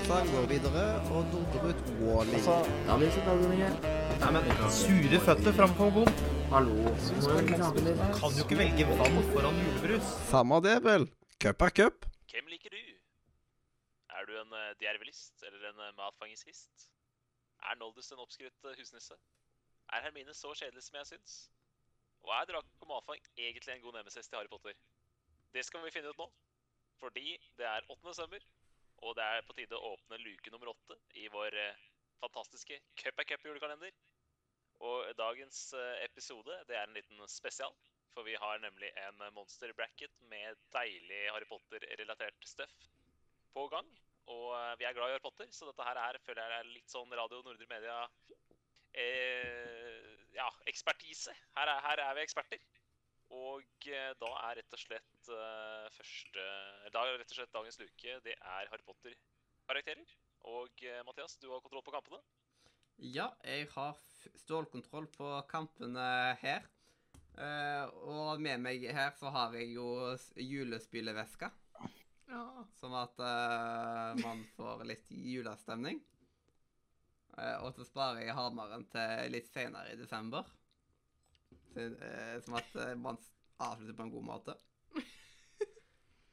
Tarzan 0.00 0.28
går 0.34 0.46
videre, 0.54 0.84
og 1.14 1.22
Norderud 1.32 1.80
Wally. 2.00 2.34
Altså, 2.36 2.54
Sure 4.80 5.18
føtter 5.26 5.52
framfor 5.58 5.88
bom. 5.96 6.10
Hallo. 6.54 6.74
Kan 8.20 8.30
jo 8.36 8.44
ikke 8.44 8.58
velge 8.62 8.84
vann 8.90 9.18
foran 9.32 9.58
julebrus. 9.64 10.06
Samme 10.30 10.56
det, 10.66 10.76
vel. 10.88 11.04
Cup 11.42 11.60
er 11.66 11.72
cup. 11.78 11.96
Hvem 12.32 12.46
liker 12.52 12.70
du? 12.76 12.82
Er 14.16 14.22
du 14.28 14.32
en 14.42 14.52
uh, 14.60 14.70
djervelist 14.80 15.36
eller 15.46 15.60
en 15.70 15.78
matfangingshist? 16.00 16.74
Er 17.68 17.74
Noldus 17.82 18.08
en 18.12 18.22
oppskrytt 18.24 18.60
uh, 18.68 18.72
husnisse? 18.80 19.14
Er 19.92 20.06
Hermine 20.06 20.34
så 20.42 20.54
kjedelig 20.60 20.82
som 20.86 20.96
jeg 21.00 21.06
syns? 21.12 21.32
Og 22.24 22.30
er 22.38 22.48
Draco 22.48 22.88
Malfang 22.92 23.20
egentlig 23.36 23.72
en 23.74 23.84
god 23.84 23.98
nemesis 23.98 24.26
til 24.28 24.38
Harry 24.38 24.50
Potter? 24.54 24.80
Det 25.54 25.64
skal 25.68 25.84
vi 25.84 25.92
finne 25.96 26.08
ut 26.08 26.24
nå. 26.24 26.30
Fordi 27.02 27.28
det 27.58 27.66
er 27.74 27.80
8. 27.88 28.00
desember, 28.08 28.40
og 29.00 29.14
det 29.18 29.26
er 29.26 29.46
på 29.48 29.56
tide 29.56 29.78
å 29.78 29.94
åpne 29.94 30.20
luke 30.22 30.52
nummer 30.52 30.72
åtte 30.72 30.96
i 31.20 31.28
vår 31.32 31.56
uh, 31.56 31.84
fantastiske 32.20 32.80
Cup 33.00 33.22
er 33.22 33.28
cup 33.28 33.46
julekalender. 33.46 33.94
Og 34.84 35.08
dagens 35.16 35.70
uh, 35.76 35.96
episode 36.04 36.56
det 36.68 36.76
er 36.76 36.86
en 36.88 36.96
liten 36.96 37.24
spesial. 37.28 37.74
For 38.14 38.26
vi 38.26 38.34
har 38.34 38.58
nemlig 38.58 38.90
en 39.06 39.20
monster 39.36 39.70
bracket 39.78 40.10
med 40.32 40.58
deilig 40.74 41.20
Harry 41.30 41.46
Potter-relatert 41.46 42.48
stuff 42.48 42.72
på 43.54 43.66
gang. 43.70 43.86
Og 44.30 44.46
eh, 44.54 44.74
vi 44.78 44.86
er 44.86 44.94
glad 44.96 45.10
i 45.10 45.14
Harry 45.14 45.22
Potter, 45.24 45.48
så 45.54 45.68
dette 45.68 45.86
her 45.86 45.98
er, 45.98 46.18
føler 46.26 46.42
jeg 46.42 46.62
er 46.62 46.72
litt 46.74 46.92
sånn 46.92 47.14
Radio 47.18 47.42
Nordre 47.46 47.68
Media 47.70 47.96
eh, 48.94 50.10
Ja, 50.36 50.48
ekspertise. 50.70 51.34
Her 51.56 51.72
er, 51.72 51.80
her 51.86 52.04
er 52.06 52.18
vi 52.18 52.26
eksperter. 52.26 52.62
Og 53.30 53.86
eh, 53.86 54.10
da 54.18 54.30
er 54.48 54.58
rett 54.58 54.74
og 54.74 54.80
slett 54.82 55.28
eh, 55.30 55.86
første 55.94 56.46
Da 56.90 57.04
er 57.06 57.20
rett 57.20 57.30
og 57.30 57.36
slett 57.38 57.52
dagens 57.54 57.78
luke 57.78 58.16
det 58.24 58.34
er 58.34 58.70
Harry 58.72 58.82
Potter-karakterer. 58.86 60.10
Og 60.50 60.82
eh, 60.82 61.00
Mathias, 61.06 61.36
du 61.38 61.46
har 61.52 61.62
kontroll 61.62 61.84
på 61.86 61.94
kampene. 61.94 62.20
Ja, 63.00 63.30
jeg 63.46 63.68
har 63.76 63.96
stålkontroll 64.42 65.06
på 65.14 65.30
kampene 65.48 66.06
her. 66.42 66.66
Eh, 67.38 67.86
og 68.10 68.42
med 68.42 68.60
meg 68.60 68.82
her 68.92 69.14
så 69.16 69.30
har 69.32 69.54
jeg 69.56 69.70
jo 69.76 69.86
julespyleveska, 70.36 71.52
Ja. 72.30 72.42
sånn 72.78 72.94
at 72.94 73.16
man 74.20 74.44
får 74.56 74.84
litt 74.86 75.08
julestemning. 75.10 76.02
Eh, 77.38 77.56
og 77.64 77.72
så 77.76 77.86
sparer 77.86 78.24
jeg 78.26 78.36
hammeren 78.36 78.84
til 78.92 79.30
litt 79.32 79.48
senere 79.52 79.94
i 79.94 79.98
desember. 79.98 80.44
Eh, 81.78 82.36
sånn 82.44 82.58
at 82.58 82.76
eh, 82.82 82.94
man 82.98 83.18
avslutter 83.60 83.96
på 83.96 84.06
en 84.06 84.14
god 84.16 84.28
måte. 84.32 84.58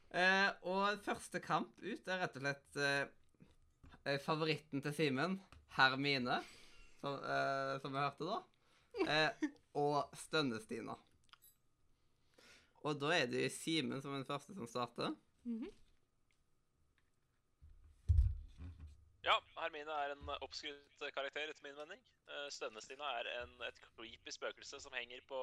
Eh, 0.08 0.48
og 0.64 1.02
første 1.04 1.36
kamp 1.44 1.74
ut 1.82 2.06
er 2.08 2.22
rett 2.22 2.36
og 2.38 2.40
slett 2.40 2.76
eh, 2.80 3.10
eh, 4.08 4.16
favoritten 4.24 4.80
til 4.80 4.94
Simen, 4.96 5.34
Hermine, 5.76 6.38
som, 7.02 7.18
eh, 7.20 7.74
som 7.82 7.92
vi 7.92 8.00
hørte 8.00 8.24
da. 8.30 8.38
Eh, 9.04 9.50
og 9.76 10.16
Stønne-Stina. 10.16 10.96
Og 12.88 12.96
da 13.02 13.12
er 13.18 13.28
det 13.28 13.50
Simen 13.52 14.00
som 14.00 14.14
er 14.14 14.22
den 14.22 14.30
første 14.30 14.56
som 14.56 14.70
starter. 14.72 15.12
Mhm. 15.44 15.68
Ja, 19.28 19.34
Hermine 19.58 19.92
er 19.92 20.14
en 20.14 20.30
oppskrytt 20.40 21.02
karakter, 21.12 21.50
etter 21.52 21.64
min 21.66 21.76
mening. 21.76 22.00
Stønnestina 22.54 23.10
er 23.18 23.28
en, 23.42 23.50
et 23.66 23.80
creepy 23.84 24.32
spøkelse 24.32 24.80
som 24.80 24.94
henger 24.96 25.20
på 25.28 25.40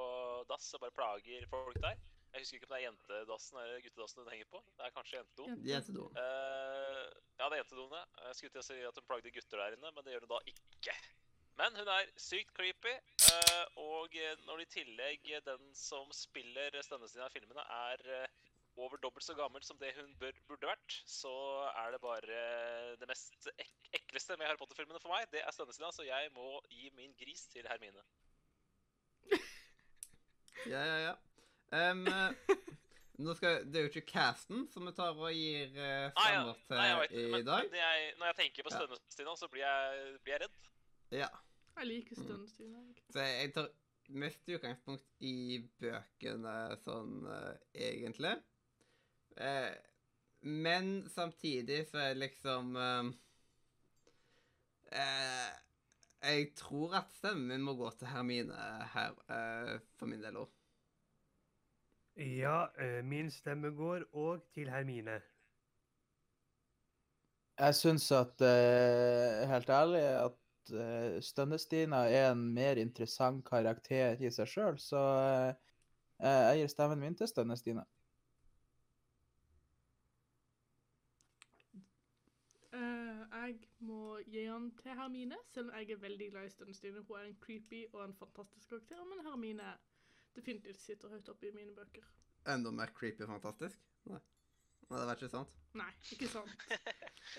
dass 0.50 0.72
og 0.74 0.82
bare 0.82 0.96
plager 0.96 1.46
folk 1.52 1.78
der. 1.84 2.00
Jeg 2.34 2.42
husker 2.42 2.58
ikke 2.58 2.68
om 2.68 2.74
det 2.74 2.80
er 2.80 2.86
jentedassen 2.88 3.60
eller 3.62 3.84
guttedassen 3.86 4.24
hun 4.24 4.32
henger 4.34 4.50
på. 4.52 4.64
Det 4.76 4.88
er 4.88 4.96
kanskje 4.96 5.20
jentedo. 5.20 5.46
Jentedo. 5.46 5.70
Jentedoen. 5.70 6.18
Eh, 6.24 7.04
ja, 7.38 7.46
det 7.46 7.54
er 7.54 7.62
jentedoene. 7.62 8.02
Jeg 8.26 8.40
skulle 8.40 8.56
til 8.56 8.64
å 8.64 8.66
si 8.68 8.80
at 8.90 9.00
hun 9.00 9.08
plagde 9.12 9.36
gutter 9.38 9.62
der 9.62 9.78
inne, 9.78 9.94
men 9.96 10.08
det 10.08 10.16
gjør 10.16 10.26
hun 10.26 10.34
da 10.34 10.42
ikke. 10.52 10.98
Men 11.62 11.78
hun 11.80 11.92
er 11.94 12.10
sykt 12.20 12.52
creepy, 12.58 12.92
uh, 13.30 13.66
og 13.80 14.18
eh, 14.20 14.34
når 14.44 14.66
i 14.66 14.68
tillegg 14.74 15.30
eh, 15.32 15.44
den 15.46 15.70
som 15.78 16.10
spiller 16.12 16.76
Stønne-Stina 16.84 17.30
i 17.30 17.36
filmene, 17.38 17.64
er 17.88 18.04
eh, 18.18 18.34
over 18.78 19.00
dobbelt 19.04 19.26
så 19.26 19.36
gammel 19.38 19.64
som 19.64 19.78
det 19.80 19.94
hun 19.98 20.12
bør, 20.20 20.36
burde 20.50 20.70
vært, 20.70 20.98
så 21.08 21.34
er 21.84 21.94
det 21.96 22.02
bare 22.04 22.40
det 23.00 23.10
mest 23.10 23.50
ek 23.56 23.72
ekleste 23.96 24.36
med 24.36 24.50
Harry 24.50 24.60
Potter-filmene 24.60 25.00
for 25.00 25.14
meg. 25.14 25.28
Det 25.32 25.40
er 25.40 25.54
Stønne-Stina, 25.56 25.92
så 25.96 26.04
jeg 26.04 26.32
må 26.36 26.60
gi 26.72 26.90
min 26.98 27.14
gris 27.20 27.48
til 27.54 27.68
Hermine. 27.70 28.04
Ja, 30.66 30.80
ja, 30.82 30.98
ja. 31.04 31.16
Eh, 31.78 31.98
nå 33.22 33.34
skal, 33.38 33.66
det 33.70 33.78
er 33.78 33.84
jo 33.86 33.92
ikke 33.92 34.08
casten 34.08 34.64
som 34.72 34.88
vi 34.88 34.94
tar 34.98 35.14
og 35.14 35.32
gir 35.36 35.76
uh, 35.76 36.08
ja, 36.08 36.12
stemmer 36.16 36.62
til 36.66 36.80
nei, 36.80 36.86
jeg 36.88 37.02
vet, 37.02 37.12
i 37.16 37.26
men, 37.32 37.44
dag. 37.48 37.68
men 37.70 37.80
jeg, 37.80 38.08
når 38.20 38.32
jeg 38.32 38.38
tenker 38.40 38.66
på 38.66 38.74
stønnestina, 38.74 39.36
så 39.40 39.50
blir 39.52 39.62
jeg, 39.62 40.16
blir 40.24 40.34
jeg 40.34 40.42
redd. 40.46 40.58
Ja. 41.20 41.30
Jeg 41.76 41.90
liker 41.92 42.20
stønnestina. 42.20 42.82
Så 43.12 43.28
jeg 43.28 43.54
tar 43.56 43.70
mest 44.26 44.52
utgangspunkt 44.52 45.06
i 45.26 45.60
bøkene 45.82 46.56
sånn 46.84 47.16
eh, 47.32 47.54
egentlig. 47.92 48.36
Eh, 49.38 49.74
men 50.42 51.10
samtidig 51.10 51.88
så 51.90 51.98
er 51.98 52.14
det 52.14 52.22
liksom 52.24 52.76
eh, 52.76 53.06
eh, 54.92 55.50
Jeg 56.22 56.52
tror 56.56 56.96
at 57.02 57.12
stemmen 57.18 57.48
min 57.48 57.66
må 57.66 57.74
gå 57.76 57.90
til 58.00 58.08
Hermine 58.08 58.60
her, 58.94 59.18
eh, 59.30 59.80
for 60.00 60.10
min 60.10 60.24
del 60.24 60.40
òg. 60.42 60.52
Ja, 62.16 62.68
eh, 62.80 63.04
min 63.04 63.32
stemme 63.32 63.74
går 63.76 64.08
òg 64.14 64.46
til 64.56 64.70
Hermine. 64.72 65.20
Jeg 67.60 67.76
syns 67.76 68.12
at, 68.12 68.42
eh, 68.42 69.48
helt 69.48 69.70
ærlig, 69.70 70.02
at 70.02 70.40
Stønne-Stina 71.22 71.96
er 72.10 72.32
en 72.32 72.54
mer 72.54 72.80
interessant 72.82 73.46
karakter 73.46 74.18
i 74.20 74.32
seg 74.34 74.50
sjøl, 74.50 74.80
så 74.82 75.02
eh, 76.20 76.42
jeg 76.50 76.64
gir 76.64 76.72
stemmen 76.74 77.04
min 77.04 77.16
til 77.20 77.30
Stønne-Stina. 77.30 77.86
Eh, 82.74 83.35
jeg 83.46 83.70
må 83.86 84.20
gi 84.28 84.46
han 84.50 84.70
til 84.82 84.98
Hermine, 84.98 85.38
selv 85.54 85.70
om 85.70 85.80
jeg 85.80 85.96
er 85.96 86.02
veldig 86.02 86.30
glad 86.32 86.48
i 86.48 86.54
Stønnstina. 86.54 87.02
Hun 87.08 87.20
er 87.20 87.28
en 87.30 87.38
creepy 87.42 87.86
og 87.94 88.04
en 88.06 88.16
fantastisk 88.20 88.70
karakter, 88.70 89.04
men 89.10 89.26
Hermine 89.26 89.74
definitivt 90.36 90.82
sitter 90.82 91.14
høyt 91.14 91.30
oppe 91.32 91.50
i 91.50 91.56
mine 91.56 91.76
bøker. 91.76 92.08
Enda 92.54 92.72
mer 92.72 92.94
creepy 92.96 93.26
og 93.26 93.36
fantastisk? 93.38 93.86
Nei. 94.12 94.22
Nei, 94.86 95.00
det 95.00 95.06
var 95.10 95.18
ikke 95.18 95.32
sant. 95.34 95.54
Nei, 95.76 95.92
ikke 96.14 96.30
sant. 96.30 96.68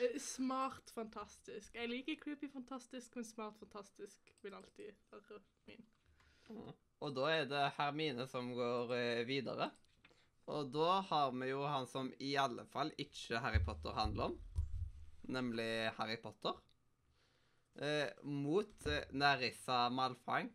Eh, 0.03 0.17
smart 0.21 0.91
fantastisk. 0.91 1.77
Jeg 1.79 1.89
liker 1.89 2.19
creepy 2.21 2.49
fantastisk, 2.53 3.15
men 3.17 3.25
smart 3.25 3.55
fantastisk 3.61 4.33
vil 4.43 4.57
alltid 4.59 4.99
være 5.13 5.39
min. 5.71 5.85
Og 7.05 7.15
da 7.15 7.29
er 7.31 7.47
det 7.49 7.63
Hermine 7.77 8.27
som 8.29 8.51
går 8.57 8.93
eh, 8.97 9.23
videre. 9.29 9.71
Og 10.53 10.69
da 10.75 11.01
har 11.07 11.31
vi 11.35 11.49
jo 11.53 11.63
han 11.67 11.87
som 11.91 12.11
i 12.23 12.35
alle 12.39 12.67
fall 12.71 12.93
ikke 13.03 13.41
Harry 13.43 13.63
Potter 13.67 13.95
handler 13.97 14.33
om, 14.33 14.37
nemlig 15.33 15.91
Harry 15.97 16.17
Potter. 16.23 16.57
Eh, 17.77 18.09
mot 18.25 18.87
eh, 18.87 19.09
Nerissa 19.13 19.87
Malfang. 19.93 20.51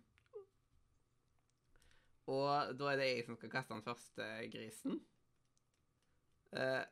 Og 2.31 2.73
da 2.77 2.91
er 2.91 3.01
det 3.01 3.09
jeg 3.09 3.27
som 3.27 3.37
skal 3.37 3.51
kaste 3.53 3.75
den 3.75 3.85
første 3.85 4.29
grisen. 4.53 5.01
Eh, 6.55 6.83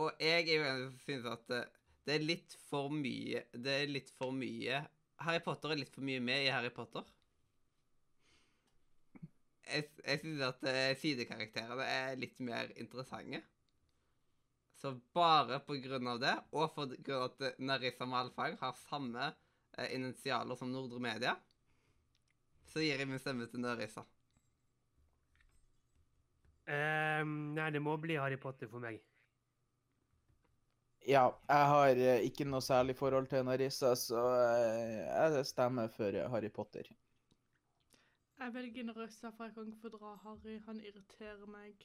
og 0.00 0.12
jeg 0.22 0.46
er 0.46 0.54
jo 0.54 0.66
en 0.68 0.82
som 0.86 0.98
synes 1.04 1.30
at 1.30 1.54
eh, 1.56 1.68
det 2.06 2.16
er 2.16 2.24
litt 2.24 2.54
for 2.70 2.92
mye 2.92 3.42
Det 3.52 3.72
er 3.82 3.90
litt 3.90 4.10
for 4.16 4.32
mye 4.34 4.78
Harry 5.20 5.40
Potter 5.44 5.72
er 5.72 5.80
litt 5.82 5.92
for 5.94 6.04
mye 6.04 6.20
med 6.24 6.46
i 6.46 6.52
Harry 6.52 6.70
Potter 6.74 7.04
jeg, 9.74 9.84
jeg 10.06 10.18
synes 10.18 10.40
at 10.48 10.68
eh, 10.70 10.96
sidekarakterene 10.98 11.86
er 11.86 12.18
litt 12.18 12.40
mer 12.42 12.70
interessante. 12.76 13.42
Så 14.80 14.94
bare 15.12 15.60
av 15.60 16.20
det, 16.20 16.36
og 16.56 16.70
for 16.72 16.94
at 16.94 17.42
eh, 17.44 17.58
Narissa 17.58 18.06
Malfang 18.08 18.56
har 18.62 18.78
samme 18.88 19.26
eh, 19.76 19.94
initialer 19.94 20.56
som 20.56 20.72
Nordre 20.72 21.00
Media, 21.04 21.34
så 22.64 22.80
gir 22.80 22.96
jeg 22.96 23.08
min 23.10 23.20
stemme 23.20 23.46
til 23.50 23.60
Narissa. 23.60 24.06
Um, 26.70 27.52
nei, 27.56 27.68
det 27.74 27.82
må 27.82 27.96
bli 27.98 28.16
Harry 28.16 28.38
Potter 28.40 28.70
for 28.70 28.80
meg. 28.80 29.00
Ja, 31.08 31.26
jeg 31.48 31.68
har 31.74 32.00
eh, 32.00 32.24
ikke 32.28 32.46
noe 32.48 32.64
særlig 32.64 32.96
forhold 32.96 33.28
til 33.28 33.44
Narissa, 33.44 33.92
så 33.98 34.24
eh, 34.38 34.98
jeg 35.04 35.46
stemmer 35.48 35.92
for 35.92 36.16
Harry 36.32 36.48
Potter. 36.48 36.88
Jeg 38.40 38.54
velger 38.54 38.88
Narissa, 38.88 39.28
for 39.36 39.44
jeg 39.44 39.56
kan 39.58 39.68
ikke 39.68 39.88
fordra 39.88 40.16
Harry. 40.24 40.60
Han 40.68 40.80
irriterer 40.80 41.48
meg. 41.50 41.84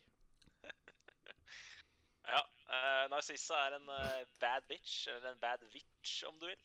Uh, 2.75 3.05
Narcissa 3.11 3.57
er 3.67 3.77
en 3.77 3.89
uh, 3.89 4.23
bad 4.43 4.65
bitch, 4.69 5.05
eller 5.11 5.31
en 5.31 5.41
bad 5.41 5.63
witch 5.73 6.23
om 6.27 6.39
du 6.41 6.47
vil. 6.49 6.63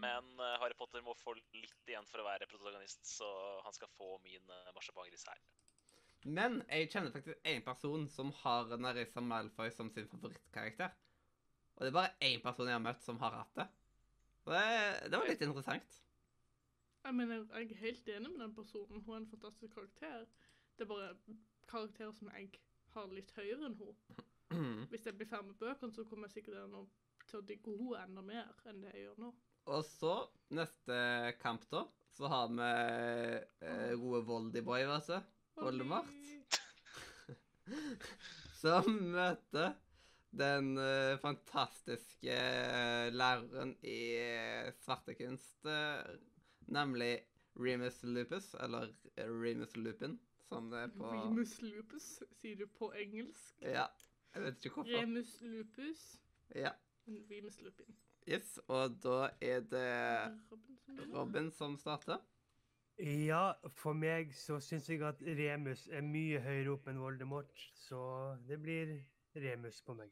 Men 0.00 0.28
uh, 0.40 0.56
Harry 0.62 0.76
Potter 0.78 1.02
må 1.04 1.14
få 1.18 1.34
litt 1.36 1.90
igjen 1.90 2.06
for 2.08 2.22
å 2.22 2.28
være 2.28 2.48
protagonist, 2.50 3.02
så 3.06 3.28
han 3.66 3.76
skal 3.76 3.90
få 3.98 4.14
min 4.24 4.44
uh, 4.48 4.70
marsipangris 4.76 5.26
her. 5.28 5.40
Men 6.24 6.60
jeg 6.68 6.90
kjenner 6.92 7.14
faktisk 7.14 7.48
en 7.48 7.62
person 7.64 8.06
som 8.12 8.32
har 8.42 8.74
Narissa 8.76 9.22
Malfoy 9.24 9.70
som 9.72 9.88
sin 9.92 10.08
favorittkarakter. 10.10 10.92
Og 11.76 11.84
det 11.84 11.90
er 11.90 11.96
bare 11.96 12.16
én 12.26 12.42
person 12.44 12.68
jeg 12.68 12.76
har 12.76 12.84
møtt 12.84 13.04
som 13.04 13.20
har 13.22 13.38
hatt 13.40 13.54
det. 13.56 13.66
Og 14.44 14.52
det, 14.52 14.64
det 15.08 15.16
var 15.20 15.30
litt 15.30 15.44
interessant. 15.46 16.00
Jeg 17.04 17.16
mener, 17.16 17.46
jeg 17.56 17.70
er 17.70 17.80
helt 17.80 18.08
enig 18.12 18.32
med 18.34 18.42
den 18.44 18.54
personen. 18.54 19.00
Hun 19.06 19.14
er 19.14 19.22
en 19.22 19.30
fantastisk 19.30 19.72
karakter. 19.74 20.26
Det 20.76 20.84
er 20.84 20.90
bare 20.90 21.14
karakterer 21.70 22.12
som 22.12 22.28
jeg 22.34 22.50
har 22.94 23.14
litt 23.16 23.32
høyere 23.36 23.70
enn 23.70 23.78
hun. 23.80 23.96
Hvis 24.90 25.04
jeg 25.06 25.14
blir 25.18 25.28
ferdig 25.30 25.46
med 25.52 25.58
bøkene, 25.60 25.92
så 25.94 26.02
kommer 26.04 26.26
jeg 26.28 26.34
sikkert 26.40 26.56
til 27.30 27.38
å- 27.38 27.46
digge 27.46 27.70
henne 27.76 28.00
enda 28.02 28.22
mer 28.26 28.48
enn 28.66 28.80
det 28.82 28.90
jeg 28.94 29.04
gjør 29.06 29.18
nå. 29.22 29.28
Og 29.70 29.84
så, 29.86 30.14
neste 30.56 30.96
kamp, 31.38 31.62
da, 31.70 31.84
så 32.16 32.26
har 32.32 32.48
vi 32.48 32.70
eh, 33.68 33.92
gode 34.00 34.24
Voldyboy, 34.26 34.86
vet 34.88 35.06
du. 35.12 35.20
Voldemort. 35.60 36.10
Som 38.60 38.84
møter 39.14 39.76
den 40.30 40.74
eh, 40.78 41.14
fantastiske 41.22 42.34
eh, 42.34 43.12
læreren 43.14 43.76
i 43.86 43.98
eh, 44.18 44.72
svartekunst, 44.82 45.66
eh, 45.70 46.16
nemlig 46.70 47.12
Remus 47.60 48.02
Lupus, 48.02 48.54
eller 48.54 48.90
Remus 49.16 49.76
Lupin, 49.76 50.18
som 50.48 50.70
det 50.70 50.78
er 50.86 50.92
på 50.96 51.10
Remus 51.14 51.60
lupus, 51.62 52.22
sier 52.40 52.56
du 52.58 52.66
på 52.74 52.90
engelsk. 52.98 53.54
Ja, 53.62 53.86
jeg 54.34 54.42
vet 54.42 54.64
ikke 54.64 54.74
hvorfor. 54.74 55.00
Remus 55.00 55.32
lupus. 55.40 56.04
Ja, 56.54 56.70
Remus 57.06 57.60
lupin. 57.60 57.96
yes, 58.28 58.58
og 58.68 58.96
da 59.02 59.30
er 59.40 59.60
det 59.60 59.86
Robin 60.50 60.78
som. 60.84 61.14
Robin 61.14 61.50
som 61.50 61.76
starter. 61.76 62.18
Ja, 63.00 63.52
for 63.80 63.96
meg 63.96 64.34
så 64.36 64.58
syns 64.60 64.88
jeg 64.90 65.00
at 65.08 65.22
Remus 65.24 65.86
er 65.88 66.02
mye 66.04 66.40
høyere 66.44 66.74
opp 66.74 66.88
enn 66.90 67.00
Voldemort, 67.00 67.68
så 67.86 68.00
det 68.48 68.60
blir 68.60 68.98
Remus 69.40 69.80
på 69.86 69.94
meg. 69.96 70.10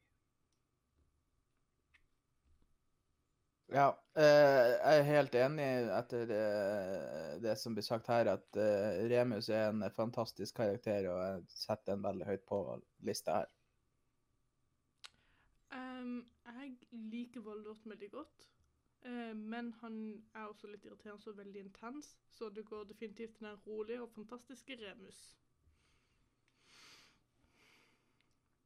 Ja, 3.68 3.90
eh, 4.16 4.24
jeg 4.24 5.00
er 5.02 5.02
helt 5.04 5.34
enig 5.36 5.64
etter 5.92 6.22
det, 6.30 6.44
det 7.44 7.56
som 7.60 7.74
blir 7.76 7.84
sagt 7.84 8.08
her, 8.08 8.30
at 8.32 8.56
eh, 8.56 9.02
Remus 9.12 9.50
er 9.52 9.68
en 9.68 9.84
fantastisk 9.92 10.56
karakter, 10.56 11.10
og 11.12 11.18
jeg 11.20 11.42
setter 11.52 11.92
den 11.92 12.06
veldig 12.06 12.30
høyt 12.30 12.46
på 12.48 12.62
lista 13.04 13.42
her. 13.42 13.50
Ehm, 15.76 16.22
jeg 16.48 16.72
liker 17.12 17.44
Voldemort 17.46 17.86
veldig 17.86 18.10
godt, 18.12 18.46
eh, 19.02 19.34
men 19.34 19.72
han 19.82 19.98
er 20.34 20.46
også 20.46 20.70
litt 20.70 20.86
irriterende 20.86 21.32
og 21.32 21.40
veldig 21.40 21.64
intens, 21.66 22.14
så 22.30 22.50
det 22.50 22.66
går 22.68 22.88
definitivt 22.90 23.36
til 23.38 23.48
den 23.48 23.60
rolige 23.66 24.02
og 24.02 24.10
fantastiske 24.14 24.78
Remus. 24.82 25.20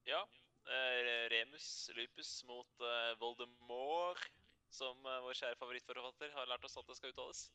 Ja. 0.06 0.22
eh, 0.66 1.28
Remus 1.30 1.90
Lupus 1.96 2.44
mot 2.46 2.80
eh, 2.80 3.12
Voldemort, 3.20 4.30
som 4.70 4.98
eh, 5.06 5.20
vår 5.24 5.36
kjære 5.38 5.58
favorittforfatter 5.60 6.32
har 6.36 6.48
lært 6.50 6.64
oss 6.64 6.78
at 6.80 6.88
det 6.88 6.96
skal 6.98 7.14
uttales. 7.14 7.50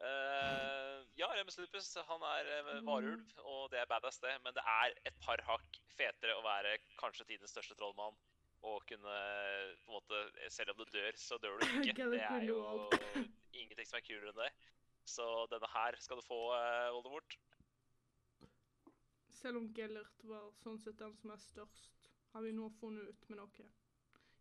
Eh, 0.00 0.98
ja, 1.20 1.28
Remus 1.36 1.58
Lupus 1.60 1.90
han 2.08 2.22
er 2.24 2.46
uh, 2.64 2.76
varulv, 2.86 3.24
og 3.44 3.66
det 3.72 3.82
er 3.82 3.88
badass, 3.90 4.20
det. 4.22 4.32
Men 4.44 4.56
det 4.56 4.64
er 4.64 4.94
et 5.08 5.16
par 5.24 5.42
hakk 5.44 5.80
fetere 5.92 6.36
å 6.38 6.44
være 6.44 6.78
kanskje 7.00 7.26
tidens 7.28 7.52
største 7.52 7.76
trollmann. 7.76 8.16
Og 8.66 8.82
kunne 8.84 9.14
på 9.86 9.88
en 9.88 9.94
måte 9.94 10.48
Selv 10.52 10.74
om 10.74 10.82
du 10.82 10.84
dør, 10.92 11.16
så 11.16 11.38
dør 11.40 11.56
du 11.60 11.64
ikke. 11.80 12.10
Det 12.12 12.20
er 12.26 12.44
jo 12.44 12.58
ingenting 13.60 13.86
som 13.88 14.00
er 14.00 14.04
kulere 14.06 14.34
enn 14.34 14.42
det. 14.42 14.50
Så 15.08 15.26
denne 15.50 15.70
her 15.72 15.96
skal 15.98 16.20
du 16.20 16.26
få, 16.26 16.40
uh, 16.52 16.90
Voldemort. 16.94 17.38
Selv 19.40 19.62
om 19.62 19.70
Gellert 19.74 20.26
var 20.28 20.50
sånn 20.60 20.76
sett 20.82 20.98
den 21.00 21.14
som 21.16 21.32
er 21.32 21.40
størst, 21.40 22.10
har 22.34 22.44
vi 22.44 22.52
nå 22.52 22.68
funnet 22.80 23.08
ut, 23.08 23.30
med 23.30 23.40
noe. 23.40 23.70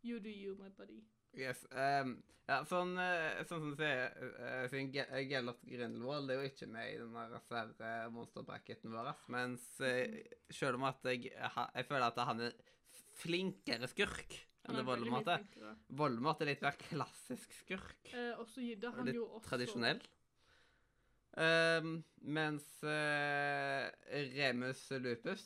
You 0.03 0.19
do 0.19 0.31
you, 0.31 0.57
my 0.59 0.67
buddy. 0.75 0.99
Yes. 1.37 1.63
Um, 1.71 2.17
ja, 2.49 2.59
sånn, 2.67 2.95
eh, 2.99 3.39
sånn 3.47 3.61
som 3.63 3.71
du 3.71 3.79
sier, 3.79 4.11
uh, 4.35 4.65
siden 4.71 4.91
Ge- 4.93 5.07
Gellert 5.29 5.63
Grindelwald 5.69 6.27
det 6.27 6.35
er 6.35 6.41
jo 6.43 6.51
ikke 6.51 6.69
med 6.73 6.91
i 6.91 6.97
den 6.99 7.35
svære 7.45 7.97
monsterbracketen 8.15 8.95
vår, 8.95 9.11
mens 9.31 9.65
uh, 9.79 10.19
selv 10.51 10.79
om 10.79 10.87
at 10.89 11.05
jeg, 11.07 11.29
jeg 11.31 11.87
føler 11.87 12.07
at 12.09 12.21
han 12.31 12.43
er 12.47 12.57
flinkere 13.19 13.89
skurk 13.91 14.37
enn 14.69 14.77
det 14.77 14.85
Voldemort 14.87 15.29
er. 15.33 15.43
Voldemort 15.97 16.41
er 16.43 16.51
litt 16.51 16.63
mer 16.65 16.77
klassisk 16.77 17.53
skurk. 17.63 18.11
Eh, 18.13 18.33
og 18.37 18.47
så 18.51 18.63
gidde 18.63 18.91
han 18.93 19.07
litt 19.07 19.17
jo 19.17 19.27
også 19.27 19.53
tradisjonell. 19.53 20.01
Um, 21.39 21.99
mens 22.25 22.65
uh, 22.83 23.85
Remus 24.33 24.81
Lupus, 24.99 25.43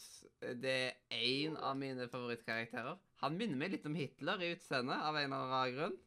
det 0.64 0.74
er 0.74 1.20
én 1.20 1.58
av 1.60 1.75
mine 1.78 2.08
favorittkarakterer. 2.10 2.98
Han 3.22 3.38
minner 3.38 3.60
meg 3.60 3.75
litt 3.75 3.86
om 3.88 3.98
Hitler 3.98 4.42
i 4.42 4.54
utseendet, 4.56 4.98
av 4.98 5.20
en 5.20 5.28
eller 5.28 5.54
annen 5.60 5.78
grunn. 5.78 5.98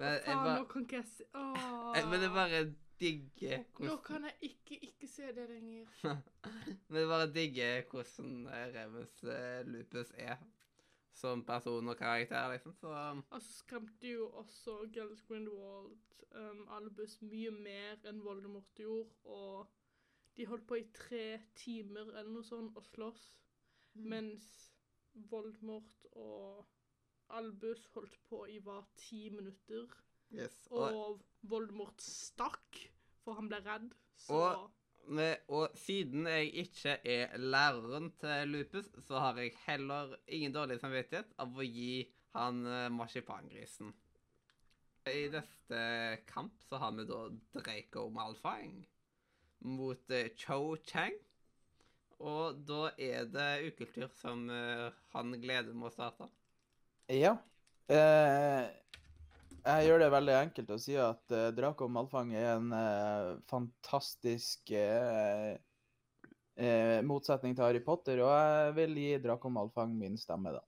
Men 0.00 0.16
Hva 0.16 0.24
Faen, 0.24 0.42
bare, 0.42 0.56
nå 0.56 0.68
kan 0.72 0.86
ikke 0.86 0.98
jeg 1.02 1.08
se 1.10 1.26
Åh. 1.36 1.96
Men 2.08 2.14
det 2.16 2.28
er 2.30 2.36
bare 2.36 2.60
digger 3.02 3.66
Nå 3.82 3.98
kan 4.06 4.26
jeg 4.30 4.52
ikke 4.52 4.78
ikke 4.86 5.10
se 5.10 5.28
det 5.36 5.48
lenger. 5.50 5.86
Men 6.88 7.00
jeg 7.02 7.12
bare 7.12 7.30
digger 7.34 7.82
hvordan 7.90 8.34
eh, 8.46 8.66
Remus 8.76 9.22
eh, 9.24 9.62
Lupus 9.66 10.12
er 10.14 10.36
som 11.12 11.44
person 11.44 11.88
og 11.88 11.96
karakter, 11.96 12.52
liksom. 12.52 12.74
Så 12.74 12.94
Altså 13.30 13.52
skremte 13.52 14.08
jo 14.08 14.30
også 14.30 14.78
Gellert 14.94 15.24
Grindwald 15.28 15.92
um, 16.34 16.68
Albus 16.76 17.18
mye 17.22 17.50
mer 17.50 18.00
enn 18.08 18.22
Voldemort 18.24 18.74
gjorde, 18.78 19.10
og 19.24 19.66
de 20.36 20.46
holdt 20.48 20.66
på 20.66 20.80
i 20.80 20.86
tre 20.96 21.40
timer 21.58 22.08
eller 22.14 22.30
noe 22.32 22.46
sånt 22.46 22.76
og 22.78 22.86
slåss, 22.88 23.26
mens 23.94 24.46
Voldemort 25.12 26.06
og 26.12 26.64
Albus 27.36 27.84
holdt 27.94 28.16
på 28.28 28.44
i 28.48 28.58
hva, 28.64 28.80
ti 28.96 29.26
minutter, 29.32 29.92
yes. 30.32 30.56
Og, 30.70 30.96
og 30.96 31.50
Voldemort 31.52 32.00
stakk, 32.02 32.80
for 33.24 33.38
han 33.38 33.48
ble 33.50 33.58
redd, 33.64 33.90
så 34.26 34.38
Og- 34.38 34.70
med, 35.12 35.40
og 35.48 35.72
siden 35.74 36.26
jeg 36.30 36.52
ikke 36.62 36.92
er 37.04 37.36
læreren 37.38 38.12
til 38.20 38.48
Lupus, 38.48 38.86
så 39.02 39.18
har 39.18 39.40
jeg 39.40 39.56
heller 39.66 40.14
ingen 40.28 40.52
dårlig 40.54 40.78
samvittighet 40.80 41.32
av 41.42 41.56
å 41.58 41.66
gi 41.66 42.06
han 42.36 42.62
eh, 42.66 42.88
marsipangrisen. 42.94 43.90
I 45.10 45.26
neste 45.32 45.80
kamp 46.30 46.62
så 46.68 46.78
har 46.78 46.92
vi 46.94 47.04
da 47.08 47.24
Draco 47.56 48.06
Malfang 48.14 48.84
mot 49.66 50.10
eh, 50.14 50.30
Cho 50.38 50.76
Chang. 50.86 51.18
Og 52.22 52.60
da 52.68 52.92
er 53.02 53.26
det 53.26 53.72
ukultur 53.72 54.06
som 54.14 54.44
eh, 54.50 54.92
han 55.16 55.34
gleder 55.42 55.74
med 55.74 55.90
å 55.90 55.94
starte. 55.96 56.28
Ja. 57.10 57.34
Eh, 57.90 58.70
jeg 59.62 59.86
gjør 59.86 60.00
det 60.02 60.08
veldig 60.10 60.34
enkelt 60.34 60.70
å 60.74 60.78
si 60.82 60.94
at 60.98 61.34
uh, 61.34 61.50
Draco 61.54 61.86
Malfang 61.90 62.32
er 62.34 62.48
en 62.56 62.72
uh, 62.74 63.38
fantastisk 63.50 64.72
uh, 64.74 65.54
uh, 66.58 66.98
motsetning 67.06 67.54
til 67.54 67.66
Harry 67.68 67.82
Potter, 67.84 68.24
og 68.26 68.32
jeg 68.34 68.74
vil 68.80 68.98
gi 68.98 69.10
Draco 69.22 69.52
Malfang 69.54 69.94
min 69.98 70.18
stemme, 70.18 70.56
da. 70.58 70.64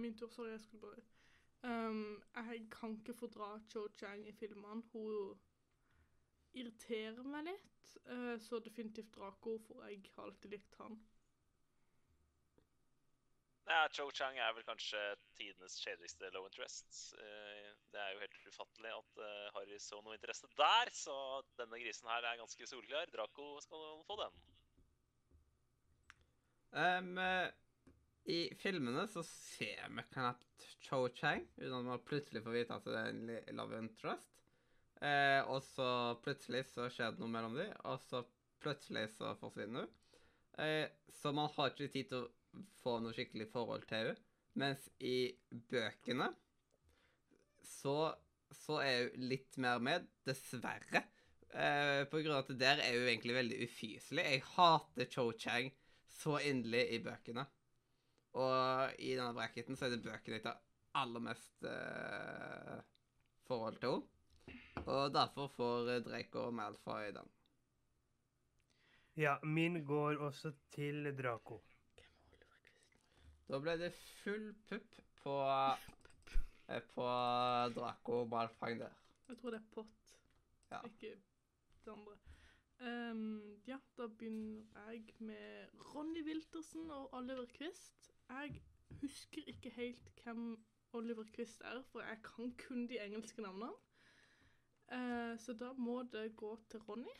Min 0.00 0.14
tur, 0.16 0.30
sorry, 0.32 0.54
jeg 0.54 0.62
skulle 0.62 0.86
bare 0.86 1.90
um, 1.90 2.22
Jeg 2.38 2.62
kan 2.72 2.94
ikke 2.96 3.12
fordra 3.18 3.50
Cho 3.68 3.82
Chang 3.98 4.22
i 4.24 4.32
filmene. 4.32 4.80
Hun 4.94 5.34
irriterer 6.56 7.26
meg 7.28 7.50
litt. 7.50 7.90
så 8.40 8.62
definitivt 8.64 9.12
Draco, 9.12 9.58
for 9.66 9.84
jeg 9.90 10.08
har 10.14 10.30
alltid 10.30 10.54
likt 10.54 10.78
han. 10.80 10.96
Ja, 13.70 13.84
Cho 13.94 14.08
Chang 14.10 14.34
er 14.42 14.50
vel 14.56 14.64
kanskje 14.66 14.98
tidenes 15.38 15.76
kjedeligste 15.78 16.30
low 16.34 16.48
interest. 16.48 17.14
Eh, 17.14 17.68
Det 17.92 18.00
er 18.02 18.12
jo 18.14 18.22
helt 18.22 18.38
ufattelig 18.50 18.90
at 18.96 19.20
eh, 19.22 19.46
Harry 19.54 19.78
så 19.82 20.00
noe 20.02 20.16
interesse 20.16 20.48
der, 20.58 20.90
så 20.94 21.14
denne 21.58 21.78
grisen 21.78 22.10
her 22.10 22.26
er 22.26 22.40
ganske 22.40 22.66
solklar. 22.66 23.10
Draco 23.14 23.46
skal 23.62 24.02
få 24.08 24.16
den. 24.20 24.40
Eh, 26.82 27.46
I 28.34 28.40
filmene 28.58 29.06
så 29.10 29.22
ser 29.26 29.86
vi 29.94 30.06
knapt 30.16 30.66
Cho 30.88 31.04
Chang, 31.14 31.46
uten 31.60 31.78
at 31.78 31.88
man 31.92 32.04
plutselig 32.10 32.42
får 32.42 32.56
vite 32.58 32.80
at 32.80 32.90
det 32.90 32.98
er 32.98 33.14
en 33.14 33.56
love 33.62 33.78
interest. 33.78 34.26
Uh, 35.00 35.40
og 35.48 35.62
så 35.64 35.86
plutselig 36.20 36.66
så 36.68 36.90
skjer 36.92 37.14
det 37.14 37.22
noe 37.22 37.32
mellom 37.32 37.54
dem, 37.56 37.70
og 37.88 38.02
så 38.04 38.20
plutselig 38.60 39.06
så 39.14 39.30
forsvinner 39.40 39.86
hun. 39.86 39.94
Uh, 40.58 40.84
så 41.22 41.32
man 41.32 41.48
har 41.54 41.72
ikke 41.72 41.88
tid 41.94 42.10
til 42.10 42.26
å 42.26 42.28
få 42.82 42.98
noe 43.02 43.14
skikkelig 43.16 43.48
forhold 43.52 43.86
til 43.88 44.00
henne. 44.00 44.16
Mens 44.60 44.88
i 45.06 45.30
bøkene 45.70 46.26
så, 47.64 48.12
så 48.50 48.80
er 48.82 49.10
hun 49.12 49.28
litt 49.30 49.58
mer 49.62 49.82
med, 49.82 50.08
dessverre. 50.26 51.04
Eh, 51.50 52.02
på 52.10 52.20
grunn 52.22 52.36
av 52.36 52.44
at 52.44 52.58
der 52.58 52.82
er 52.82 52.98
hun 52.98 53.08
egentlig 53.10 53.36
veldig 53.36 53.62
ufyselig. 53.66 54.26
Jeg 54.26 54.44
hater 54.54 55.10
Cho 55.10 55.30
Chang 55.38 55.70
så 56.20 56.38
inderlig 56.42 56.84
i 56.96 57.00
bøkene. 57.04 57.46
Og 58.38 59.00
i 59.02 59.14
denne 59.16 59.34
bracketen 59.34 59.78
så 59.78 59.88
er 59.88 59.96
det 59.96 60.04
bøkene 60.04 60.38
jeg 60.38 60.46
tar 60.46 60.60
aller 61.00 61.22
mest 61.22 61.66
eh, 61.66 62.78
forhold 63.46 63.78
til 63.82 63.96
henne. 63.96 64.16
Og 64.86 65.12
derfor 65.12 65.50
får 65.54 65.90
Draco 66.06 66.46
og 66.48 66.54
Malfoy 66.56 67.10
den. 67.14 67.28
Ja, 69.18 69.36
min 69.42 69.82
går 69.84 70.22
også 70.22 70.52
til 70.72 71.10
Draco. 71.18 71.60
Da 73.50 73.58
ble 73.58 73.74
det 73.80 73.90
full 74.22 74.50
pupp 74.68 74.98
på, 75.24 75.34
eh, 76.70 76.82
på 76.94 77.06
Draco 77.74 78.24
Malfang 78.30 78.78
der. 78.80 78.92
Jeg 79.28 79.38
tror 79.40 79.50
det 79.50 79.60
er 79.60 79.70
pott, 79.74 80.16
Ja. 80.70 80.80
ikke 80.86 81.16
det 81.84 81.92
andre. 81.92 82.16
Ehm, 82.80 83.60
ja, 83.66 83.76
da 83.98 84.06
begynner 84.06 84.62
jeg 84.90 85.14
med 85.18 85.66
Ronny 85.94 86.22
Wiltersen 86.24 86.90
og 86.90 87.14
Oliver 87.14 87.46
Quist. 87.46 88.10
Jeg 88.28 88.62
husker 89.00 89.42
ikke 89.46 89.70
helt 89.70 90.10
hvem 90.24 90.64
Oliver 90.92 91.24
Quist 91.34 91.60
er, 91.64 91.82
for 91.82 92.00
jeg 92.00 92.22
kan 92.22 92.54
kun 92.56 92.86
de 92.88 92.98
engelske 93.04 93.42
navnene. 93.42 93.72
Eh, 94.92 95.36
så 95.38 95.52
da 95.58 95.72
må 95.72 96.02
det 96.12 96.36
gå 96.36 96.56
til 96.70 96.80
Ronny. 96.80 97.12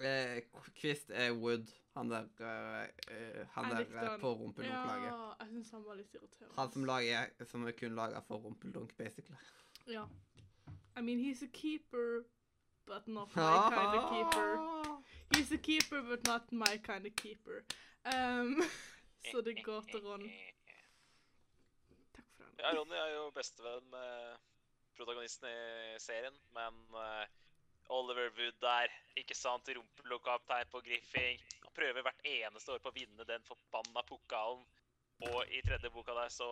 Eh, 0.00 0.42
Kvist 0.74 1.10
er 1.10 1.32
Wood. 1.32 1.72
Han 1.96 2.10
der, 2.10 2.28
eh, 2.40 2.82
eh, 3.10 3.46
han 3.50 3.64
Jeg 3.64 3.86
der 3.86 4.02
eh, 4.02 4.08
han. 4.10 4.20
på 4.20 4.32
rumpeldunklaget. 4.32 5.06
Ja, 5.06 5.32
jeg 5.40 5.48
syns 5.50 5.70
han 5.70 5.84
var 5.84 5.94
litt 5.98 6.14
irriterende. 6.14 6.54
Han 6.58 6.72
som, 6.72 6.84
lager, 6.84 7.30
som 7.44 7.66
er 7.66 7.72
kun 7.72 7.94
laga 7.98 8.20
for 8.26 8.38
rumpeldunk, 8.38 8.96
basically. 8.96 9.36
Ja. 9.86 10.04
I 10.96 11.00
mean, 11.02 11.18
he's 11.18 11.42
a 11.42 11.50
keeper, 11.52 12.24
but 12.86 13.08
not 13.08 13.34
my 13.36 13.42
kind 13.70 13.94
of 13.98 14.10
keeper. 14.12 14.48
He's 15.34 15.52
a 15.52 15.58
keeper, 15.58 16.02
but 16.02 16.26
not 16.26 16.52
my 16.52 16.78
kind 16.82 17.06
of 17.06 17.12
keeper. 17.16 17.64
Um, 18.04 18.62
så 19.32 19.40
det 19.40 19.64
går 19.64 19.80
til 19.90 20.00
Ron. 20.00 20.22
Takk 22.14 22.26
for 22.36 22.44
den. 22.44 22.54
Ja, 22.58 22.70
Ronny 22.78 22.94
er 22.96 23.10
jo 23.14 23.30
bestevenn 23.30 23.90
med 23.90 24.38
protagonisten 24.96 25.48
i 25.50 25.98
serien, 26.00 26.34
men 26.56 26.80
eh, 26.94 27.26
Oliver 27.88 28.28
Wood 28.36 28.58
der, 28.60 28.92
ikke 29.16 29.36
sant, 29.36 29.68
Rumpelokaptein 29.76 30.68
på 30.72 30.80
Griffing. 30.84 31.40
Han 31.64 31.74
prøver 31.76 32.04
hvert 32.04 32.26
eneste 32.28 32.74
år 32.74 32.82
på 32.84 32.92
å 32.92 32.96
vinne 32.96 33.24
den 33.28 33.44
forbanna 33.48 34.04
pokalen. 34.08 34.66
Og 35.28 35.38
i 35.50 35.62
tredje 35.66 35.90
boka 35.90 36.14
der 36.14 36.30
så 36.30 36.46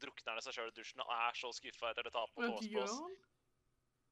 drukner 0.00 0.38
han 0.38 0.44
seg 0.44 0.56
sjøl 0.56 0.70
i 0.70 0.76
dusjen 0.76 1.02
og 1.04 1.10
er 1.12 1.36
så 1.36 1.50
skuffa 1.52 1.90
etter 1.90 2.06
det 2.06 2.14
tapet 2.14 2.38
på 2.40 2.60
han? 2.78 3.16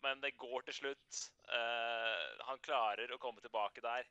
Men 0.05 0.21
det 0.23 0.37
går 0.39 0.67
til 0.67 0.77
slutt. 0.83 1.21
Uh, 1.49 2.43
han 2.51 2.61
klarer 2.63 3.11
å 3.15 3.21
komme 3.23 3.43
tilbake 3.43 3.83
der. 3.85 4.07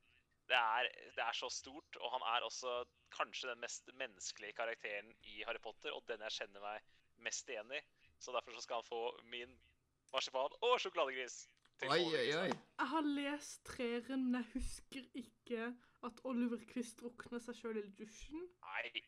Det 0.47 0.57
er, 0.57 0.89
det 1.15 1.23
er 1.23 1.35
så 1.35 1.49
stort, 1.51 1.99
og 1.99 2.11
han 2.15 2.23
er 2.33 2.45
også 2.47 2.79
kanskje 3.13 3.51
den 3.51 3.59
mest 3.59 3.89
menneskelige 3.99 4.55
karakteren 4.55 5.11
i 5.27 5.41
Harry 5.47 5.59
Potter, 5.63 5.91
og 5.91 6.05
den 6.07 6.23
jeg 6.23 6.39
kjenner 6.39 6.63
meg 6.63 6.87
mest 7.23 7.49
igjen 7.51 7.71
i. 7.75 7.81
Så 8.19 8.33
derfor 8.35 8.55
så 8.55 8.63
skal 8.63 8.81
han 8.81 8.87
få 8.87 9.01
min 9.31 9.51
marsipan 10.13 10.55
og 10.63 10.77
sjokoladegris. 10.81 11.43
Oi, 11.85 12.01
oi, 12.01 12.29
oi. 12.33 12.47
Jeg 12.49 12.87
har 12.89 13.03
lest 13.05 13.59
treeren, 13.65 14.23
men 14.31 14.41
jeg 14.41 14.47
husker 14.53 15.03
ikke 15.13 15.67
at 16.07 16.21
Oliver 16.25 16.61
Quist 16.71 16.97
drukner 17.01 17.41
seg 17.43 17.57
sjøl 17.59 17.77
i 17.77 17.83
dusjen. 17.99 18.47
Nei, 18.65 19.03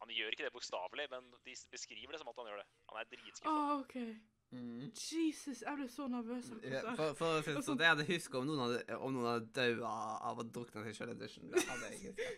han 0.00 0.12
gjør 0.12 0.32
ikke 0.32 0.46
det 0.46 0.52
bokstavelig, 0.54 1.04
men 1.12 1.26
de 1.44 1.56
beskriver 1.72 2.14
det 2.14 2.20
som 2.22 2.30
at 2.32 2.40
han 2.40 2.48
gjør 2.48 2.62
det. 2.62 2.68
Han 2.90 3.00
er 3.00 3.10
dritskuffa. 3.12 3.52
Ah, 3.52 3.74
okay. 3.80 4.14
Mm. 4.54 4.86
Jesus, 4.94 5.62
jeg 5.66 5.76
ble 5.76 5.88
så 5.90 6.06
nervøs. 6.08 6.48
Ja. 6.62 6.82
For, 6.94 7.12
for 7.18 7.40
å 7.40 7.42
si 7.44 7.56
det 7.56 7.64
sånn, 7.66 7.80
jeg 7.82 7.92
hadde 7.92 8.06
huska 8.08 8.40
om 8.40 8.48
noen 8.48 8.62
hadde, 8.62 8.98
om 9.00 9.16
noen 9.16 9.30
hadde 9.32 9.52
daua 9.56 9.94
av 10.30 10.40
å 10.40 10.46
drukne 10.46 10.84
seg 10.86 10.96
sjøl 11.00 11.12
i 11.12 11.18
dusjen. 11.20 11.50
Det 11.52 11.66
hadde 11.68 11.92
jeg 11.92 12.14
ikke. 12.14 12.14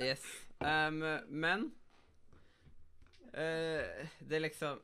Yes. 0.00 0.22
Um, 0.64 1.02
men 1.28 1.66
uh, 3.34 4.06
Det 4.24 4.38
er 4.38 4.40
liksom 4.46 4.80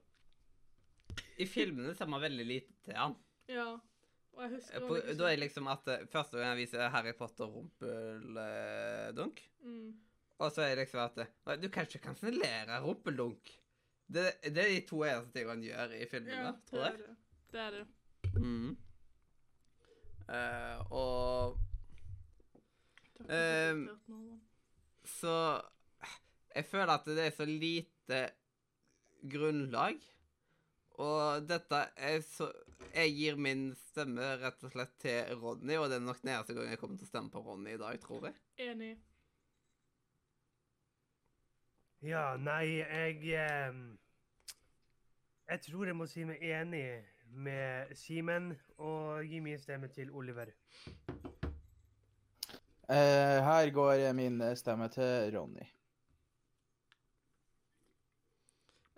I 1.38 1.46
filmene 1.46 1.92
ser 1.96 2.08
man 2.08 2.22
veldig 2.22 2.46
lite 2.48 2.72
til 2.86 2.96
han. 2.96 3.14
Ja. 3.52 3.68
Og 4.36 4.42
jeg 4.44 4.50
husker 4.56 4.76
Eh, 4.80 4.86
På, 4.88 4.96
ikke 5.00 5.14
da 5.16 5.24
er 5.30 5.36
det 5.36 5.42
liksom 5.46 5.68
at 5.72 5.86
eh, 5.88 6.02
Første 6.12 6.36
gang 6.36 6.50
jeg 6.54 6.58
viser 6.66 6.88
Harry 6.92 7.12
Potter 7.16 7.46
rumpeldunk, 7.48 9.40
mm. 9.64 9.86
og 10.38 10.50
så 10.52 10.62
er 10.66 10.74
det 10.74 10.82
liksom 10.84 11.00
at 11.06 11.20
eh, 11.24 11.30
Nei, 11.46 11.56
du 11.62 11.68
kan 11.72 11.86
ikke 11.88 12.02
kansellere 12.04 12.80
rumpeldunk. 12.84 13.52
Det, 14.06 14.26
det 14.44 14.60
er 14.64 14.72
de 14.74 14.82
to 14.86 15.00
eneste 15.08 15.32
tingene 15.34 15.54
han 15.56 15.64
gjør 15.66 15.94
i 15.96 16.08
filmene, 16.10 16.42
Ja, 16.44 16.52
tror 16.68 16.84
jeg. 16.84 16.98
det. 17.00 17.14
Det 17.52 17.60
er 17.64 17.70
det. 17.78 17.86
Mm. 18.36 18.76
Eh, 20.26 20.92
og 20.92 21.56
Det 23.16 23.30
har 23.30 23.72
ikke 23.72 24.12
over. 24.12 24.38
så 25.06 25.34
Jeg 26.54 26.64
føler 26.70 26.92
at 26.92 27.04
det 27.08 27.24
er 27.26 27.30
så 27.36 27.44
lite 27.48 28.20
grunnlag. 29.32 29.96
Og 31.02 31.44
dette 31.48 31.82
er 31.96 32.22
så 32.24 32.48
Jeg 32.94 33.12
gir 33.16 33.36
min 33.40 33.68
stemme 33.90 34.24
rett 34.40 34.62
og 34.64 34.72
slett 34.72 34.94
til 35.00 35.34
Ronny, 35.40 35.76
og 35.76 35.90
det 35.90 35.98
er 35.98 36.04
nok 36.04 36.22
den 36.22 36.32
eneste 36.32 36.56
gangen 36.56 36.72
jeg 36.72 36.80
kommer 36.80 37.00
til 37.00 37.08
å 37.08 37.10
stemme 37.10 37.32
på 37.32 37.42
Ronny 37.44 37.74
i 37.74 37.80
dag, 37.80 37.98
tror 38.00 38.28
jeg. 38.28 38.36
Enig. 38.70 38.94
Ja, 42.04 42.36
nei, 42.40 42.78
jeg 42.78 43.22
eh, 43.32 43.78
Jeg 45.48 45.62
tror 45.66 45.88
jeg 45.88 45.96
må 45.96 46.08
si 46.08 46.24
meg 46.28 46.42
enig 46.44 46.84
med 47.32 47.94
Simen 47.98 48.52
og 48.78 49.24
gi 49.26 49.40
min 49.40 49.58
stemme 49.60 49.88
til 49.92 50.12
Oliver. 50.12 50.52
Eh, 52.86 53.38
her 53.42 53.72
går 53.74 54.12
min 54.14 54.42
stemme 54.56 54.88
til 54.88 55.36
Ronny. 55.36 55.75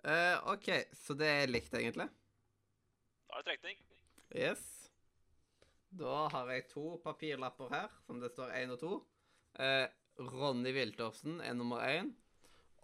Eh, 0.03 0.51
OK, 0.53 0.69
så 0.95 1.15
det 1.19 1.27
er 1.27 1.51
likt, 1.51 1.73
egentlig. 1.75 2.07
Da 3.27 3.39
er 3.39 3.43
det 3.43 3.51
trekning. 3.51 3.79
Yes. 4.35 4.65
Da 5.99 6.27
har 6.31 6.51
jeg 6.53 6.67
to 6.69 6.95
papirlapper 7.03 7.71
her, 7.73 7.93
som 8.05 8.21
det 8.21 8.31
står 8.31 8.53
én 8.61 8.71
og 8.75 8.79
to. 8.79 8.95
Uh, 9.59 9.87
Ronny 10.19 10.71
Wiltorsen 10.75 11.39
er 11.41 11.55
nummer 11.57 11.81
én. 11.83 12.13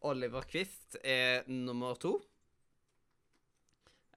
Oliver 0.05 0.45
Quist 0.49 0.97
er 1.03 1.45
nummer 1.47 1.95
to. 2.01 2.17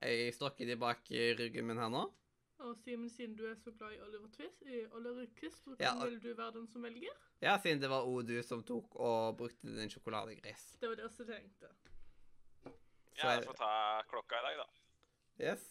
Jeg 0.00 0.34
stokker 0.34 0.66
de 0.66 0.76
bak 0.78 1.10
ryggen 1.10 1.66
min 1.68 1.78
her 1.78 1.90
nå. 1.92 2.06
Og 2.58 2.74
Simen, 2.82 3.10
siden 3.10 3.36
du 3.38 3.44
er 3.46 3.54
så 3.54 3.70
glad 3.70 3.94
i 3.94 4.00
Oliver 4.02 4.28
Twist, 4.34 4.62
i 4.66 4.82
Oliver 4.92 5.26
Quist, 5.38 5.62
hvordan 5.64 5.84
Ja, 5.84 5.92
vil 6.04 6.18
du 6.22 6.34
være 6.34 6.52
den 6.58 6.66
som 6.68 6.82
velger? 6.82 7.14
Ja, 7.42 7.58
siden 7.62 7.82
det 7.82 7.90
var 7.90 8.06
Odu 8.06 8.42
som 8.42 8.64
tok 8.66 8.96
og 8.96 9.36
brukte 9.38 9.76
din 9.76 9.90
sjokoladegris. 9.90 10.64
Det 10.80 10.88
var 10.88 10.98
det 10.98 11.06
jeg 11.18 11.26
tenkte. 11.26 11.70
Så 13.18 13.26
Ja, 13.26 13.32
er- 13.32 13.40
jeg 13.40 13.46
får 13.48 13.56
ta 13.58 14.02
klokka 14.10 14.34
i 14.38 14.44
dag, 14.46 14.56
da. 14.62 14.66
Yes. 15.50 15.64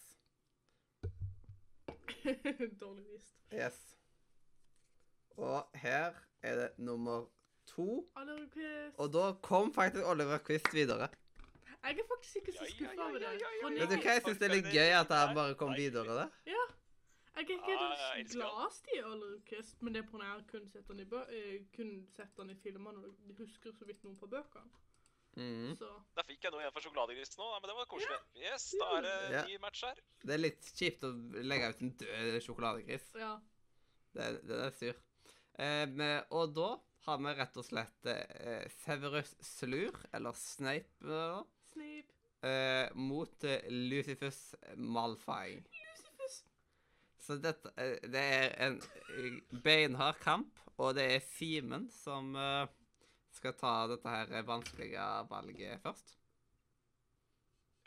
Dårlig 2.80 3.04
vist. 3.12 3.34
Yes. 3.52 3.78
Og 5.36 5.68
her 5.74 6.12
er 6.42 6.54
det 6.60 6.70
nummer 6.78 7.26
to. 7.66 8.08
Oliver 8.16 8.46
Quist. 8.52 8.98
Og 8.98 9.12
da 9.12 9.32
kom 9.42 9.72
faktisk 9.74 10.04
Oliver 10.04 10.38
Quist 10.46 10.72
videre. 10.74 11.08
Jeg 11.84 11.98
er 11.98 12.08
faktisk 12.14 12.36
ikke 12.36 12.52
så 12.52 12.64
Ja, 12.64 12.68
ja, 12.68 12.74
skuffa 12.76 12.94
ja, 12.94 13.08
over 13.08 13.18
det. 13.18 13.80
Vet 13.80 13.90
du 13.90 13.96
hva, 14.02 14.12
jeg 14.12 14.22
syns 14.26 14.38
det 14.42 14.48
er 14.50 14.54
litt 14.56 14.70
gøy 14.74 14.90
at 15.00 15.12
han 15.14 15.34
bare 15.36 15.54
kom 15.54 15.72
videre. 15.78 16.16
Jeg 16.46 16.56
er 17.36 17.40
ikke 17.40 17.54
Ja, 17.54 17.70
jeg 17.70 17.78
den 17.78 18.18
elsker 18.18 18.18
han. 18.18 18.32
gladeste 18.34 18.96
i 18.96 19.02
Oliver 19.12 19.40
Quist, 19.48 19.82
men 19.82 19.94
det 19.94 20.02
er 20.02 20.06
på 20.10 20.16
grunn 20.16 20.26
av 20.26 20.40
at 20.40 20.42
jeg 20.42 20.50
kun 20.50 20.66
sett 20.72 20.86
han 20.90 21.00
i, 21.00 21.06
eh, 21.38 21.60
kun 21.76 21.92
sett 22.16 22.36
han 22.42 22.50
i 22.50 22.54
filmene, 22.64 22.98
og 23.06 23.38
husker 23.38 23.72
så 23.78 23.84
vidt 23.86 24.02
noen 24.04 24.16
fra 24.18 24.26
bøkene. 24.26 24.70
Så 25.78 25.88
Da 26.16 26.22
fikk 26.26 26.42
jeg 26.42 26.50
noe 26.52 26.60
igjen 26.64 26.72
for 26.74 26.82
sjokoladegrisen 26.82 27.38
nå, 27.38 27.48
men 27.60 27.68
det 27.70 27.76
var 27.78 27.86
koselig. 27.90 28.18
Yes, 28.40 28.64
da 28.80 28.88
er 28.96 29.02
det 29.06 29.12
Ja. 29.34 29.42
ny 29.46 29.58
match 29.62 29.82
her. 29.84 29.94
Det 30.24 30.34
er 30.34 30.38
litt 30.42 30.62
kjipt 30.74 31.04
å 31.06 31.12
legge 31.44 31.68
ut 31.70 31.82
en 31.82 31.92
død 32.00 32.42
sjokoladegris. 32.42 33.06
ja. 33.14 33.38
Det, 34.14 34.24
er- 34.24 34.40
det 34.48 34.58
er 34.64 34.70
styr. 34.74 34.96
Um, 35.58 36.00
og 36.30 36.54
da 36.54 36.68
har 37.06 37.18
vi 37.18 37.34
rett 37.38 37.56
og 37.60 37.64
slett 37.64 38.06
uh, 38.08 38.64
Severus 38.82 39.34
Slur, 39.40 39.94
eller 40.12 40.32
Snape, 40.32 41.04
uh, 41.04 41.42
Snape. 41.72 42.14
Uh, 42.42 42.88
mot 42.94 43.44
eh, 43.44 43.64
Lucifus 43.68 44.54
Malfai. 44.76 45.56
Lucifus. 45.74 46.44
Så 47.18 47.36
dette 47.42 47.72
eh, 47.76 47.98
det 48.08 48.22
er 48.22 48.52
en 48.66 48.76
eh, 48.80 49.40
beinhard 49.64 50.18
kamp, 50.22 50.58
og 50.78 50.94
det 50.94 51.08
er 51.16 51.24
Simen 51.34 51.88
som 51.90 52.34
eh, 52.38 52.66
skal 53.36 53.54
ta 53.58 53.74
dette 53.90 54.14
her 54.14 54.46
vanskelige 54.46 55.08
valget 55.30 55.82
først. 55.84 56.18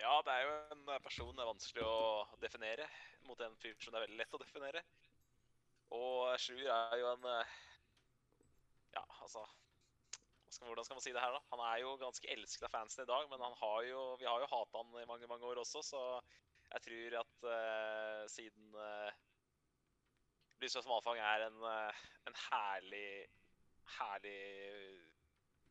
Ja, 0.01 0.17
det 0.25 0.33
er 0.33 0.45
jo 0.47 0.53
en 0.73 0.87
eh, 0.89 1.01
person 1.03 1.33
det 1.37 1.43
er 1.43 1.51
vanskelig 1.51 1.83
å 1.85 1.97
definere, 2.41 2.87
mot 3.27 3.41
en 3.45 3.57
fyr 3.61 3.75
som 3.77 3.93
det 3.93 3.99
er 3.99 4.07
veldig 4.07 4.21
lett 4.21 4.37
å 4.37 4.41
definere. 4.41 4.81
Og 5.93 6.31
Sjur 6.41 6.61
er 6.63 6.95
jo 7.01 7.09
en 7.11 7.27
eh, 7.29 7.57
Ja, 8.95 9.03
altså 9.23 9.43
Hvordan 10.61 10.85
skal 10.85 10.97
man 10.97 11.03
si 11.03 11.13
det 11.15 11.21
her, 11.21 11.33
da? 11.33 11.41
Han 11.53 11.61
er 11.65 11.77
jo 11.81 11.95
ganske 11.97 12.27
elsket 12.29 12.65
av 12.67 12.73
fansen 12.73 13.03
i 13.03 13.09
dag, 13.09 13.27
men 13.31 13.43
har 13.61 13.83
jo, 13.87 14.01
vi 14.19 14.27
har 14.29 14.41
jo 14.43 14.49
hata 14.51 14.81
han 14.81 14.97
i 15.01 15.07
mange 15.09 15.29
mange 15.31 15.47
år 15.47 15.61
også, 15.61 15.81
så 15.85 16.01
jeg 16.71 16.83
tror 16.85 17.15
at 17.21 17.45
uh, 17.47 18.25
siden 18.29 18.75
uh, 18.75 19.09
Lysøs 20.61 20.85
Malfang 20.91 21.17
er 21.17 21.47
en, 21.47 21.57
uh, 21.65 22.03
en 22.29 22.37
herlig 22.43 23.07
Herlig 23.95 25.10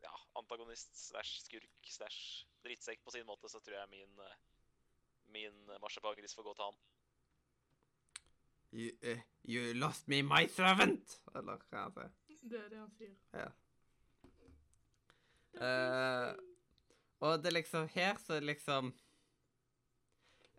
ja, 0.04 0.14
antagonist 0.40 0.94
slash 0.96 1.42
skurk 1.44 1.92
slash 1.92 2.46
drittsekk 2.64 3.04
på 3.04 3.14
sin 3.14 3.26
måte, 3.28 3.48
så 3.52 3.60
tror 3.64 3.80
jeg 3.80 3.92
min 3.92 4.24
eh, 4.24 4.38
min 5.32 5.70
marsipangris 5.80 6.34
får 6.34 6.42
gå 6.42 6.54
til 6.54 6.64
han. 6.64 6.78
You, 8.72 8.90
uh, 9.02 9.20
you 9.44 9.74
lost 9.74 10.08
me, 10.08 10.22
my 10.22 10.46
servant! 10.46 11.20
Eller 11.34 11.58
hva 11.70 11.86
er 11.86 11.94
det? 11.96 12.08
Det 12.50 12.60
er 12.60 12.68
det 12.70 12.78
han 12.78 12.92
sier. 12.98 13.16
Ja. 13.34 13.48
Uh, 15.50 16.34
og 17.20 17.42
det 17.42 17.50
er 17.50 17.56
liksom 17.58 17.88
her 17.90 18.18
så 18.22 18.36
er 18.36 18.44
det 18.44 18.52
liksom 18.52 18.92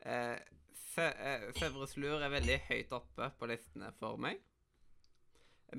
uh, 0.05 0.39
Se, 0.91 1.05
eh, 1.07 1.45
Severus 1.55 1.93
Lur 1.95 2.19
er 2.19 2.33
veldig 2.33 2.57
høyt 2.67 2.89
oppe 2.91 3.29
på 3.39 3.48
listene 3.48 3.93
for 3.95 4.19
meg. 4.19 4.41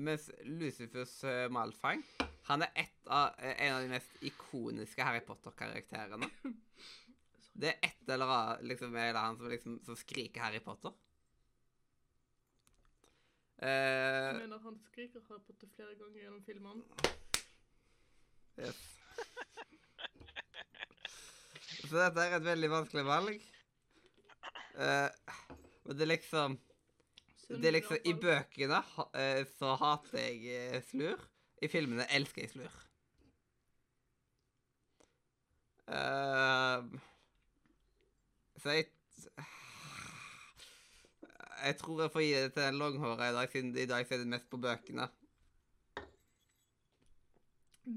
Mens 0.01 0.31
Lucifus 0.41 1.19
Malfang 1.53 2.01
han 2.49 2.61
er 2.65 2.71
et 2.83 3.07
av, 3.07 3.35
eh, 3.39 3.55
en 3.67 3.75
av 3.77 3.81
de 3.85 3.89
mest 3.93 4.23
ikoniske 4.25 5.03
Harry 5.03 5.21
Potter-karakterene. 5.25 6.29
Det 7.53 7.69
er 7.69 7.77
et 7.85 8.09
eller 8.09 8.25
annet 8.33 8.63
liksom, 8.71 8.89
med 8.95 9.11
det 9.13 9.21
han 9.21 9.35
som, 9.37 9.45
liksom, 9.51 9.75
som 9.85 9.95
skriker 9.99 10.41
Harry 10.41 10.59
Potter. 10.65 10.93
Jeg 13.61 13.69
Eh, 13.69 14.39
mener 14.41 14.59
han 14.59 14.79
skriker 14.89 15.21
Harry 15.29 15.43
Potter 15.45 15.69
flere 15.75 15.93
ganger 15.95 16.17
gjennom 16.23 16.41
filmene. 16.43 16.83
yes. 18.57 18.81
Så 21.83 21.99
dette 21.99 22.25
er 22.25 22.35
et 22.39 22.45
veldig 22.47 22.69
vanskelig 22.73 23.05
valg. 23.05 23.45
Uh, 24.73 25.09
men 25.85 25.97
det 25.99 26.01
er 26.07 26.09
liksom 26.15 26.55
Det 27.47 27.67
er 27.69 27.75
liksom 27.75 27.97
I 28.09 28.13
bøkene 28.17 28.79
eh, 29.13 29.43
så 29.59 29.75
hater 29.77 30.17
jeg 30.17 30.55
eh, 30.57 30.79
Slur. 30.89 31.21
I 31.63 31.69
filmene 31.71 32.05
elsker 32.11 32.43
jeg 32.43 32.51
Slur. 32.53 32.79
Uh, 35.87 36.99
så 38.63 38.77
jeg 38.77 38.85
Jeg 41.63 41.75
tror 41.79 42.01
jeg 42.01 42.11
får 42.11 42.21
gi 42.21 42.31
det 42.33 42.53
til 42.53 42.63
den 42.63 42.77
langhåra 42.79 43.29
i 43.29 43.33
dag, 43.33 43.51
siden 43.51 43.77
i 43.77 43.85
dag 43.87 44.07
ser 44.07 44.17
det 44.19 44.27
mest 44.27 44.49
på 44.51 44.57
bøkene. 44.57 45.07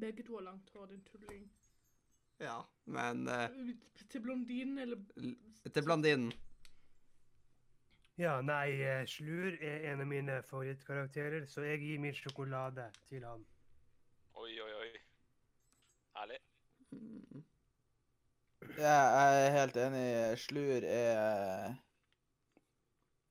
Begge 0.01 0.23
to 0.23 0.37
har 0.37 0.45
langt 0.47 0.71
hår, 0.75 0.87
din 0.87 1.03
tulling. 1.11 1.53
Ja, 2.41 2.61
men 2.85 3.29
uh, 3.29 3.49
Til 4.11 4.23
blondinen 4.23 4.79
eller 4.79 4.97
til 5.75 5.85
blondinen. 5.85 6.33
Ja, 8.17 8.41
nei, 8.41 8.81
eh, 8.81 9.03
Slur 9.07 9.59
er 9.61 9.91
en 9.93 10.01
av 10.01 10.07
mine 10.09 10.39
favorittkarakterer, 10.49 11.45
så 11.47 11.67
jeg 11.67 11.83
gir 11.83 11.99
min 12.01 12.15
sjokolade 12.17 12.87
til 13.09 13.25
han. 13.29 13.43
Oi, 14.41 14.53
oi, 14.61 14.73
oi. 14.73 14.89
Herlig. 16.17 16.39
Mm. 16.41 16.76
Ja, 18.77 18.99
jeg 19.01 19.47
er 19.47 19.57
helt 19.57 19.77
enig. 19.81 20.07
Slur 20.41 20.85
er 20.85 21.75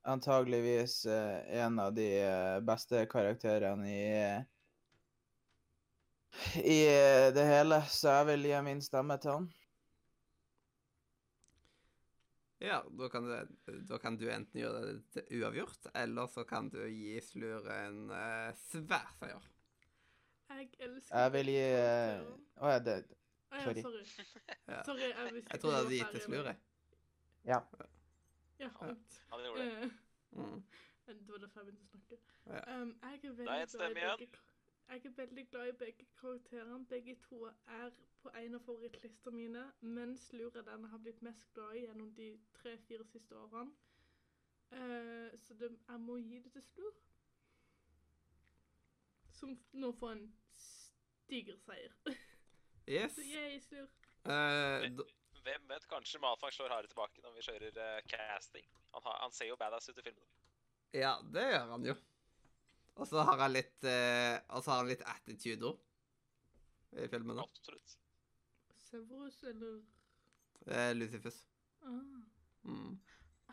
antageligvis 0.06 1.00
eh, 1.10 1.62
en 1.62 1.78
av 1.82 1.94
de 1.94 2.06
eh, 2.18 2.58
beste 2.66 3.06
karakterene 3.10 3.88
i 3.90 4.10
i 6.64 6.80
eh, 6.88 7.34
det 7.34 7.44
hele, 7.48 7.80
så 7.90 8.18
jeg 8.18 8.26
vil 8.30 8.50
gi 8.50 8.58
min 8.66 8.82
stemme 8.84 9.16
til 9.22 9.32
han. 9.32 9.48
Ja, 12.58 12.80
da 12.88 13.08
kan, 13.12 13.26
du, 13.28 13.72
da 13.88 13.98
kan 14.00 14.16
du 14.16 14.30
enten 14.32 14.60
gjøre 14.60 14.80
det 14.86 14.94
til 15.12 15.42
uavgjort, 15.42 15.90
eller 15.94 16.30
så 16.32 16.44
kan 16.48 16.70
du 16.72 16.80
gi 16.88 17.18
Slur 17.20 17.68
en 17.72 18.06
uh, 18.08 18.48
svær 18.70 19.10
seier. 19.20 19.44
Jeg 20.48 20.70
elsker 20.80 21.12
Jeg 21.12 21.32
vil 21.34 21.52
gi 21.52 21.60
eh, 21.66 21.76
karakteren. 21.76 22.40
Å 22.56 22.72
ja, 22.72 22.80
det 22.80 22.96
Å 23.04 23.15
sorry. 23.52 23.82
sorry. 23.82 24.04
Ja. 24.68 24.82
Sorry, 24.84 25.00
jeg 25.00 25.34
visste 25.34 25.52
Jeg 25.52 25.60
tror 25.60 25.70
du 25.70 25.76
det 25.76 25.82
hadde 25.82 25.98
gitt 25.98 26.14
et 26.14 26.22
Slur, 26.22 26.50
jeg. 26.50 26.56
Ja. 27.46 27.60
Ja, 28.58 28.70
sant. 28.78 29.22
Han 29.30 29.44
gjorde 29.44 29.62
det. 29.62 29.82
Eh, 29.82 29.90
Mm. 30.36 30.62
Det 31.06 31.28
var 31.28 31.38
derfor 31.38 31.60
jeg 31.60 31.66
begynte 31.66 31.84
å 31.84 31.90
snakke. 31.90 32.16
Ja. 32.46 32.80
Um, 32.82 32.90
jeg, 33.02 33.18
er 33.24 33.32
veldig 33.32 33.46
glad 33.46 33.90
i 33.90 34.18
begge, 34.18 34.38
jeg 34.88 35.04
er 35.04 35.10
veldig 35.16 35.44
glad 35.50 35.68
i 35.68 35.72
begge 35.72 36.06
karakterene. 36.20 36.86
Begge 36.86 37.14
to 37.28 37.38
er 37.66 37.90
på 38.22 38.32
en 38.40 38.54
av 38.54 38.60
favorittlistene 38.66 39.36
mine, 39.36 39.64
mens 39.80 40.32
Lur 40.32 40.56
er 40.56 40.66
den 40.66 40.86
jeg 40.86 40.90
har 40.90 40.98
blitt 40.98 41.22
mest 41.22 41.52
glad 41.54 41.74
i 41.74 41.84
gjennom 41.86 42.14
de 42.14 42.28
tre-fire 42.58 43.06
siste 43.12 43.38
årene. 43.38 43.70
Uh, 44.72 45.38
så 45.40 45.54
det, 45.54 45.70
jeg 45.88 46.00
må 46.00 46.16
gi 46.16 46.38
det 46.42 46.52
til 46.52 46.62
Slur. 46.62 46.94
Som 49.38 49.58
nå 49.72 49.92
får 49.92 50.16
en 50.16 50.26
stiger 50.56 51.56
seier. 51.56 51.94
Yes. 52.86 53.16
Yay, 53.18 53.60
Slur. 53.60 53.88
Eh, 54.26 54.86
Hvem 55.46 55.68
vet, 55.70 55.84
kanskje 55.90 56.18
Malfang 56.22 56.52
slår 56.54 56.72
harde 56.74 56.88
tilbake 56.90 57.22
når 57.22 57.34
vi 57.36 57.42
kjører 57.46 57.76
uh, 57.78 58.00
casting. 58.10 58.66
Han, 58.94 59.02
har, 59.04 59.18
han 59.22 59.32
ser 59.34 59.46
jo 59.50 59.56
badass 59.60 59.88
ut 59.90 59.98
i 59.98 60.04
filmen. 60.06 60.28
ja, 60.94 61.12
det 61.34 61.44
gjør 61.52 61.66
han 61.74 61.84
jo. 61.86 61.94
Og 62.96 63.06
så 63.10 63.22
har 63.28 63.38
han 63.42 63.52
litt 63.52 63.84
uh, 63.84 64.38
Og 64.56 64.62
så 64.64 64.70
har 64.72 64.78
han 64.80 64.88
litt 64.90 65.02
attitude 65.06 65.68
òg. 65.68 65.82
I 66.96 67.06
filmen. 67.12 67.36
da. 67.36 67.44
Absolutt. 67.44 67.96
Severus 68.86 69.42
eller 69.50 69.80
uh, 70.70 70.92
Lucifus. 70.96 71.42
ah. 71.82 72.22
Mm. 72.66 72.96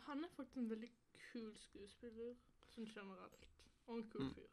Han 0.08 0.24
er 0.24 0.30
faktisk 0.36 0.56
en 0.58 0.70
veldig 0.70 0.88
kul 1.30 1.52
skuespiller, 1.58 2.34
sånn 2.74 2.88
generelt. 2.90 3.46
Og 3.86 3.98
en 4.00 4.08
kul 4.10 4.24
Mm. 4.26 4.34
fyr. 4.34 4.50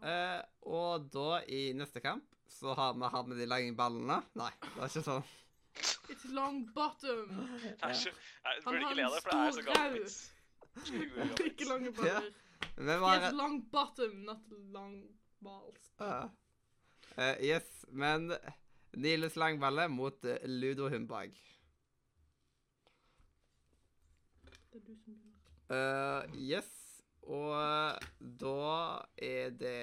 Eh, 0.00 0.40
og 0.72 1.08
da, 1.12 1.42
i 1.44 1.70
neste 1.76 2.00
kamp, 2.00 2.24
så 2.48 2.74
har 2.74 2.96
vi 2.96 3.10
han 3.12 3.28
med 3.28 3.40
de 3.40 3.46
lange 3.48 3.74
ballene. 3.76 4.20
Nei, 4.40 4.50
det 4.64 4.76
er 4.80 4.92
ikke 4.92 5.04
sånn. 5.06 5.26
It's 6.10 6.26
long 6.34 6.62
bottom! 6.74 7.30
Han 7.80 7.94
burde 8.64 8.80
har 8.80 8.80
ikke 8.80 8.94
le 8.96 9.04
av 9.06 9.12
en 9.12 9.16
det, 9.16 9.22
for 9.22 9.30
det 9.30 9.40
er 9.40 9.52
så 9.52 9.60
stor 9.60 9.68
gammel 9.68 9.80
rau. 9.80 9.98
vits. 9.98 10.18
20 10.86 11.04
år 11.04 11.16
gammel 11.20 11.50
Ikke 11.50 11.68
lange 11.68 11.92
baller. 11.98 12.30
He 12.80 12.96
har 13.04 13.20
has 13.20 13.34
long 13.36 13.60
bottom, 13.72 14.16
not 14.24 14.56
long 14.72 14.96
balls. 15.44 15.92
Uh, 16.00 16.28
uh, 17.16 17.36
Yes, 17.44 17.84
men 17.88 18.32
Nilus 18.96 19.36
Langballe 19.36 19.88
mot 19.88 20.24
eh, 20.24 20.38
Ludo 20.44 20.88
Humbag. 20.88 21.36
Det 24.72 24.80
er 24.80 24.86
du 24.86 24.94
som 24.96 25.14
begynner. 25.14 25.36
Uh, 25.70 26.40
yes, 26.40 26.79
og 27.30 28.08
da 28.40 28.62
er 29.22 29.52
det 29.60 29.76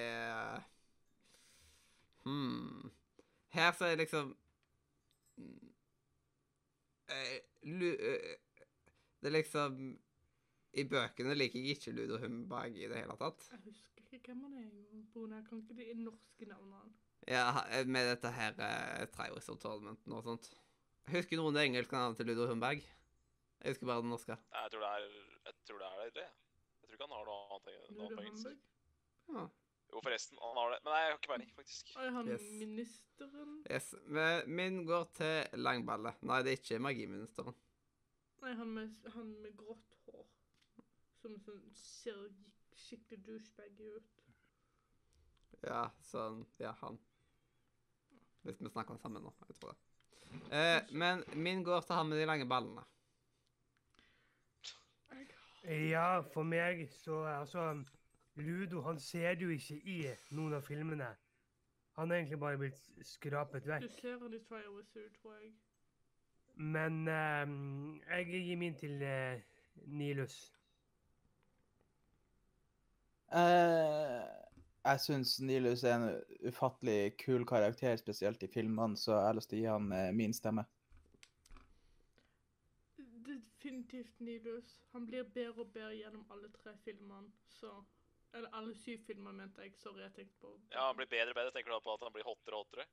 Hmm. 2.27 2.91
Her 3.55 3.71
så 3.71 3.85
er 3.85 3.89
det 3.95 3.97
liksom 3.97 4.37
mm, 5.37 5.69
eh, 7.09 7.35
eh, 7.63 8.33
Det 9.21 9.29
er 9.29 9.31
liksom 9.31 9.77
I 10.73 10.83
bøkene 10.83 11.35
liker 11.37 11.59
jeg 11.59 11.77
ikke 11.77 11.93
Ludo 11.95 12.17
Humbag 12.19 12.75
i 12.75 12.89
det 12.91 12.99
hele 12.99 13.15
tatt. 13.17 13.47
Jeg 13.51 13.61
husker 13.63 14.03
ikke 14.03 14.19
hvem 14.27 14.43
han 14.43 14.57
er 14.59 15.05
Brune. 15.13 15.39
Jeg 15.39 15.45
kan 15.47 15.61
ikke 15.63 15.77
de 15.79 16.03
norske 16.03 16.45
navnene. 16.45 16.91
Ja, 17.27 17.47
med 17.87 18.09
dette 18.11 18.31
her 18.31 18.59
uh, 18.59 19.37
of 19.37 19.47
Tournamenten 19.59 20.13
og 20.13 20.23
sånt. 20.23 20.51
Husker 21.09 21.39
noen 21.39 21.55
det 21.55 21.63
engelske 21.65 21.95
navnet 21.95 22.19
til 22.19 22.27
Ludo 22.29 22.45
Humbag? 22.51 22.83
Jeg 23.63 23.71
husker 23.71 23.87
bare 23.87 24.03
den 24.03 24.11
norske. 24.13 24.35
Nei, 24.35 24.61
Jeg 24.67 24.71
tror 24.75 24.83
det 24.85 24.91
er, 24.91 25.07
jeg 25.47 25.55
tror 25.65 25.81
det, 25.81 25.89
er 26.05 26.13
det. 26.19 26.27
Ikke 26.97 27.05
han 27.05 27.13
har 27.13 27.27
noe 27.29 27.41
annet 27.53 27.91
noe 27.93 28.07
på 28.17 28.23
engelsk. 28.25 28.61
Ja. 29.29 29.41
Jo, 29.93 29.99
forresten, 30.03 30.39
han 30.41 30.57
har 30.57 30.71
det. 30.73 30.77
Men 30.83 30.91
nei, 30.95 31.01
jeg 31.03 31.11
har 31.11 31.17
ikke 31.19 31.29
peiling, 31.31 31.51
faktisk. 31.55 31.91
Er 32.01 32.09
han 32.15 32.27
Yes. 32.31 32.47
ministeren? 32.59 33.51
Yes, 33.69 33.93
men 34.07 34.49
Min 34.55 34.79
går 34.87 35.03
til 35.13 35.61
Langballe. 35.61 36.15
Nei, 36.25 36.39
det 36.43 36.51
er 36.55 36.57
ikke 36.57 36.79
magiministeren. 36.81 37.53
Nei, 38.41 38.53
han 38.57 38.73
med, 38.73 38.95
han 39.13 39.29
med 39.43 39.55
grått 39.57 39.95
hår. 40.07 40.25
Som 41.21 41.37
sånn, 41.45 41.61
ser 41.77 42.25
skikkelig 42.77 43.21
douchebaggy 43.29 43.93
ut. 43.95 44.25
Ja, 45.63 45.85
sånn 46.01 46.45
Ja, 46.59 46.73
han. 46.81 46.97
Hvis 48.43 48.59
vi 48.61 48.69
snakker 48.73 48.97
sammen 48.97 49.21
nå. 49.23 49.33
Jeg 49.47 49.59
tror 49.61 49.71
det. 49.71 49.79
Eh, 50.51 50.81
men 50.91 51.23
min 51.35 51.63
går 51.63 51.81
til 51.85 51.95
han 51.95 52.09
med 52.09 52.17
de 52.19 52.25
lange 52.25 52.45
ballene. 52.49 52.83
Ja, 55.67 56.21
for 56.33 56.43
meg 56.43 56.87
så 56.89 57.25
Altså, 57.25 57.83
Ludo 58.35 58.81
han 58.81 58.99
ser 58.99 59.35
du 59.35 59.49
ikke 59.49 59.75
i 59.83 60.01
noen 60.31 60.53
av 60.53 60.61
filmene. 60.63 61.09
Han 61.97 62.11
er 62.11 62.21
egentlig 62.21 62.39
bare 62.39 62.59
blitt 62.61 62.89
skrapet 63.03 63.65
vekk. 63.67 63.87
Du 63.87 63.95
ser 64.01 64.19
han 64.21 64.33
i 64.33 64.39
Trial 64.45 64.69
Wizard, 64.75 65.09
tror 65.21 65.33
jeg. 65.41 65.51
Men 66.55 67.07
ehm, 67.07 67.99
jeg 68.09 68.25
gir 68.29 68.57
min 68.57 68.75
til 68.77 69.01
uh, 69.01 69.41
Nilus. 69.85 70.37
Uh, 73.33 74.23
jeg 74.85 74.99
syns 75.03 75.39
Nilus 75.41 75.83
er 75.83 75.95
en 75.95 76.21
ufattelig 76.47 77.17
kul 77.25 77.45
karakter, 77.45 77.95
spesielt 77.95 78.43
i 78.43 78.47
filmene, 78.53 78.97
så 78.97 79.11
jeg 79.11 79.25
har 79.25 79.37
lyst 79.37 79.49
til 79.49 79.59
å 79.59 79.61
gi 79.61 79.69
han 79.73 79.91
uh, 79.91 80.15
min 80.15 80.33
stemme. 80.33 80.63
Definitivt 83.67 84.19
Nidus. 84.19 84.81
Han 84.91 85.05
blir 85.05 85.23
bedre 85.23 85.61
og 85.61 85.71
bedre 85.73 85.95
gjennom 85.97 86.21
alle 86.31 86.47
tre 86.55 86.71
filmene, 86.85 87.31
så 87.51 87.83
Eller 88.33 88.49
alle 88.55 88.75
syv 88.75 88.99
filmer, 89.07 89.31
mente 89.31 89.61
jeg. 89.61 89.75
Sorry, 89.75 90.01
jeg 90.01 90.13
tenkte 90.13 90.39
på 90.39 90.51
Ja, 90.71 90.87
han 90.87 90.95
blir 90.95 91.07
bedre 91.11 91.33
og 91.33 91.35
bedre. 91.35 91.51
Tenker 91.51 91.71
du 91.71 91.75
da 91.75 91.79
på 91.83 91.93
at 91.93 92.03
han 92.03 92.13
blir 92.13 92.27
hottere 92.27 92.55
og 92.55 92.63
hottere? 92.63 92.85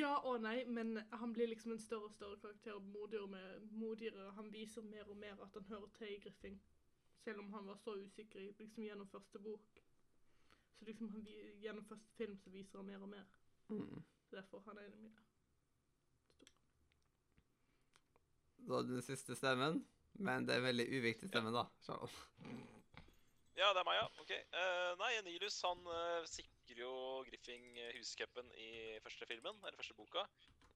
Ja 0.00 0.14
og 0.30 0.40
nei, 0.40 0.64
men 0.64 1.00
han 1.12 1.32
blir 1.32 1.48
liksom 1.48 1.72
en 1.72 1.82
større 1.82 2.08
og 2.08 2.12
større 2.12 2.40
karakter. 2.40 2.72
og 2.72 2.82
Modigere, 2.82 3.26
med, 3.26 3.60
modigere. 3.70 4.30
Han 4.32 4.52
viser 4.52 4.82
mer 4.82 5.08
og 5.08 5.16
mer 5.16 5.42
at 5.42 5.54
han 5.54 5.68
hører 5.68 5.88
til 5.98 6.14
i 6.14 6.20
Griffing. 6.24 6.60
Selv 7.24 7.38
om 7.38 7.52
han 7.52 7.66
var 7.66 7.76
så 7.76 7.96
usikker 8.00 8.52
liksom 8.58 8.84
gjennom 8.84 9.08
første 9.08 9.38
bok. 9.38 9.82
Så 10.78 10.84
liksom 10.84 11.08
han, 11.08 11.26
gjennom 11.60 11.84
første 11.84 12.16
film 12.16 12.36
så 12.36 12.50
viser 12.50 12.78
han 12.78 12.86
mer 12.86 13.02
og 13.02 13.08
mer. 13.08 13.26
Mm. 13.68 14.04
Derfor 14.30 14.64
han 14.68 14.78
er 14.78 14.88
en 14.88 14.92
av 14.92 15.00
mine. 15.00 15.29
Da 18.70 18.84
den 18.86 19.02
siste 19.02 19.34
stemmen, 19.34 19.80
men 20.22 20.44
det 20.46 20.54
er 20.54 20.60
en 20.60 20.68
veldig 20.68 20.84
uviktig 20.94 21.26
stemme, 21.30 21.50
da. 21.50 21.64
Ja, 23.58 23.72
det 23.74 23.82
er 23.82 23.86
meg, 23.88 23.98
ja. 23.98 24.06
Ok. 24.22 24.30
Uh, 24.54 24.92
nei, 25.00 25.10
Nilus 25.26 25.58
han 25.66 25.80
uh, 25.90 26.22
sikrer 26.30 26.84
jo 26.84 26.92
Griffing 27.26 27.66
eh, 27.82 27.90
huscupen 27.96 28.46
i 28.54 28.70
første 29.02 29.26
filmen, 29.26 29.58
eller 29.64 29.76
første 29.80 29.96
boka. 29.98 30.22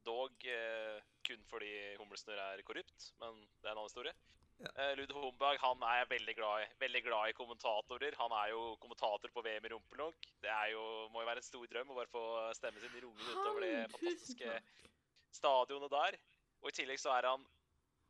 Dog 0.04 0.42
uh, 0.50 0.98
kun 1.24 1.46
fordi 1.48 1.70
Humlesnurr 2.00 2.42
er 2.48 2.64
korrupt, 2.66 3.12
men 3.22 3.38
det 3.62 3.70
er 3.70 3.76
en 3.76 3.78
annen 3.78 3.92
historie. 3.92 4.16
Ja. 4.58 4.90
Lud 4.98 5.10
Homberg 5.14 5.58
han 5.62 5.80
er 5.86 6.10
veldig 6.10 6.34
glad 6.38 6.64
i. 6.64 6.68
Veldig 6.82 7.02
glad 7.06 7.30
i 7.30 7.38
kommentatorer. 7.38 8.14
Han 8.20 8.34
er 8.42 8.52
jo 8.52 8.60
kommentator 8.82 9.32
på 9.34 9.42
VM 9.42 9.66
i 9.66 9.72
rumpelunk. 9.72 10.28
Det 10.42 10.50
er 10.50 10.74
jo, 10.74 10.84
må 11.14 11.22
jo 11.22 11.30
være 11.30 11.42
en 11.42 11.46
stor 11.46 11.66
drøm 11.72 11.90
å 11.90 11.96
bare 11.98 12.12
få 12.12 12.22
stemmen 12.58 12.84
sin 12.84 12.94
rungende 13.02 13.34
utover 13.34 13.66
det 13.66 13.74
fantastiske 13.96 14.60
stadionet 15.34 15.94
der. 15.94 16.20
Og 16.62 16.70
i 16.70 16.76
tillegg 16.78 17.02
så 17.02 17.16
er 17.16 17.32
han 17.32 17.42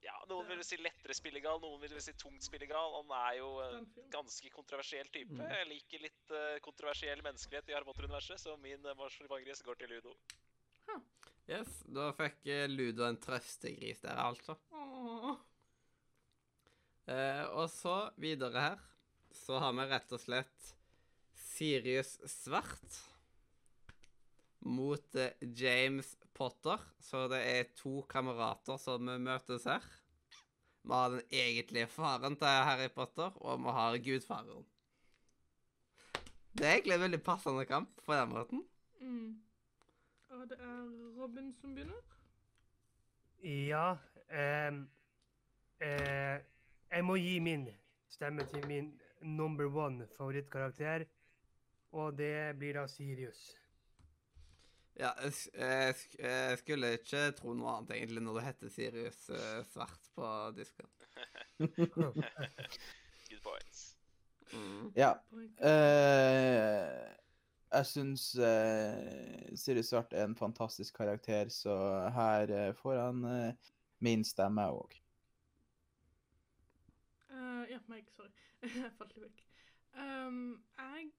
ja, 0.04 0.14
Noen 0.28 0.48
vil 0.52 0.62
si 0.66 0.76
lettere 0.80 1.16
spillegal, 1.16 1.60
noen 1.62 1.80
vil 1.82 1.94
si 2.02 2.12
tungt 2.20 2.44
spillegal. 2.44 2.98
Han 3.00 3.12
er 3.18 3.38
jo 3.38 3.50
en 3.64 3.86
ganske 4.12 4.50
kontroversiell 4.52 5.08
type. 5.14 5.32
Mm. 5.32 5.44
Jeg 5.48 5.68
liker 5.70 6.04
litt 6.04 6.34
eh, 6.34 6.58
kontroversiell 6.64 7.24
menneskelighet 7.24 7.72
i 7.72 7.76
Harry 7.76 7.88
Potter-universet, 7.88 8.42
så 8.42 8.56
min 8.60 8.84
uh, 8.84 8.96
marsjorvangris 8.98 9.64
går 9.64 9.80
til 9.80 9.94
Ludo. 9.94 10.16
Yes, 11.44 11.82
da 11.92 12.08
fikk 12.16 12.46
eh, 12.48 12.66
Ludo 12.72 13.04
en 13.04 13.18
trøstegris 13.20 14.00
der, 14.04 14.16
altså. 14.16 14.56
Eh, 17.04 17.42
og 17.52 17.68
så 17.68 17.96
videre 18.16 18.62
her, 18.64 18.84
så 19.44 19.58
har 19.60 19.74
vi 19.76 19.84
rett 19.90 20.14
og 20.16 20.22
slett 20.22 20.70
Sirius 21.36 22.16
Svart 22.32 23.00
mot 24.64 25.14
eh, 25.14 25.36
James 25.40 26.16
Potter. 26.34 26.80
Så 27.00 27.26
det 27.32 27.40
er 27.44 27.70
to 27.78 28.02
kamerater 28.10 28.80
som 28.80 29.04
møtes 29.04 29.68
her. 29.68 29.84
Vi 30.84 30.92
har 30.92 31.14
den 31.14 31.22
egentlige 31.32 31.88
faren 31.88 32.36
til 32.36 32.46
Harry 32.68 32.90
Potter, 32.92 33.32
og 33.40 33.60
vi 33.64 33.72
har 33.72 33.98
gudfaren. 34.04 34.66
Det 36.52 36.66
er 36.66 36.72
egentlig 36.76 36.94
en 36.94 37.00
veldig 37.06 37.22
passende 37.24 37.64
kamp 37.64 38.02
på 38.06 38.12
den 38.14 38.28
måten. 38.28 38.64
Mm. 39.00 39.30
Og 40.30 40.50
det 40.50 40.58
er 40.60 40.82
Robin 41.16 41.54
som 41.60 41.74
begynner. 41.74 42.02
Ja 43.44 43.96
ehm, 44.30 44.88
eh, 45.80 46.40
Jeg 46.90 47.04
må 47.04 47.16
gi 47.16 47.38
min 47.38 47.68
stemme 48.08 48.46
til 48.46 48.66
min 48.66 49.00
number 49.20 49.76
one 49.76 50.06
favorittkarakter. 50.16 51.04
Og 51.92 52.18
det 52.18 52.58
blir 52.58 52.72
da 52.72 52.86
Sirius. 52.86 53.63
Ja, 54.94 55.10
jeg, 55.22 55.32
jeg, 55.58 55.94
jeg 56.18 56.58
skulle 56.60 56.92
ikke 56.98 57.24
tro 57.38 57.54
noe 57.58 57.72
annet 57.72 57.96
egentlig 57.96 58.22
når 58.22 58.38
det 58.38 58.44
heter 58.48 58.70
Sirius 58.70 59.24
uh, 59.34 59.60
Svart 59.66 60.10
på 60.14 60.30
disken. 60.54 60.90
Good 63.28 63.42
points. 63.42 63.82
Mm. 64.54 64.92
Ja. 64.94 65.12
Eh, 65.66 66.88
jeg 67.74 67.88
syns 67.90 68.28
uh, 68.38 69.54
Sirius 69.58 69.90
Svart 69.90 70.14
er 70.14 70.28
en 70.28 70.38
fantastisk 70.38 70.94
karakter, 70.96 71.50
så 71.50 71.74
her 72.14 72.72
får 72.78 73.00
han 73.02 73.24
min 74.04 74.22
stemme 74.24 74.68
òg. 74.70 74.94
Eh, 77.34 77.70
ja, 77.72 77.78
meg, 77.90 78.06
sorry. 78.14 78.30
Jeg 78.84 78.92
falt 78.98 79.16
litt 79.16 79.26
vekk. 79.26 79.40
Um, 79.94 80.38
jeg 80.74 81.10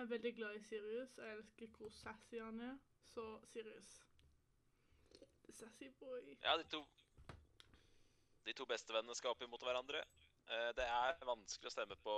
er 0.00 0.10
veldig 0.10 0.32
glad 0.36 0.56
i 0.58 0.62
Sirius. 0.64 1.16
Jeg 1.18 1.36
elsker 1.38 1.70
hvor 1.78 1.90
sassy 1.94 2.40
han 2.42 2.60
er. 2.60 2.76
Så 3.14 3.24
Sirius. 3.46 3.90
The 5.44 5.52
sassy 5.52 5.88
boy. 6.00 6.36
Ja, 6.42 6.56
de 6.58 6.64
to 6.70 6.84
De 8.44 8.52
to 8.52 8.66
bestevennene 8.68 9.14
skal 9.16 9.32
opp 9.32 9.42
imot 9.42 9.62
hverandre. 9.64 10.02
Eh, 10.52 10.70
det 10.76 10.84
er 10.84 11.20
vanskelig 11.24 11.70
å 11.70 11.72
stemme 11.72 11.96
på, 12.04 12.14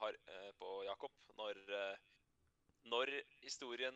Har 0.00 0.16
eh, 0.26 0.50
på 0.58 0.70
Jakob 0.88 1.12
når 1.38 1.60
eh, 1.70 1.98
Når 2.90 3.12
historien 3.44 3.94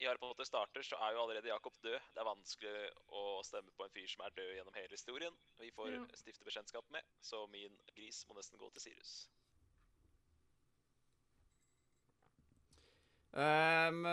i 0.00 0.06
Harry 0.08 0.18
Potter 0.18 0.48
starter, 0.48 0.82
så 0.82 0.96
er 1.04 1.12
jo 1.12 1.20
allerede 1.22 1.50
Jakob 1.52 1.74
død. 1.84 1.98
Det 2.14 2.20
er 2.22 2.24
vanskelig 2.24 2.72
å 3.12 3.42
stemme 3.44 3.70
på 3.76 3.84
en 3.84 3.92
fyr 3.92 4.06
som 4.08 4.24
er 4.24 4.32
død 4.38 4.54
gjennom 4.56 4.78
hele 4.78 4.96
historien. 4.96 5.36
Vi 5.60 5.68
får 5.76 5.90
Ja. 5.92 6.06
stifte 6.16 6.46
bekjentskap 6.46 6.88
med, 6.90 7.04
så 7.20 7.46
min 7.52 7.76
gris 7.94 8.24
må 8.26 8.34
nesten 8.38 8.58
gå 8.58 8.70
til 8.72 8.80
Sirius. 8.80 9.28
Um, 13.30 14.06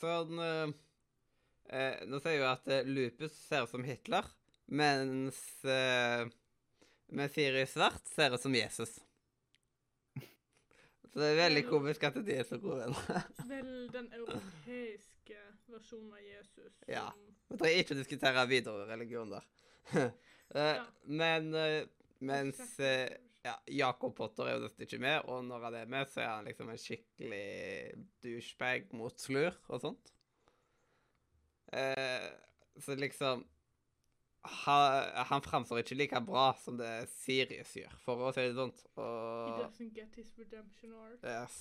for 0.00 0.24
den, 0.28 0.40
uh, 0.40 2.04
Nå 2.08 2.20
sier 2.24 2.38
jo 2.38 2.46
at 2.48 2.68
eh, 2.72 2.86
Lupus 2.88 3.34
ser 3.48 3.66
ut 3.66 3.72
som 3.72 3.84
Hitler, 3.84 4.28
mens 4.72 5.38
uh, 5.66 6.24
mens 7.12 7.34
Siri 7.36 7.66
Svart 7.66 8.08
ser 8.08 8.34
ut 8.34 8.40
som 8.40 8.54
Jesus. 8.54 8.96
Så 11.12 11.18
det 11.18 11.28
er 11.32 11.42
veldig 11.42 11.66
komisk 11.68 12.06
at 12.08 12.18
de 12.26 12.38
er 12.38 12.46
så 12.48 12.58
gode 12.62 12.84
venner. 12.84 13.28
Vel 13.52 13.74
den 13.92 14.08
europeiske 14.12 15.42
versjonen 15.70 16.16
av 16.16 16.24
Jesus. 16.24 16.72
Ja. 16.90 17.06
Vi 17.48 17.60
trenger 17.60 17.84
ikke 17.84 17.98
diskutere 17.98 18.46
videre 18.50 18.88
religion 18.90 19.36
der. 19.36 19.52
uh, 19.96 20.08
Ja. 20.54 20.84
Men 21.04 21.48
uh, 21.54 21.82
mens 22.24 22.60
Exactly. 22.60 23.25
Ja, 23.46 23.54
Jakob 23.70 24.14
Potter 24.18 24.48
er 24.50 24.56
jo 24.56 24.64
nesten 24.66 24.84
ikke 24.86 24.98
med, 25.02 25.24
og 25.30 25.44
når 25.46 25.66
han 25.68 25.74
er 25.80 25.90
med, 25.92 26.08
så 26.10 26.20
er 26.24 26.30
han 26.32 26.48
liksom 26.48 26.70
en 26.72 26.80
skikkelig 26.82 27.46
douchebag 28.24 28.90
mot 28.98 29.22
slur 29.22 29.54
og 29.70 29.82
sånt. 29.84 30.12
Eh, 31.72 32.26
så 32.82 32.94
liksom 32.94 33.44
ha, 34.46 34.76
Han 35.30 35.42
framstår 35.42 35.80
ikke 35.82 35.96
like 35.98 36.20
bra 36.22 36.52
som 36.62 36.76
det 36.78 36.90
Sirius 37.10 37.72
gjør, 37.80 37.96
for 38.04 38.28
å 38.28 38.34
si 38.36 38.44
det 38.46 38.54
sånn. 38.58 38.70
He 38.76 39.00
Og, 39.02 39.56
doesn't 39.64 39.96
get 39.96 40.14
his 40.20 40.30
redemption 40.38 40.92
arc. 41.00 41.18
yes. 41.26 41.56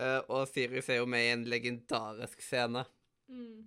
Eh, 0.00 0.20
og 0.32 0.46
Sirius 0.48 0.88
er 0.88 1.02
jo 1.02 1.08
med 1.10 1.26
i 1.26 1.32
en 1.34 1.44
legendarisk 1.50 2.40
scene. 2.46 2.86
Mm. 3.28 3.66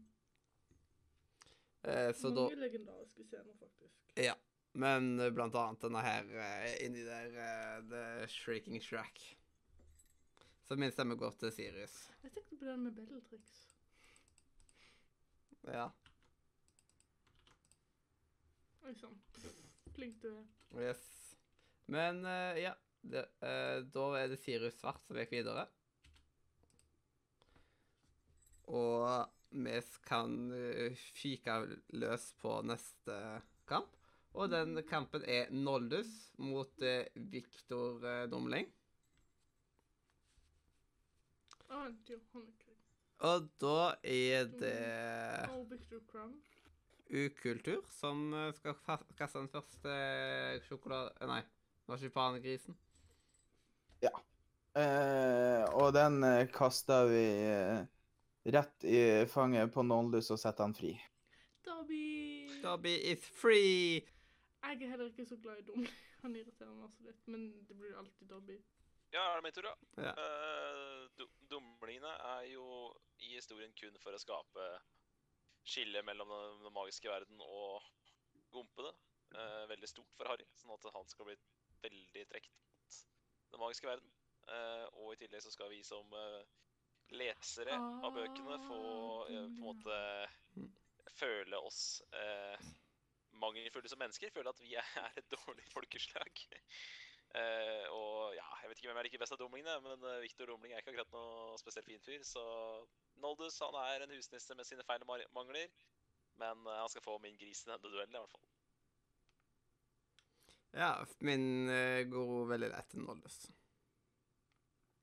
Eh, 1.84 2.10
så 2.18 2.32
da 2.34 2.48
Mange 2.48 2.64
legendariske 2.64 3.28
scener, 3.28 3.54
faktisk. 3.60 3.94
Ja. 4.18 4.34
Men 4.74 5.20
eh, 5.20 5.30
blant 5.30 5.56
annet 5.56 5.82
denne 5.86 6.02
her 6.02 6.30
eh, 6.42 6.72
inni 6.86 7.04
der 7.06 7.36
eh, 7.38 7.82
The 7.90 8.28
Shrieking 8.28 8.82
Shrek. 8.82 9.22
Så 10.66 10.78
min 10.80 10.92
stemme 10.92 11.18
går 11.20 11.36
til 11.38 11.54
Sirius. 11.54 11.98
Jeg 12.24 12.34
tenkte 12.34 12.58
på 12.58 12.66
den 12.66 12.88
med 12.88 12.96
Bellatrix. 12.98 13.52
Ja. 15.70 15.86
Oi 18.84 18.96
sann. 18.98 19.20
Flink 19.94 20.18
du 20.24 20.32
er. 20.32 20.48
Yes. 20.90 21.04
Men 21.86 22.26
ja. 22.58 22.74
Det, 23.04 23.26
da 23.92 24.04
er 24.16 24.30
det 24.32 24.38
Sirius 24.40 24.78
Svart 24.80 25.04
som 25.04 25.18
gikk 25.20 25.34
videre. 25.36 25.66
Og 28.72 29.28
vi 29.52 29.74
kan 30.08 30.38
fyke 31.20 31.58
løs 32.00 32.30
på 32.40 32.62
neste 32.64 33.18
kamp. 33.68 34.03
Og 34.34 34.50
den 34.50 34.80
kampen 34.90 35.26
er 35.30 35.52
Noldus 35.54 36.10
mot 36.42 36.82
eh, 36.82 37.06
Viktor 37.34 38.02
eh, 38.02 38.24
Domling. 38.32 38.70
Ikke 41.74 42.18
Og 43.24 43.46
da 43.62 43.94
er 44.04 44.50
det 44.60 44.74
Victor 45.70 46.02
Crumb. 46.10 46.42
ukultur 47.10 47.84
som 47.94 48.34
eh, 48.34 48.50
skal 48.58 48.76
kaste 49.18 49.40
den 49.40 49.50
første 49.54 49.98
sjokolade... 50.68 51.14
eh, 51.22 51.30
Nei, 51.30 51.42
marsipangrisen. 51.90 52.78
Eh, 54.74 55.64
og 55.78 55.94
den 55.94 56.24
kaster 56.50 56.50
kasta 56.50 57.04
vi 57.06 57.26
eh, 57.46 57.84
rett 58.50 58.86
i 58.90 59.26
fanget 59.30 59.70
på 59.74 59.86
Noldus 59.86 60.32
og 60.34 60.42
setter 60.42 60.66
han 60.66 60.74
fri. 60.74 60.96
Dobby! 61.66 62.50
Dobby 62.64 62.96
is 63.14 63.22
free! 63.22 64.02
Jeg 64.64 64.80
er 64.82 64.90
heller 64.94 65.10
ikke 65.12 65.26
så 65.28 65.38
glad 65.44 65.60
i 65.60 65.66
Dobby. 65.68 65.90
Han 66.24 66.36
irriterer 66.40 66.72
meg 66.72 66.86
også 66.88 67.04
litt, 67.08 67.28
men 67.28 67.44
det 67.68 67.76
blir 67.78 67.98
alltid 68.00 68.30
Dobby. 68.32 68.56
Ja, 69.14 69.22
er 69.30 69.36
det 69.38 69.44
min 69.46 69.54
tur, 69.54 69.68
da? 69.68 69.74
Ja. 70.02 70.14
Uh, 70.18 71.26
dumlingene 71.52 72.14
er 72.32 72.48
jo 72.50 72.66
i 73.22 73.36
historien 73.36 73.74
kun 73.78 74.00
for 74.02 74.16
å 74.16 74.22
skape 74.22 74.68
skille 75.68 76.02
mellom 76.08 76.32
den, 76.34 76.64
den 76.66 76.74
magiske 76.76 77.12
verden 77.12 77.44
og 77.46 77.84
gompene. 78.56 78.94
Uh, 79.36 79.64
veldig 79.70 79.90
stort 79.90 80.16
for 80.18 80.30
Harry, 80.32 80.48
sånn 80.58 80.74
at 80.76 80.90
han 80.96 81.08
skal 81.12 81.28
bli 81.30 81.38
veldig 81.84 82.26
trukket 82.32 82.58
mot 82.58 83.54
den 83.54 83.62
magiske 83.62 83.90
verden. 83.92 84.12
Uh, 84.48 84.88
og 85.04 85.14
i 85.14 85.20
tillegg 85.22 85.44
så 85.46 85.54
skal 85.54 85.70
vi 85.72 85.84
som 85.88 86.10
eh, 86.20 86.42
lesere 87.16 87.78
av 87.78 88.10
bøkene 88.16 88.58
få 88.66 88.80
Ah, 88.84 89.30
eh, 89.30 89.46
på 89.46 89.60
en 89.60 89.62
måte 89.62 90.00
Mm. 90.58 90.68
føle 91.18 91.58
oss 91.66 92.02
eh, 92.14 92.58
mangelfulle 93.44 93.92
som 93.92 94.02
mennesker. 94.02 94.32
føler 94.34 94.50
at 94.54 94.62
vi 94.64 94.76
er 94.80 94.94
et 95.20 95.32
dårlig 95.32 95.66
folkeslag. 95.74 96.44
Uh, 97.34 97.86
og 97.98 98.36
ja, 98.38 98.46
jeg 98.62 98.70
vet 98.70 98.82
ikke 98.82 98.92
hvem 98.92 99.02
jeg 99.02 99.10
liker 99.10 99.24
best 99.24 99.36
av 99.36 99.42
dumlingene, 99.42 99.80
men 99.86 100.06
eh, 100.10 100.22
Victor 100.22 100.50
Dumling 100.50 100.74
er 100.74 100.84
ikke 100.84 100.94
akkurat 100.94 101.16
noe 101.16 101.58
spesielt 101.62 101.90
fin 101.90 102.04
fyr, 102.04 102.22
så 102.28 102.44
Noldus 103.24 103.58
han 103.64 103.78
er 103.82 104.06
en 104.06 104.14
husnisse 104.14 104.58
med 104.58 104.68
sine 104.70 104.86
feil 104.88 105.06
og 105.06 105.16
mangler. 105.36 105.72
Men 106.42 106.66
uh, 106.66 106.80
han 106.82 106.90
skal 106.90 107.06
få 107.06 107.20
min 107.22 107.38
gris 107.38 107.64
i 107.64 107.70
denne 107.70 107.82
duellen, 107.84 108.16
i 108.16 108.22
hvert 108.22 108.38
fall. 108.38 108.50
Ja, 110.74 110.94
min 111.22 111.70
går 112.10 112.48
veldig 112.50 112.72
lett 112.74 112.88
til 112.90 113.04
Noldus. 113.06 113.44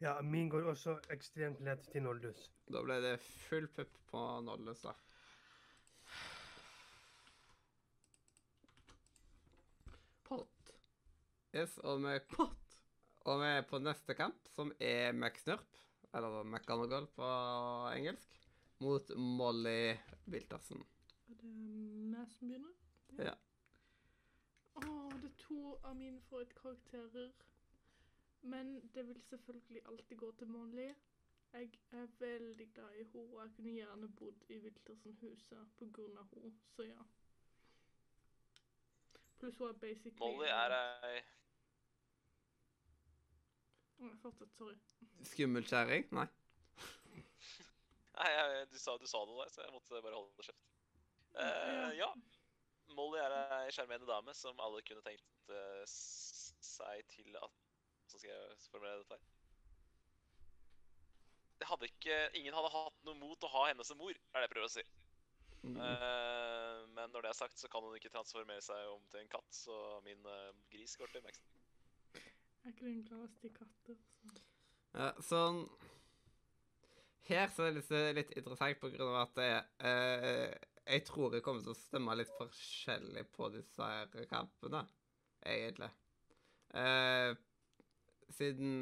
Ja, 0.02 0.16
min 0.24 0.48
går 0.50 0.64
også 0.72 0.96
ekstremt 1.14 1.60
lett 1.62 1.84
til 1.92 2.02
Noldus. 2.02 2.48
Da 2.72 2.80
ble 2.82 2.96
det 3.04 3.12
full 3.20 3.68
pupp 3.70 3.98
på 4.10 4.22
Noldus, 4.46 4.82
da. 4.86 4.94
Yes, 11.50 11.78
og 11.82 11.98
vi, 12.04 12.14
Pott. 12.30 12.74
og 13.26 13.40
vi 13.42 13.46
er 13.50 13.64
på 13.66 13.80
neste 13.82 14.14
kamp, 14.14 14.46
som 14.54 14.70
er 14.78 15.10
McSnurp, 15.10 15.78
eller 16.14 16.44
McGonagall 16.44 17.08
på 17.16 17.30
engelsk, 17.90 18.36
mot 18.78 19.10
Molly 19.16 19.96
Wiltersen. 20.30 20.84
Er 21.26 21.40
det 21.40 21.50
meg 22.12 22.28
som 22.36 22.52
begynner? 22.52 22.76
Ja. 23.18 23.34
Å, 24.78 24.84
det 25.16 25.32
er 25.32 25.34
to 25.42 25.58
av 25.82 25.98
mine 25.98 26.22
favorittkarakterer. 26.28 27.32
Men 28.42 28.76
det 28.94 29.04
vil 29.10 29.18
selvfølgelig 29.26 29.82
alltid 29.90 30.16
gå 30.22 30.30
til 30.38 30.48
Molly. 30.54 30.86
Jeg 31.52 31.74
er 31.98 32.06
veldig 32.22 32.68
glad 32.76 32.94
i 32.94 33.02
henne, 33.02 33.26
og 33.34 33.42
jeg 33.42 33.52
kunne 33.56 33.74
gjerne 33.74 34.12
bodd 34.22 34.46
i 34.54 34.60
Wiltersen-huset 34.62 35.58
av 35.58 35.66
henne, 35.82 36.54
så 36.76 36.86
ja. 36.86 37.10
Pluss 39.40 39.58
hun 39.58 39.68
er 39.68 39.78
basically 39.82 40.18
Molly 40.20 40.48
er 40.54 40.78
ei 40.78 41.20
Fortsett, 44.00 44.52
sorry. 44.56 44.76
Skummel 45.28 45.66
kjerring? 45.68 46.06
Nei. 46.16 46.26
Nei, 48.16 48.28
jeg, 48.32 48.68
du, 48.72 48.78
sa, 48.80 48.96
du 49.00 49.06
sa 49.08 49.20
det 49.28 49.36
der, 49.36 49.50
så 49.52 49.64
jeg 49.64 49.74
måtte 49.74 50.00
bare 50.04 50.16
holde 50.16 50.46
kjeft. 50.46 50.68
Uh, 51.36 51.90
ja. 51.98 52.08
Molly 52.96 53.20
er 53.22 53.34
ei 53.60 53.74
sjarmerende 53.74 54.08
dame 54.08 54.32
som 54.34 54.58
alle 54.64 54.80
kunne 54.86 55.04
tenkt 55.06 55.52
uh, 55.52 55.84
seg 55.86 57.04
til 57.12 57.36
at 57.38 57.58
Hvordan 58.10 58.24
skal 58.24 58.32
jeg 58.32 58.70
formulere 58.72 59.02
dette 59.04 59.14
her? 59.14 59.26
Det 61.60 61.68
hadde 61.68 61.86
ikke, 61.86 62.16
ingen 62.40 62.56
hadde 62.56 62.72
hatt 62.74 63.04
noe 63.06 63.14
mot 63.20 63.46
å 63.46 63.50
ha 63.52 63.68
henne 63.68 63.86
som 63.86 64.00
mor, 64.00 64.10
er 64.10 64.40
det 64.40 64.48
jeg 64.48 64.52
prøver 64.56 64.66
å 64.66 64.72
si. 64.72 64.84
Mm. 65.60 65.76
Uh, 65.76 66.80
men 66.96 67.12
når 67.12 67.22
det 67.22 67.30
er 67.30 67.38
sagt, 67.38 67.60
så 67.60 67.70
kan 67.70 67.86
hun 67.86 67.94
ikke 68.00 68.10
transformere 68.10 68.64
seg 68.64 68.90
om 68.90 69.04
til 69.12 69.22
en 69.22 69.30
katt, 69.36 69.46
så 69.54 69.76
min 70.08 70.26
gris 70.72 70.96
går 70.98 71.12
til 71.14 71.22
Maxen. 71.28 71.59
Er 72.64 72.72
ikke 72.74 72.86
den 72.86 73.04
gladeste 73.06 73.48
i 73.48 73.52
katter. 73.54 73.96
Så. 74.20 74.32
Ja, 74.94 75.10
sånn 75.24 75.62
Her 77.30 77.52
så 77.54 77.68
er 77.68 77.76
det 77.78 78.00
litt, 78.16 78.32
interessant 78.36 78.80
på 78.82 78.90
grunn 78.90 79.12
av 79.12 79.20
at 79.22 79.36
det, 79.38 79.50
eh, 79.86 80.50
jeg 80.90 81.04
tror 81.06 81.36
jeg 81.36 81.44
kommer 81.46 81.62
til 81.62 81.72
å 81.72 81.78
stemme 81.78 82.16
litt 82.18 82.32
forskjellig 82.34 83.22
på 83.36 83.50
disse 83.54 83.90
kampene, 84.32 84.80
egentlig. 85.46 85.90
Eh, 86.74 87.30
siden 88.34 88.72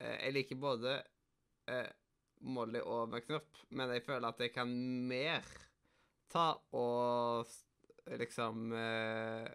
eh, 0.00 0.16
jeg 0.24 0.34
liker 0.34 0.58
både 0.58 0.96
eh, 1.70 1.92
Molly 2.44 2.82
og 2.82 3.12
McNup, 3.12 3.62
men 3.70 3.94
jeg 3.94 4.04
føler 4.08 4.28
at 4.28 4.42
jeg 4.42 4.52
kan 4.56 4.74
mer 5.08 5.46
ta 6.32 6.50
og 6.74 7.46
liksom 8.18 8.72
eh, 8.74 9.46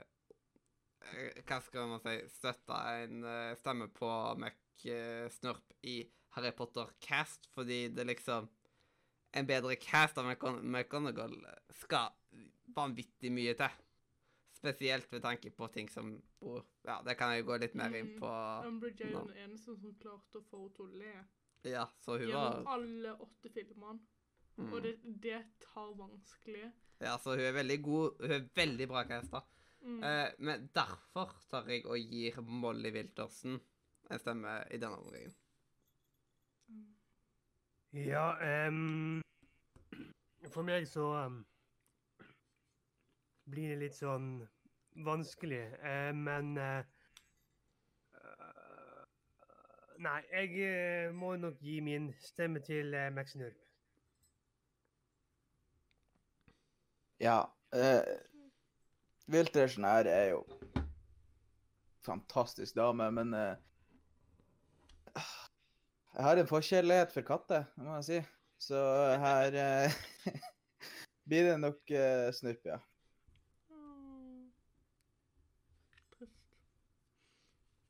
Hva 1.47 1.59
skal 1.63 1.87
man 1.89 2.01
si 2.03 2.15
støtta 2.29 2.79
en 3.03 3.23
eh, 3.23 3.55
stemme 3.59 3.87
på 3.95 4.09
McSnurp 4.37 5.73
i 5.83 6.01
Harry 6.35 6.51
Potter 6.51 6.91
Cast, 7.01 7.47
fordi 7.55 7.87
det 7.95 8.05
liksom 8.07 8.49
En 9.33 9.45
bedre 9.45 9.75
cast 9.77 10.17
av 10.17 10.25
McGon- 10.25 10.63
McGonagall 10.65 11.35
skal 11.83 12.09
vanvittig 12.73 13.29
mye 13.31 13.53
til. 13.53 13.75
Spesielt 14.57 15.11
ved 15.13 15.21
tanke 15.21 15.51
på 15.53 15.67
ting 15.71 15.87
som 15.89 16.15
bor 16.41 16.63
Ja, 16.83 16.95
det 17.05 17.13
kan 17.17 17.35
jeg 17.35 17.45
gå 17.45 17.57
litt 17.61 17.75
mer 17.77 17.93
inn 17.95 18.15
Mm. 18.15 18.19
på. 18.19 18.31
Umbridge 18.67 19.05
er 19.05 19.11
jo 19.11 19.21
den 19.27 19.37
eneste 19.45 19.75
som 19.79 19.93
klarte 20.01 20.39
å 20.41 20.43
få 20.49 20.63
henne 20.63 20.73
til 20.75 20.85
å 20.85 20.97
le 20.97 21.13
Ja, 21.69 21.85
så 22.01 22.17
hun 22.17 22.27
gjennom 22.27 22.63
var 22.65 22.73
alle 22.73 23.13
åtte 23.21 23.51
filmene. 23.53 23.99
mm. 24.57 24.73
Og 24.73 24.81
det, 24.83 24.95
det 25.21 25.45
tar 25.59 25.93
vanskelig. 25.95 26.71
Ja, 26.99 27.17
så 27.17 27.35
hun 27.37 27.45
er 27.45 27.53
veldig 27.53 27.81
god. 27.83 28.17
Hun 28.21 28.31
er 28.31 28.49
veldig 28.55 28.87
bra 28.87 29.03
casta. 29.03 29.41
Mm. 29.81 30.03
Eh, 30.03 30.31
men 30.37 30.69
derfor 30.75 31.31
tar 31.49 31.69
jeg 31.71 31.85
og 31.85 31.97
gir 31.97 32.41
Molly 32.41 32.91
Wiltersen 32.91 33.59
en 34.09 34.19
stemme 34.19 34.63
i 34.71 34.77
denne 34.77 34.97
omgangen. 34.97 35.35
Ja, 37.93 38.67
um, 38.67 39.21
for 40.53 40.61
meg 40.67 40.85
så 40.87 41.05
um, 41.25 41.39
blir 43.49 43.71
det 43.71 43.79
litt 43.81 43.97
sånn 43.97 44.27
vanskelig, 45.05 45.63
uh, 45.81 46.11
men 46.13 46.51
eh, 46.61 46.83
øh, 48.19 49.01
Nei, 50.05 50.19
jeg 50.29 50.51
uh, 50.61 51.15
må 51.17 51.33
nok 51.41 51.57
gi 51.65 51.79
min 51.81 52.11
stemme 52.21 52.61
til 52.61 52.93
uh, 52.93 53.09
Max 53.15 53.33
Nurp. 53.39 53.65
Ja. 57.19 57.41
Eh, 57.73 58.01
Wiltersen 59.29 59.85
her 59.85 60.09
er 60.09 60.29
jo 60.31 60.43
fantastisk 62.01 62.75
dame, 62.75 63.11
men 63.11 63.33
uh, 63.33 63.55
Jeg 66.15 66.23
har 66.25 66.41
en 66.41 66.47
forkjærlighet 66.47 67.13
for 67.13 67.21
katter, 67.21 67.67
må 67.77 67.99
jeg 67.99 68.07
si. 68.07 68.19
Så 68.59 68.79
her 69.21 69.59
uh, 69.59 69.99
blir 71.29 71.51
det 71.51 71.59
nok 71.59 71.93
uh, 71.93 72.31
snurp, 72.33 72.65
ja. 72.65 72.79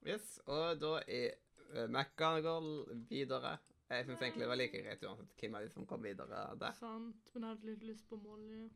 Yes, 0.08 0.40
og 0.48 0.80
da 0.82 1.00
er 1.08 1.36
McGonagall 1.88 2.70
videre. 3.10 3.58
Jeg 3.90 4.06
syns 4.06 4.22
egentlig 4.22 4.44
det 4.44 4.50
var 4.50 4.58
like 4.58 4.80
greit 4.84 5.04
uansett 5.06 5.42
hvem 5.42 5.58
av 5.58 5.66
de 5.66 5.74
som 5.74 5.86
kom 5.90 6.04
videre 6.04 6.46
der. 6.62 6.74
Sant, 6.78 7.32
men 7.34 7.46
jeg 7.46 7.56
hadde 7.56 7.70
litt 7.72 7.84
lyst 7.88 8.08
på 8.10 8.18
Molly. 8.22 8.68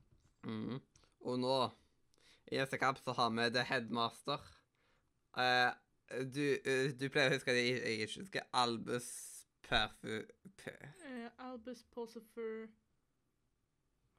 Mm. 0.45 0.79
Og 1.23 1.39
nå, 1.39 1.55
i 2.53 2.59
neste 2.61 2.77
kamp, 2.81 2.99
så 3.01 3.13
har 3.17 3.31
vi 3.33 3.47
The 3.55 3.63
Headmaster. 3.69 4.43
Uh, 5.37 5.71
du, 6.29 6.43
uh, 6.61 6.91
du 6.99 7.07
pleier 7.09 7.31
å 7.33 7.37
huske 7.39 7.55
det, 7.55 7.63
jeg 7.71 7.99
ikke 8.05 8.21
husker 8.21 8.47
Albus 8.61 9.07
Perfu... 9.65 10.19
Eh, 10.69 11.29
Albus 11.47 11.81
Posifer 11.95 12.67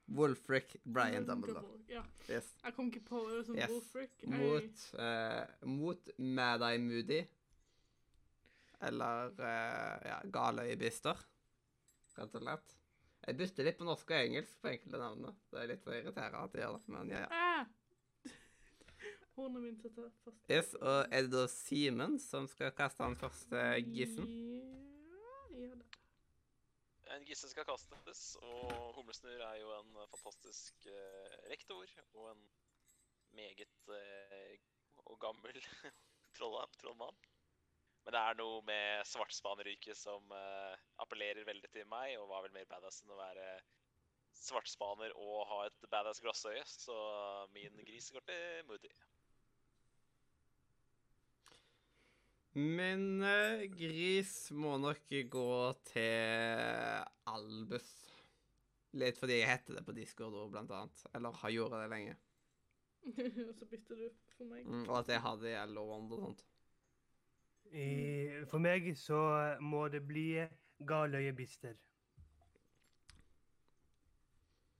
Wolfrick 0.07 0.75
Brian 0.85 1.25
Dumbledore. 1.29 1.79
Ja. 1.89 2.03
Yes. 2.29 2.51
Jeg 2.65 2.75
kom 2.77 2.91
ikke 2.91 3.05
på 3.09 3.23
det 3.31 3.45
som 3.47 3.57
Yes. 3.57 3.71
Wolfrick. 3.73 4.17
Jeg- 4.21 4.33
Mot, 4.41 4.83
uh, 4.99 5.69
mot 5.71 6.11
Mad-Eye 6.19 6.81
Moody. 6.83 7.23
Eller 8.85 9.31
uh, 9.39 10.09
ja, 10.11 10.19
Galøye 10.35 10.77
Bister, 10.77 11.17
rett 12.19 12.35
og 12.37 12.43
slett. 12.45 12.75
Jeg 13.25 13.39
bytter 13.39 13.65
litt 13.65 13.79
på 13.81 13.87
norsk 13.89 14.11
og 14.13 14.19
engelsk 14.19 14.59
på 14.61 14.69
enkelte 14.75 15.01
navnene. 15.01 15.33
Det 15.49 15.63
er 15.63 15.71
litt 15.71 15.87
for 15.87 15.97
irriterende 15.97 16.43
at 16.45 16.59
jeg 16.59 16.67
gjør 16.67 16.75
det, 16.77 16.93
men 16.93 17.15
ja, 17.15 17.23
ja. 17.25 17.31
Ah! 17.33 17.65
Hånda 19.35 19.61
mitt 19.61 19.81
sitter 19.83 20.11
fast. 20.23 20.43
Yes, 20.51 20.75
og 20.79 21.11
er 21.11 21.27
det 21.27 21.33
da 21.33 21.47
Simen 21.51 22.19
som 22.23 22.47
skal 22.51 22.71
kaste 22.77 23.03
den 23.03 23.17
første 23.19 23.63
gissen? 23.91 24.29
Ja, 25.11 25.39
ja 25.59 25.73
da. 25.81 25.89
En 27.17 27.27
gisse 27.27 27.51
skal 27.51 27.67
kastes, 27.67 28.23
og 28.43 28.95
Humlesnurr 28.97 29.43
er 29.47 29.59
jo 29.61 29.73
en 29.77 29.99
fantastisk 30.13 30.87
eh, 30.91 31.35
rektor 31.51 31.87
og 32.15 32.31
en 32.31 32.45
meget 33.35 33.91
eh, 33.99 34.57
og 35.05 35.19
gammel 35.23 35.59
trollmann. 36.39 37.19
Men 38.05 38.15
det 38.15 38.21
er 38.21 38.39
noe 38.39 38.61
med 38.69 39.07
svartspanerryket 39.09 39.99
som 39.99 40.35
eh, 40.37 40.83
appellerer 41.03 41.47
veldig 41.49 41.71
til 41.73 41.89
meg, 41.91 42.19
og 42.21 42.31
var 42.31 42.47
vel 42.47 42.55
mer 42.55 42.69
badass 42.71 43.03
enn 43.03 43.15
å 43.15 43.19
være 43.19 43.49
svartspaner 44.35 45.15
og 45.17 45.45
ha 45.49 45.61
et 45.69 45.91
badass 45.91 46.23
glassøye, 46.23 46.63
så 46.69 46.97
min 47.55 47.83
gris 47.87 48.11
går 48.15 48.27
til 48.29 48.65
Moody. 48.69 48.91
Min 52.55 53.23
uh, 53.23 53.65
gris 53.75 54.35
må 54.55 54.77
nok 54.79 55.11
gå 55.31 55.55
til 55.91 57.01
Albus. 57.27 57.89
Litt 58.95 59.19
fordi 59.19 59.41
jeg 59.41 59.51
heter 59.51 59.81
det 59.81 59.83
på 59.87 59.95
Discord 59.97 60.37
òg, 60.39 60.53
blant 60.53 60.71
annet. 60.71 61.07
Eller 61.19 61.35
har 61.41 61.55
gjort 61.55 61.75
det 61.75 61.89
lenge. 61.91 62.19
Og 63.49 63.55
så 63.59 63.67
bytter 63.67 63.99
du 63.99 64.05
for 64.37 64.47
meg. 64.47 64.67
Mm, 64.67 64.85
og 64.87 64.99
at 65.01 65.11
jeg 65.13 65.23
har 65.25 65.41
det 65.43 65.51
i 65.51 65.57
Yellow 65.57 65.91
Wand 65.91 66.13
og 66.15 66.23
sånt. 66.29 66.45
I, 67.75 67.89
for 68.47 68.63
meg 68.63 68.87
så 68.99 69.19
må 69.61 69.89
det 69.91 70.05
bli 70.07 70.29
Galøye 70.87 71.33
Bister. 71.35 71.75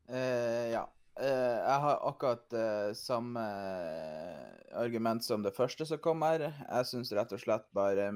Eh, 0.09 0.71
ja. 0.71 0.85
Eh, 1.21 1.59
jeg 1.61 1.81
har 1.85 2.01
akkurat 2.09 2.57
eh, 2.59 2.91
samme 2.99 3.43
eh, 3.43 4.79
argument 4.81 5.25
som 5.25 5.43
det 5.43 5.55
første 5.57 5.87
som 5.87 6.01
kom 6.03 6.23
her. 6.27 6.49
Jeg 6.51 6.91
syns 6.91 7.13
rett 7.17 7.33
og 7.35 7.43
slett 7.43 7.67
bare 7.77 8.11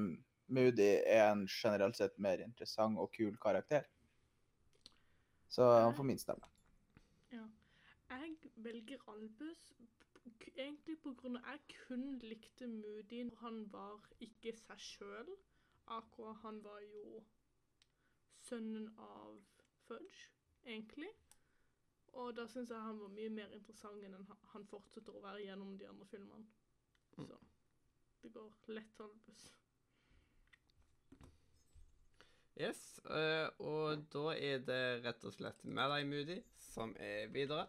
Moody 0.49 0.91
er 1.05 1.29
en 1.29 1.45
generelt 1.47 1.97
sett 1.99 2.17
mer 2.17 2.41
interessant 2.43 2.97
og 2.99 3.11
kul 3.13 3.37
karakter. 3.41 3.85
Så 5.49 5.65
han 5.65 5.95
får 5.97 6.05
min 6.05 6.21
stemme. 6.21 6.45
Ja. 7.33 7.45
Jeg 8.09 8.51
velger 8.61 9.01
Albus 9.09 9.71
egentlig 10.59 10.97
på 11.03 11.13
grunn 11.19 11.37
av 11.39 11.45
jeg 11.53 11.77
kun 11.85 12.17
likte 12.23 12.67
Moody 12.67 13.23
når 13.29 13.39
han 13.43 13.59
var 13.71 14.07
ikke 14.23 14.53
seg 14.57 14.81
sjøl. 14.83 15.29
Akkurat 15.89 16.41
han 16.43 16.59
var 16.63 16.81
jo 16.85 17.21
sønnen 18.45 18.89
av 18.97 19.39
Fudge, 19.87 20.27
egentlig. 20.65 21.09
Og 22.13 22.35
da 22.35 22.45
syns 22.49 22.71
jeg 22.71 22.81
han 22.81 22.99
var 22.99 23.11
mye 23.13 23.29
mer 23.33 23.53
interessant 23.55 24.03
enn 24.03 24.15
han- 24.53 24.67
fortsetter 24.69 25.15
å 25.15 25.21
være 25.23 25.45
gjennom 25.45 25.77
de 25.77 25.87
andre 25.87 26.05
filmene. 26.05 26.45
Så 27.15 27.39
det 28.21 28.31
går 28.33 28.51
lett 28.67 28.99
Albus. 28.99 29.43
Yes, 32.59 32.99
eh, 33.07 33.47
og 33.59 34.03
da 34.11 34.33
er 34.35 34.59
det 34.59 35.03
rett 35.05 35.23
og 35.23 35.33
slett 35.33 35.63
med 35.63 35.89
deg, 35.93 36.07
Moody, 36.07 36.39
som 36.59 36.95
er 36.99 37.27
videre. 37.31 37.67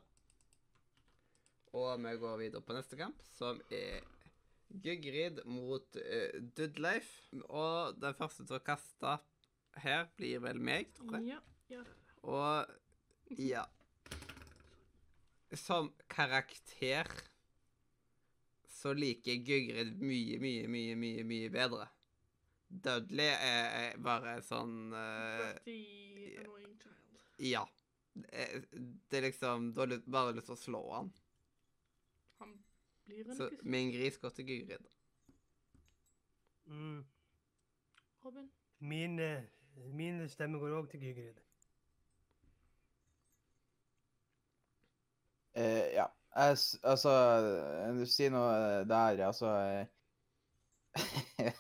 Og 1.73 2.01
vi 2.03 2.17
går 2.19 2.41
videre 2.41 2.63
på 2.67 2.75
neste 2.75 2.99
kamp, 2.99 3.21
som 3.23 3.61
er 3.71 4.03
Gygrid 4.71 5.45
mot 5.47 5.97
uh, 5.97 6.41
Dudleif. 6.57 7.09
Og 7.47 7.95
den 8.03 8.15
første 8.19 8.47
til 8.47 8.59
å 8.59 8.65
kaste 8.67 9.17
her 9.85 10.09
blir 10.19 10.43
vel 10.43 10.59
meg, 10.59 10.91
tror 10.95 11.21
jeg. 11.21 11.37
Ja, 11.37 11.41
ja. 11.71 11.85
Og 12.23 13.39
ja 13.39 13.65
Som 15.59 15.93
karakter 16.09 17.09
så 18.81 18.93
liker 18.97 19.35
jeg 19.35 19.45
Gygrid 19.45 19.97
mye, 20.01 20.39
mye, 20.41 20.69
mye, 20.71 20.95
mye, 20.97 21.25
mye 21.27 21.51
bedre. 21.53 21.89
Dudley 22.71 23.27
er, 23.27 23.67
er 23.81 23.99
bare 24.01 24.37
sånn 24.47 24.95
uh, 24.95 25.51
annoying 25.67 26.77
child. 26.79 27.19
Ja. 27.43 27.65
Det 28.15 28.47
det 29.11 29.19
er 29.19 29.23
liksom 29.29 29.69
Du 29.75 29.81
har 29.83 29.93
bare 30.07 30.35
lyst 30.35 30.49
til 30.51 30.57
å 30.57 30.61
slå 30.61 30.81
han. 30.95 31.11
Han 32.39 32.57
blir 33.07 33.29
en 33.29 33.37
Så 33.37 33.51
ikke 33.51 33.75
min 33.75 33.93
gris 33.95 34.19
går 34.23 34.35
til 34.39 34.49
Gygrid. 34.49 34.89
Mm. 36.71 37.05
Robin. 38.25 38.51
Min, 38.79 39.19
eh, 39.19 39.45
min 39.93 40.23
stemme 40.29 40.59
går 40.63 40.79
òg 40.79 40.91
til 40.91 41.03
Gygrid. 41.05 41.43
Eh, 45.61 45.93
ja. 45.97 46.09
Jeg, 46.31 46.59
altså, 46.87 47.13
du 47.97 48.05
sier 48.07 48.31
noe 48.31 48.85
der, 48.87 49.19
altså 49.27 49.49
eh, 49.51 49.89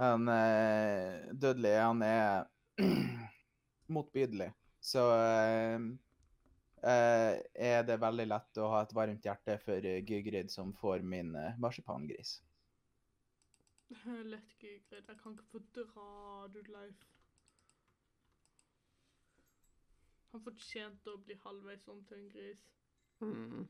Han 0.00 0.30
eh, 0.32 1.26
Dudley, 1.36 1.76
han 1.76 2.00
er 2.02 2.46
motbydelig. 3.94 4.48
Så 4.80 5.02
eh, 5.12 5.76
eh, 6.80 7.34
er 7.68 7.84
det 7.84 7.98
veldig 8.00 8.26
lett 8.30 8.62
å 8.62 8.70
ha 8.72 8.80
et 8.86 8.96
varmt 8.96 9.28
hjerte 9.28 9.58
for 9.60 9.84
eh, 9.84 10.00
Gygrid, 10.00 10.48
som 10.48 10.72
får 10.80 11.04
min 11.04 11.34
eh, 11.36 11.60
marsipangris. 11.60 12.38
Lett 14.32 14.56
Gygrid. 14.56 15.04
Jeg 15.04 15.20
kan 15.20 15.36
ikke 15.36 15.50
fordra 15.52 16.48
Dudleif. 16.56 17.04
Han 20.32 20.42
fortjente 20.46 21.12
å 21.12 21.20
bli 21.20 21.36
halvveis 21.44 21.88
om 21.92 22.00
til 22.08 22.22
en 22.22 22.28
gris. 22.32 22.66
Mm. 23.20 23.68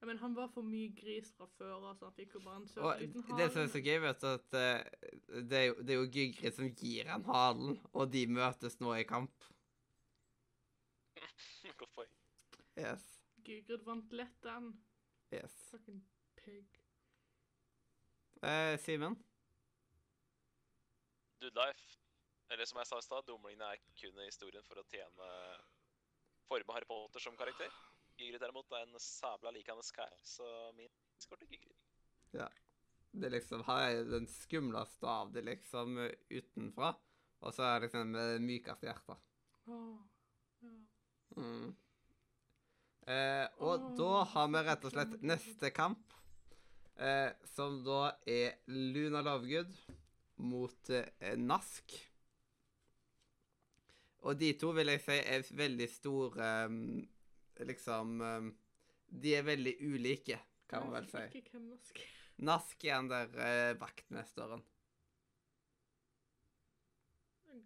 men 0.00 0.08
mener, 0.08 0.20
han 0.20 0.34
var 0.36 0.48
for 0.52 0.62
mye 0.62 0.88
gris 0.96 1.32
fra 1.36 1.46
før, 1.46 1.94
så 1.94 2.04
Han 2.04 2.14
fikk 2.16 2.34
jo 2.34 2.40
bare 2.40 2.56
en 2.56 2.68
søt 2.68 2.84
Og 2.84 3.00
liten 3.00 3.38
det 3.38 3.46
som 3.52 3.62
er 3.62 3.70
så 3.72 3.80
gøy, 3.84 3.98
vet 4.04 4.20
du, 4.20 4.26
at 4.26 4.58
eh, 4.60 4.84
det 5.50 5.58
er 5.58 5.64
jo, 5.64 5.74
det 5.80 5.94
er 5.94 5.98
jo 6.00 6.10
Gygrid 6.16 6.56
som 6.56 6.68
gir 6.74 7.08
han 7.08 7.24
halen, 7.24 7.80
og 7.92 8.12
de 8.12 8.26
møtes 8.26 8.80
nå 8.80 8.94
i 8.94 9.08
kamp. 9.08 9.48
Poeng. 11.96 12.12
Yes. 12.76 13.04
Gygrid 13.44 13.84
vant 13.84 14.12
lett 14.12 14.38
den. 14.44 14.72
Yes. 15.32 15.56
Fucking 15.70 16.04
pig. 16.36 16.80
Eh, 18.42 18.78
Simen? 18.80 19.16
Dudelife, 21.40 21.98
eller 22.50 22.64
som 22.64 22.78
jeg 22.80 22.86
sa 22.86 22.98
i 22.98 23.04
stad, 23.04 23.26
dumlingene 23.28 23.68
er 23.72 23.80
kun 24.00 24.18
i 24.20 24.28
historien 24.28 24.64
for 24.68 24.80
å 24.80 24.84
tjene 24.88 25.28
forme 26.50 26.76
Harry 26.76 26.88
Potter 26.88 27.22
som 27.22 27.38
karakter. 27.38 27.70
Gygrid 28.18 28.42
derimot 28.42 28.74
er 28.76 28.84
en 28.84 29.00
sabla 29.00 29.52
likende 29.54 29.84
skær, 29.86 30.12
så 30.26 30.46
min 30.76 30.90
skår 31.22 31.40
til 31.40 31.54
Gygrid. 31.54 31.78
Det 33.10 33.26
er 33.26 33.34
liksom, 33.34 33.64
Her 33.66 33.86
er 33.88 34.10
den 34.10 34.28
skumleste 34.30 35.08
av 35.08 35.32
det, 35.34 35.44
liksom, 35.48 35.98
eh, 35.98 36.12
utenfra. 36.30 36.94
Og 37.40 37.54
så 37.56 37.64
er 37.64 37.78
det 37.80 37.88
liksom 37.88 38.12
det 38.14 38.26
mykeste 38.44 38.86
hjertet. 38.86 39.22
Ja. 39.66 39.78
Mm. 41.36 41.70
Eh, 43.08 43.46
og 43.64 43.94
da 43.98 44.24
har 44.34 44.50
vi 44.52 44.62
rett 44.66 44.84
og 44.84 44.92
slett 44.92 45.16
neste 45.26 45.70
kamp, 45.74 46.12
eh, 47.00 47.32
som 47.54 47.80
da 47.86 48.12
er 48.28 48.60
Luna 48.68 49.22
Lovegood 49.24 49.72
mot 50.44 50.90
eh, 50.92 51.34
Nask. 51.40 51.96
Og 54.28 54.36
de 54.40 54.52
to 54.60 54.72
vil 54.76 54.92
jeg 54.92 55.00
si 55.04 55.16
er 55.18 55.46
veldig 55.56 55.88
store 55.88 56.48
eh, 56.64 56.74
Liksom 57.68 58.20
eh, 58.24 58.48
De 59.24 59.34
er 59.36 59.44
veldig 59.44 59.74
ulike, 59.84 60.38
kan 60.68 60.86
man 60.86 61.00
vel 61.00 61.08
si. 61.12 61.42
Norsk. 61.58 62.02
Nask 62.46 62.84
er 62.84 62.96
den 63.00 63.10
der 63.10 63.40
eh, 63.44 63.80
vaktmesteren. 63.80 64.62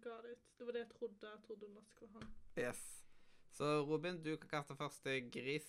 Got 0.03 0.25
it. 0.31 0.41
Det 0.57 0.65
var 0.65 0.73
det 0.73 0.79
jeg 0.79 0.89
trodde. 0.89 1.29
Jeg 1.31 1.43
trodde 1.47 1.73
Nask 1.73 2.01
var 2.01 2.19
han. 2.19 2.31
Yes. 2.57 2.81
Så 3.51 3.65
Robin, 3.87 4.23
du 4.23 4.35
kan 4.35 4.49
kaste 4.49 4.75
første 4.75 5.19
gris. 5.31 5.67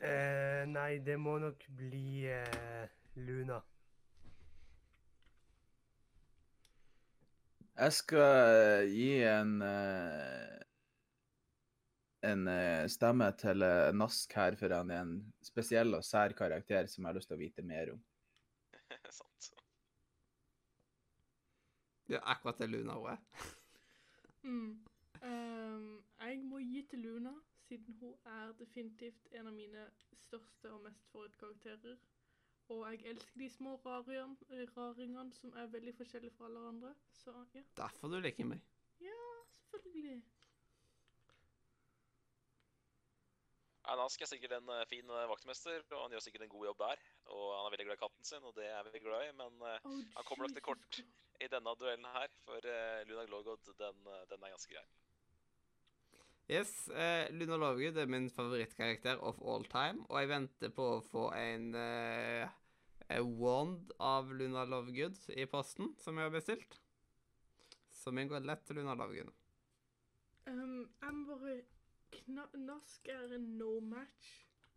Eh, 0.00 0.64
nei, 0.68 0.98
det 1.06 1.16
må 1.20 1.38
nok 1.40 1.64
bli 1.78 2.26
eh, 2.28 2.90
Luna. 3.14 3.62
Jeg 7.74 7.92
skal 7.92 8.86
gi 8.86 9.08
en 9.26 9.56
eh, 9.66 10.54
en 12.24 12.46
eh, 12.48 12.86
stemme 12.88 13.26
til 13.40 13.64
eh, 13.66 13.90
Nask 13.96 14.32
her, 14.38 14.56
for 14.58 14.72
han 14.74 14.92
er 14.92 15.02
en 15.04 15.14
spesiell 15.44 15.96
og 15.96 16.04
sær 16.06 16.34
karakter 16.38 16.88
som 16.90 17.04
jeg 17.04 17.10
har 17.10 17.18
lyst 17.18 17.30
til 17.30 17.36
å 17.38 17.42
vite 17.42 17.64
mer 17.66 17.92
om. 17.94 18.00
Sant. 19.18 19.50
Det 22.04 22.18
er 22.18 22.26
akkurat 22.34 22.60
det 22.60 22.70
Luna 22.72 22.98
hun 23.00 23.12
er. 23.16 23.22
Mm. 24.44 24.74
um, 25.24 25.84
jeg 26.20 26.40
må 26.44 26.58
gi 26.60 26.82
til 26.90 27.00
Luna, 27.00 27.30
siden 27.64 27.94
hun 27.96 28.26
er 28.28 28.50
definitivt 28.58 29.30
en 29.32 29.46
av 29.48 29.54
mine 29.56 29.86
største 30.20 30.68
og 30.68 30.82
mest 30.84 31.06
favorittkarakterer. 31.14 31.94
Og 32.72 32.84
jeg 32.90 33.02
elsker 33.10 33.40
de 33.40 33.48
små 33.52 33.74
raringene 33.84 35.32
som 35.36 35.52
er 35.60 35.66
veldig 35.72 35.92
forskjellige 35.98 36.32
fra 36.36 36.46
alle 36.48 36.62
andre. 36.68 36.94
Så 37.12 37.34
ja, 37.54 37.64
Derfor 37.76 38.08
du 38.08 38.20
liker 38.24 38.48
meg. 38.48 38.62
Ja, 39.04 39.18
selvfølgelig. 39.58 40.22
Ja, 43.84 43.96
Nask 44.00 44.22
er 44.24 44.30
sikkert 44.30 44.56
en 44.56 44.70
eh, 44.72 44.86
fin 44.88 45.10
eh, 45.12 45.26
vaktmester, 45.28 45.82
og 45.92 46.06
han 46.06 46.16
gjør 46.16 46.24
sikkert 46.24 46.46
en 46.46 46.54
god 46.56 46.66
jobb 46.70 46.82
der. 46.86 47.04
Og 47.36 47.46
han 47.52 47.66
er 47.66 47.74
veldig 47.74 47.88
glad 47.90 47.98
i 48.00 48.04
katten 48.06 48.28
sin, 48.30 48.48
og 48.48 48.56
det 48.56 48.70
er 48.72 48.88
vi 48.88 49.04
glad 49.04 49.28
i, 49.28 49.32
men 49.42 49.66
Oh, 49.84 50.00
Han 50.16 50.24
kommer 50.24 50.46
nok 50.46 50.56
til 50.56 50.68
kort. 50.70 51.04
I 51.42 51.50
denne 51.50 51.72
duellen 51.76 52.06
her, 52.14 52.32
for 52.46 52.68
Luna 53.08 53.24
Glogod, 53.26 53.72
den, 53.78 54.04
den 54.30 54.42
er 54.46 54.54
ganske 54.54 54.72
grei. 54.72 54.86
Yes, 56.48 56.88
eh, 56.88 57.30
Luna 57.32 57.56
Lovegood 57.56 57.96
er 57.96 58.10
min 58.10 58.26
favorittkarakter 58.30 59.16
of 59.24 59.38
all 59.40 59.64
time, 59.64 60.04
og 60.10 60.18
jeg 60.20 60.28
venter 60.28 60.72
på 60.76 60.88
å 60.98 61.04
få 61.06 61.30
en 61.38 61.70
eh, 61.80 62.44
eh, 63.08 63.22
wand 63.40 63.94
av 63.96 64.28
Luna 64.28 64.66
Lovegood 64.68 65.16
i 65.32 65.46
posten, 65.48 65.94
som 65.96 66.20
jeg 66.20 66.28
har 66.28 66.34
bestilt. 66.34 66.76
Så 67.96 68.12
min 68.12 68.28
går 68.28 68.44
lett 68.44 68.66
til 68.68 68.76
Luna 68.76 68.92
Lovegood. 68.98 69.32
Um, 70.44 70.84
jeg 71.00 71.14
må 71.16 71.38
bare 71.40 71.62
Nask 72.60 73.08
er 73.08 73.32
en 73.34 73.46
no 73.58 73.78
match. 73.80 74.28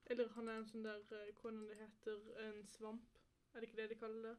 Eller 0.08 0.32
han 0.38 0.48
er 0.48 0.62
en 0.62 0.70
sånn 0.70 0.86
der 0.86 1.04
Hvordan 1.36 1.60
Hva 1.68 1.74
er 1.74 1.76
det 1.76 1.82
heter? 1.84 2.22
En 2.46 2.64
svamp? 2.72 3.20
Er 3.52 3.60
det 3.60 3.68
ikke 3.68 3.82
det 3.82 3.90
de 3.92 4.00
kaller 4.00 4.30
det? 4.30 4.38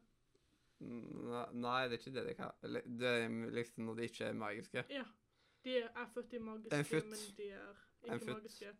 Nei, 0.79 1.79
det 1.85 1.95
er 1.95 1.99
ikke 1.99 2.13
det 2.15 2.25
de 2.25 2.35
kaller 2.39 2.85
Det 2.99 3.09
er 3.11 3.33
liksom 3.53 3.85
når 3.85 3.99
de 3.99 4.09
ikke 4.09 4.29
er 4.31 4.37
magiske. 4.41 4.83
Ja. 4.89 5.05
De 5.63 5.75
er 5.83 6.07
født 6.13 6.33
i 6.33 6.39
magiske, 6.39 6.83
futt. 6.87 7.09
men 7.09 7.37
de 7.37 7.49
er 7.51 8.15
ikke 8.15 8.33
magiske. 8.33 8.73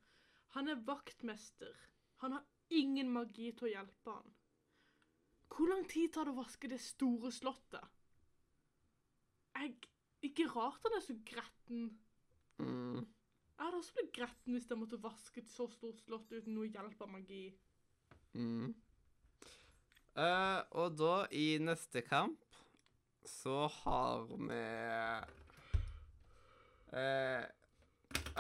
Han 0.56 0.68
er 0.72 0.84
vaktmester. 0.88 1.76
Han 2.24 2.32
har 2.38 2.46
ingen 2.70 3.12
magi 3.12 3.52
til 3.52 3.68
å 3.68 3.74
hjelpe 3.74 4.16
han. 4.16 4.36
Hvor 5.50 5.70
lang 5.72 5.86
tid 5.90 6.12
tar 6.14 6.30
det 6.30 6.36
å 6.36 6.40
vaske 6.40 6.70
det 6.72 6.80
store 6.84 7.32
slottet? 7.34 7.96
Jeg 9.60 9.76
Ikke 10.24 10.50
rart 10.52 10.84
han 10.84 10.98
er 10.98 11.04
så 11.04 11.14
gretten. 11.26 11.84
Mm. 12.60 13.00
Jeg 13.00 13.64
hadde 13.64 13.78
også 13.78 13.94
blitt 13.96 14.12
gretten 14.16 14.56
hvis 14.56 14.68
jeg 14.68 14.80
måtte 14.80 15.00
vaske 15.00 15.40
et 15.40 15.48
så 15.48 15.68
stort 15.72 16.02
slott 16.04 16.32
uten 16.32 16.58
noe 16.58 16.68
hjelp 16.68 17.02
av 17.06 17.12
magi. 17.14 17.46
Mm. 18.36 18.74
Uh, 20.20 20.60
og 20.76 20.98
da, 21.00 21.14
i 21.32 21.56
neste 21.64 22.04
kamp, 22.04 22.44
så 23.24 23.70
har 23.80 24.28
vi 24.28 24.60
eh, 26.94 27.44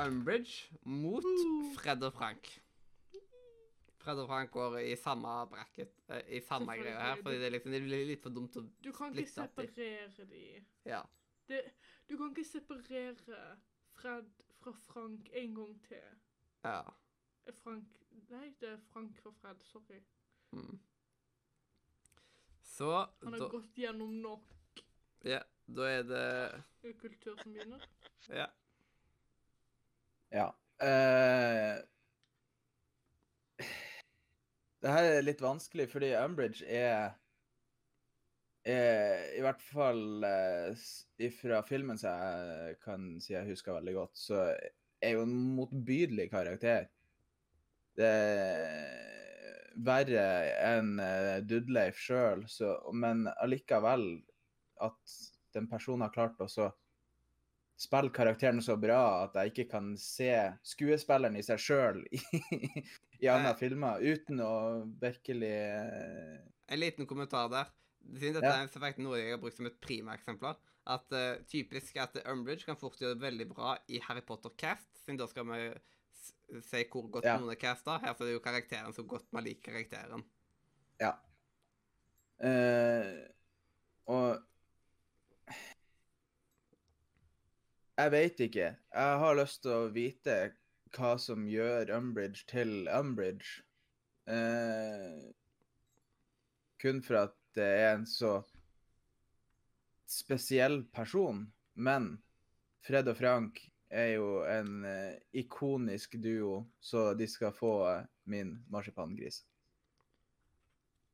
Umbridge 0.05 0.71
mot 0.83 1.23
Uh. 1.23 1.73
Fred 1.75 2.03
og 2.03 2.13
Frank. 2.13 2.49
Fred 3.99 4.19
og 4.19 4.27
Frank 4.27 4.51
går 4.51 4.77
i 4.77 4.95
samme 4.95 5.27
bracket, 5.51 5.91
uh, 6.09 6.21
i 6.27 6.39
samme 6.39 6.75
greie 6.79 6.95
her, 6.95 7.21
fordi 7.21 7.39
det, 7.41 7.51
liksom, 7.51 7.71
det 7.71 7.81
blir 7.83 8.05
litt 8.07 8.23
for 8.23 8.29
dumt 8.33 8.55
å 8.57 8.63
Du 8.83 8.91
kan 8.95 9.13
ikke 9.13 9.31
separere 9.31 10.25
de. 10.29 10.43
Ja. 10.85 11.01
Det, 11.49 11.63
du 12.09 12.15
kan 12.17 12.31
ikke 12.31 12.47
separere 12.47 13.41
Fred 13.99 14.29
fra 14.59 14.73
Frank 14.87 15.29
en 15.33 15.55
gang 15.55 15.75
til. 15.87 16.09
ja. 16.63 16.81
Eh, 17.45 17.53
Frank 17.63 17.95
Nei, 18.29 18.53
det 18.61 18.69
er 18.69 18.77
Frank 18.91 19.17
fra 19.17 19.31
Fred. 19.41 19.61
Sorry. 19.65 19.99
Mm. 20.51 20.79
Så 22.61 22.89
Han 23.23 23.33
har 23.33 23.39
da, 23.39 23.47
gått 23.49 23.77
gjennom 23.77 24.11
nok 24.21 24.81
ja, 25.27 25.39
da 25.75 25.87
er 25.89 26.03
det 26.09 26.95
kultur 27.01 27.37
som 27.41 27.53
begynner. 27.53 27.85
Ja. 28.33 28.47
Ja. 30.33 30.49
Uh, 30.79 31.79
det 34.79 34.93
her 34.93 35.07
er 35.09 35.25
litt 35.25 35.41
vanskelig, 35.43 35.89
fordi 35.91 36.13
Umbridge 36.15 36.65
er, 36.65 37.17
er 38.63 39.25
I 39.35 39.41
hvert 39.43 39.63
fall 39.65 40.23
eh, 40.23 40.85
fra 41.41 41.59
filmen 41.67 41.99
som 41.99 42.15
jeg 42.15 42.77
kan 42.85 43.09
si 43.23 43.35
jeg 43.35 43.49
husker 43.49 43.75
veldig 43.75 43.95
godt, 43.97 44.15
så 44.19 44.45
er 44.99 45.15
jo 45.15 45.25
en 45.25 45.35
motbydelig 45.57 46.29
karakter. 46.31 46.87
Det 47.99 48.07
er 48.07 49.09
verre 49.83 50.23
enn 50.69 50.95
eh, 51.03 51.39
Dudleif 51.47 51.99
sjøl, 51.99 52.45
men 52.95 53.27
allikevel 53.39 54.07
at 54.83 55.19
den 55.55 55.67
personen 55.71 56.01
har 56.05 56.13
klart 56.13 56.39
å 56.43 56.47
spille 57.79 58.11
karakteren 58.11 58.59
så 58.61 58.75
bra 58.79 59.23
at 59.23 59.37
jeg 59.39 59.53
ikke 59.53 59.67
kan 59.71 59.93
se 59.97 60.31
skuespilleren 60.67 61.37
i 61.39 61.43
seg 61.45 61.61
sjøl 61.63 62.01
i, 62.17 62.19
i 63.23 63.29
andre 63.31 63.53
filmer, 63.59 64.01
uten 64.03 64.41
å 64.43 64.53
virkelig 64.99 65.53
eh, 65.53 66.39
En 66.69 66.79
liten 66.81 67.07
kommentar 67.09 67.47
der. 67.53 67.69
Siden 68.15 68.35
dette 68.39 68.47
Ja. 68.51 68.63
er 68.63 68.67
faktisk 68.71 69.03
noe 69.03 69.17
jeg 69.19 69.31
har 69.33 69.39
brukt 69.41 69.57
som 69.57 69.67
et 69.69 69.79
prima-eksemplar. 69.83 70.59
At 70.89 71.11
uh, 71.13 71.37
typisk 71.49 71.97
at 72.01 72.15
Umbridge 72.31 72.65
kan 72.65 72.77
fort 72.79 72.97
gjøre 73.01 73.15
det 73.17 73.21
veldig 73.25 73.47
bra 73.51 73.73
i 73.91 73.99
Harry 74.07 74.21
Potter-cast, 74.25 74.87
siden 75.03 75.19
da 75.19 75.27
skal 75.29 75.45
vi 75.49 76.59
se 76.65 76.83
hvor 76.91 77.09
godt 77.11 77.27
Ja. 77.27 77.35
noen 77.37 77.51
er 77.53 77.59
casta. 77.61 77.97
Her 78.01 78.13
så 78.15 78.23
er 78.23 78.31
det 78.31 78.37
jo 78.37 78.43
karakteren 78.45 78.95
så 78.95 79.03
godt 79.07 79.27
man 79.35 79.45
liker 79.45 79.71
karakteren. 79.71 80.23
Ja. 81.01 81.11
Uh, 82.39 83.27
og 84.09 84.39
Jeg 87.99 88.11
veit 88.13 88.39
ikke. 88.39 88.67
Jeg 88.95 89.15
har 89.19 89.35
lyst 89.35 89.65
til 89.65 89.73
å 89.75 89.87
vite 89.91 90.35
hva 90.95 91.17
som 91.19 91.43
gjør 91.51 91.89
Umbridge 91.97 92.45
til 92.47 92.87
Umbridge. 92.95 93.65
Eh, 94.23 95.17
kun 96.79 97.01
for 97.03 97.25
at 97.25 97.35
det 97.59 97.67
er 97.81 97.89
en 97.97 98.05
så 98.07 98.37
spesiell 100.07 100.85
person. 100.95 101.43
Men 101.75 102.13
Fred 102.87 103.11
og 103.11 103.19
Frank 103.19 103.59
er 103.91 104.13
jo 104.13 104.31
en 104.47 104.85
eh, 104.87 105.19
ikonisk 105.43 106.15
duo, 106.23 106.69
så 106.79 107.09
de 107.19 107.27
skal 107.27 107.51
få 107.51 107.73
eh, 107.89 108.07
min 108.31 108.55
marsipangris. 108.71 109.41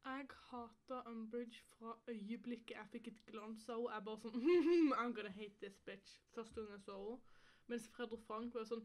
Jeg 0.06 0.28
hata 0.50 1.02
Umbridge 1.10 1.62
fra 1.70 1.98
øyeblikket 2.08 2.76
jeg 2.78 2.90
fikk 2.92 3.08
et 3.08 3.22
glans 3.26 3.70
av 3.70 3.80
henne. 3.80 3.94
Jeg 3.96 4.06
bare 4.06 4.22
sånn 4.22 4.44
I'm 5.02 5.16
gonna 5.18 5.32
hate 5.34 5.58
this 5.64 5.80
bitch. 5.88 6.20
Første 6.36 6.62
gang 6.62 6.76
jeg 6.76 6.84
så 6.86 6.98
henne. 7.00 7.42
Mens 7.72 7.88
Fred 7.96 8.14
og 8.14 8.22
Frank 8.28 8.54
var 8.54 8.68
sånn 8.70 8.84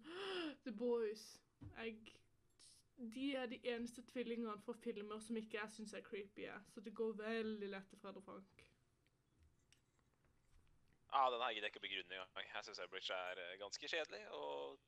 The 0.65 0.73
boys. 0.73 1.27
Jeg 1.77 1.99
De 3.17 3.27
er 3.37 3.47
de 3.53 3.59
eneste 3.75 4.05
tvillingene 4.09 4.57
fra 4.65 4.73
filmer 4.87 5.21
som 5.25 5.37
ikke 5.37 5.59
jeg 5.59 5.75
syns 5.77 5.93
er 5.97 6.05
creepy. 6.09 6.49
Så 6.73 6.81
det 6.85 6.95
går 6.97 7.13
veldig 7.21 7.69
lett 7.75 7.93
til 7.93 8.01
Fred 8.01 8.17
og 8.21 8.25
Frank. 8.25 8.65
Ja, 11.13 11.27
den 11.33 11.43
her 11.43 11.53
gidder 11.53 11.69
jeg 11.69 11.75
ikke 11.75 11.83
å 11.83 11.89
begrunne 11.89 12.17
engang. 12.17 12.51
Jeg 12.55 12.65
syns 12.65 12.83
Umbridge 12.87 13.21
er 13.29 13.45
eh, 13.45 13.57
ganske 13.61 13.93
kjedelig 13.93 14.25
og 14.41 14.81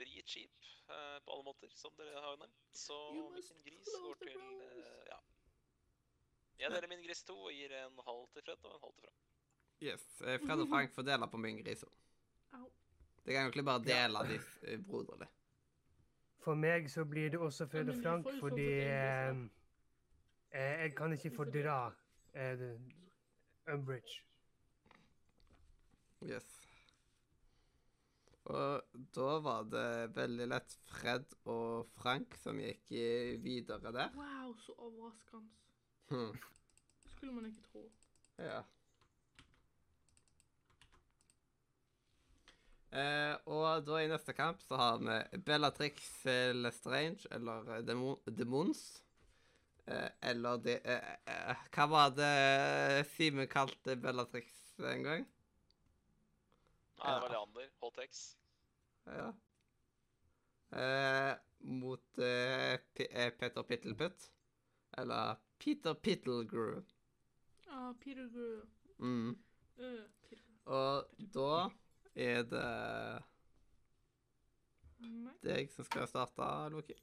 dritkjip 0.00 0.70
eh, 0.88 1.18
på 1.24 1.34
alle 1.34 1.46
måter, 1.46 1.74
som 1.76 1.94
dere 1.98 2.22
har 2.24 2.38
nevnt. 2.40 2.62
Så 2.74 2.96
min 3.14 3.66
gris 3.66 3.90
går 4.06 4.22
til 4.24 4.38
eh. 4.40 5.09
Jeg 6.60 6.70
deler 6.74 6.88
min 6.92 7.02
gris 7.06 7.22
to 7.24 7.36
og 7.48 7.52
gir 7.56 7.72
en 7.72 8.00
halv 8.06 8.26
til 8.34 8.44
Fred 8.44 8.64
og 8.68 8.74
en 8.74 8.82
halv 8.84 8.96
til 9.00 9.10
Frank. 9.10 9.26
Yes. 9.80 10.02
eh, 10.20 10.38
Fred 10.42 10.60
og 10.60 10.68
Frank 10.68 10.92
får 10.96 11.06
dele 11.08 11.28
på 11.32 11.40
min 11.40 11.60
gris. 11.62 11.84
Det 13.24 13.34
kan 13.34 13.42
egentlig 13.46 13.64
bare 13.64 13.84
dele 13.84 14.24
de 14.28 14.40
eh, 14.62 14.80
broderlig. 14.88 15.28
For 16.44 16.56
meg 16.56 16.88
så 16.90 17.04
blir 17.04 17.30
det 17.32 17.40
også 17.40 17.66
Fred 17.68 17.88
og 17.92 18.00
Frank, 18.02 18.28
fordi 18.40 18.66
sånn 18.80 19.44
eh, 20.52 20.60
eh, 20.60 20.82
jeg 20.84 20.94
kan 20.96 21.12
ikke 21.16 21.32
fordra 21.36 21.76
eh, 22.32 22.66
Umbridge. 23.72 24.20
Yes. 26.24 26.48
Og 28.50 28.98
da 29.16 29.30
var 29.44 29.68
det 29.72 29.88
veldig 30.16 30.48
lett 30.50 30.76
Fred 30.90 31.36
og 31.48 31.88
Frank 31.96 32.34
som 32.40 32.58
gikk 32.60 32.88
videre 33.44 33.92
der. 33.94 34.12
Wow, 34.16 34.56
så 34.64 34.74
overraskende. 34.76 35.48
Hmm. 36.10 36.34
Skulle 37.06 37.32
man 37.32 37.46
ikke 37.46 37.62
tro. 37.72 37.82
Ja. 38.38 38.62
Eh, 42.90 43.36
og 43.46 43.84
da 43.86 44.00
i 44.02 44.08
neste 44.10 44.34
kamp 44.34 44.62
så 44.66 44.74
har 44.80 44.96
vi 45.04 45.42
Bellatrix 45.46 46.08
eh, 46.26 46.50
Lestrange, 46.56 47.28
eller 47.30 47.76
eh, 47.76 47.84
Demons. 48.34 48.80
Eh, 49.86 50.08
eller 50.32 50.58
de, 50.64 50.74
eh, 50.82 51.12
eh, 51.30 51.62
Hva 51.74 51.86
var 51.92 52.10
det 52.16 53.06
Simen 53.12 53.46
kalte 53.50 53.94
Bellatrix 53.96 54.50
en 54.82 55.06
gang? 55.06 55.28
Nei, 57.00 57.14
det 57.14 57.22
var 57.22 57.32
Leander. 57.36 57.70
HTX. 57.84 58.24
Ja. 59.06 59.30
Eh, 60.80 61.32
mot 61.60 62.18
eh, 62.18 62.76
P 62.94 63.06
eh, 63.06 63.30
Peter 63.38 63.62
Pittelputt. 63.62 64.30
Eller 64.98 65.36
Peter 65.58 65.94
Pittlegrew. 65.94 66.82
Ah, 67.68 67.92
Peter 68.00 68.26
Grew. 68.28 68.62
Mm. 68.98 69.36
Uh, 69.78 70.04
Peter. 70.28 70.44
Og 70.64 71.04
da 71.34 71.68
er 72.14 72.42
det 72.42 73.22
deg 75.42 75.70
som 75.72 75.84
skal 75.84 76.08
starte, 76.10 76.48
Loki. 76.74 76.96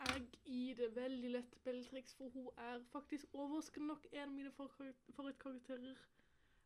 Jeg 0.00 0.26
gir 0.44 0.76
det 0.76 0.88
veldig 0.96 1.30
lett 1.34 1.54
belletriks, 1.64 2.14
for 2.16 2.32
hun 2.34 2.48
er 2.56 2.80
faktisk 2.92 3.34
overraskende 3.36 3.86
nok 3.92 4.06
en 4.12 4.22
av 4.22 4.32
mine 4.34 4.52
favor- 4.56 4.94
favorittkarakterer. 5.16 5.96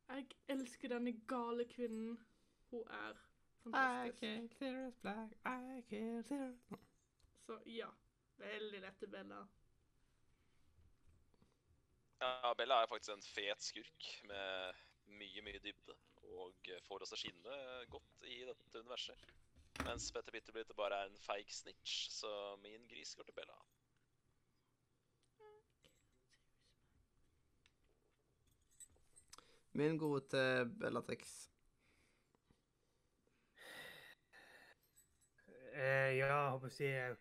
Jeg 0.09 0.27
elsker 0.49 0.89
denne 0.89 1.13
gale 1.27 1.65
kvinnen. 1.65 2.19
Hun 2.71 2.83
er 2.91 3.15
fantastisk. 3.63 4.23
I 4.23 4.27
can't 4.27 4.55
Sirius 4.59 4.97
Black, 5.03 5.33
I 5.47 5.81
kill 5.89 6.23
Sirius 6.25 6.73
Så 7.47 7.59
ja, 7.67 7.89
veldig 8.39 8.81
lett 8.81 8.99
til 8.99 9.09
Bella. 9.09 9.43
Ja, 12.25 12.55
Bella 12.57 12.81
er 12.83 12.89
faktisk 12.89 13.13
en 13.13 13.23
fet 13.27 13.61
skurk 13.63 14.07
med 14.29 14.83
mye, 15.21 15.43
mye 15.45 15.61
dybde. 15.61 15.97
Og 16.41 16.71
får 16.87 17.05
oss 17.05 17.13
til 17.13 17.19
å 17.19 17.21
skinne 17.21 17.57
godt 17.93 18.25
i 18.33 18.39
dette 18.49 18.81
universet. 18.81 19.27
Mens 19.85 20.09
Petter 20.15 20.33
Bitterblitt 20.33 20.73
bare 20.79 21.03
er 21.03 21.11
en 21.11 21.21
feig 21.21 21.51
snitch, 21.53 22.09
så 22.15 22.57
min 22.63 22.87
gris 22.89 23.13
går 23.19 23.29
til 23.29 23.37
Bella. 23.37 23.59
Min 29.77 29.99
gode 29.99 30.23
til 30.31 30.71
Bellatrix. 30.81 31.35
Eh, 35.75 36.15
ja, 36.17 36.29
jeg 36.31 36.51
håper 36.55 36.71
å 36.71 36.77
si 36.77 36.87
Jeg 36.87 37.17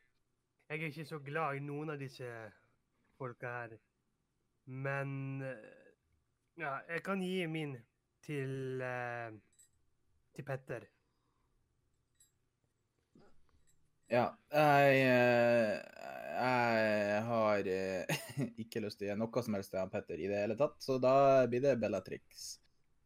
er 0.70 0.84
ikke 0.86 1.06
så 1.10 1.18
glad 1.26 1.58
i 1.58 1.64
noen 1.66 1.90
av 1.90 2.00
disse 2.00 2.30
folka 3.18 3.56
her. 3.58 3.74
Men 4.66 5.42
ja, 6.60 6.78
jeg 6.88 7.04
kan 7.04 7.22
gi 7.22 7.48
min 7.52 7.76
til 8.24 8.80
uh, 8.80 9.34
til 10.34 10.46
Petter. 10.48 10.86
Ja, 14.14 14.28
jeg, 14.54 14.98
eh, 15.10 15.78
jeg 16.38 17.22
har 17.30 17.70
eh, 17.72 18.18
ikke 18.62 18.84
lyst 18.84 19.00
til 19.00 19.08
å 19.08 19.10
gjøre 19.12 19.22
noe 19.24 19.44
som 19.46 19.58
helst 19.58 19.74
til 19.74 19.94
Petter 19.94 20.22
i 20.22 20.30
det 20.30 20.42
hele 20.44 20.58
tatt, 20.60 20.78
så 20.86 21.00
da 21.02 21.16
blir 21.50 21.64
det 21.64 21.80
Bellatrix. 21.82 22.44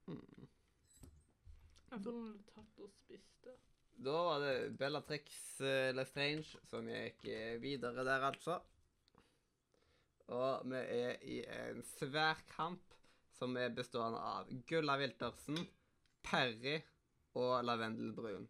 Mm. 0.10 0.48
Jeg 1.94 2.02
tror 2.04 2.18
hun 2.18 2.34
tatt 2.52 2.84
og 2.84 2.92
spist 2.92 3.48
det. 3.48 3.56
Da 4.08 4.18
var 4.30 4.44
det 4.44 4.56
Bellatrix 4.80 5.38
Lestrange 5.96 6.60
som 6.68 6.90
gikk 6.92 7.24
videre 7.64 8.04
der, 8.04 8.28
altså. 8.32 8.60
Og 10.28 10.66
vi 10.68 10.80
er 10.80 11.22
i 11.24 11.38
en 11.48 11.84
svær 11.88 12.40
kamp 12.52 12.96
som 13.38 13.56
er 13.60 13.72
bestående 13.76 14.20
av 14.20 14.50
Gulla 14.68 14.98
Wiltersen, 15.00 15.60
Perry 16.26 16.82
og 17.38 17.62
Lavendel 17.64 18.12
Brun. 18.16 18.48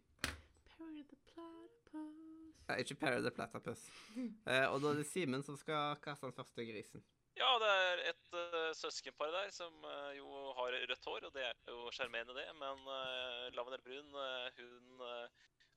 Perry 0.71 1.03
the 1.05 1.19
Platypus. 1.29 2.63
Ja, 2.69 2.79
ikke 2.81 2.97
Perry 3.03 3.21
the 3.21 3.33
Platypus. 3.35 3.85
Eh, 4.49 4.65
og 4.71 4.81
da 4.81 4.93
er 4.93 5.01
det 5.01 5.05
Simen 5.09 5.45
som 5.45 5.59
skal 5.59 5.99
kaste 6.01 6.25
den 6.25 6.33
første 6.33 6.65
grisen. 6.65 7.03
Ja, 7.37 7.51
det 7.61 7.69
er 7.69 7.99
et 8.09 8.29
uh, 8.33 8.71
søskenpar 8.73 9.29
der 9.29 9.51
som 9.53 9.75
uh, 9.85 10.09
jo 10.17 10.25
har 10.57 10.73
rødt 10.73 11.05
hår, 11.05 11.27
og 11.27 11.35
det 11.35 11.43
er 11.45 11.53
jo 11.69 11.91
sjarmerende, 11.93 12.33
det. 12.33 12.47
Men 12.57 12.81
uh, 12.89 13.45
Lavendel 13.53 13.83
Brun, 13.85 14.15
hun 14.57 15.03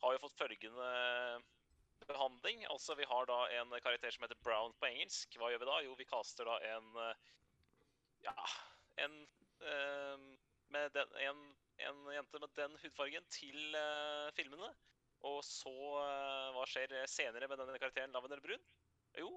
har 0.00 0.14
jo 0.14 0.22
fått 0.22 0.38
følgende 0.40 0.88
behandling. 2.10 2.64
Altså, 2.72 2.96
vi 2.98 3.06
har 3.08 3.28
da 3.30 3.38
en 3.60 3.74
karakter 3.82 4.12
som 4.14 4.26
heter 4.26 4.38
Brown 4.44 4.74
på 4.80 4.88
engelsk. 4.90 5.36
Hva 5.38 5.50
gjør 5.52 5.62
vi 5.62 5.70
da? 5.70 5.78
Jo, 5.86 5.96
vi 5.98 6.08
kaster 6.08 6.48
da 6.48 6.58
en 6.74 6.90
eh, 7.06 7.28
Ja, 8.26 8.36
en 9.06 9.16
eh, 9.64 10.88
den, 10.94 11.16
en, 11.26 11.40
en 11.86 12.02
jente 12.14 12.40
med 12.42 12.56
den 12.58 12.76
hudfargen 12.82 13.26
til 13.34 13.78
eh, 13.78 14.28
filmene. 14.36 14.72
Og 15.26 15.42
så 15.44 15.72
Hva 16.54 16.62
skjer 16.64 16.94
senere 17.10 17.48
med 17.50 17.58
denne 17.60 17.76
karakteren 17.76 18.14
Lavender 18.14 18.40
Brun? 18.40 18.62
Jo, 19.18 19.28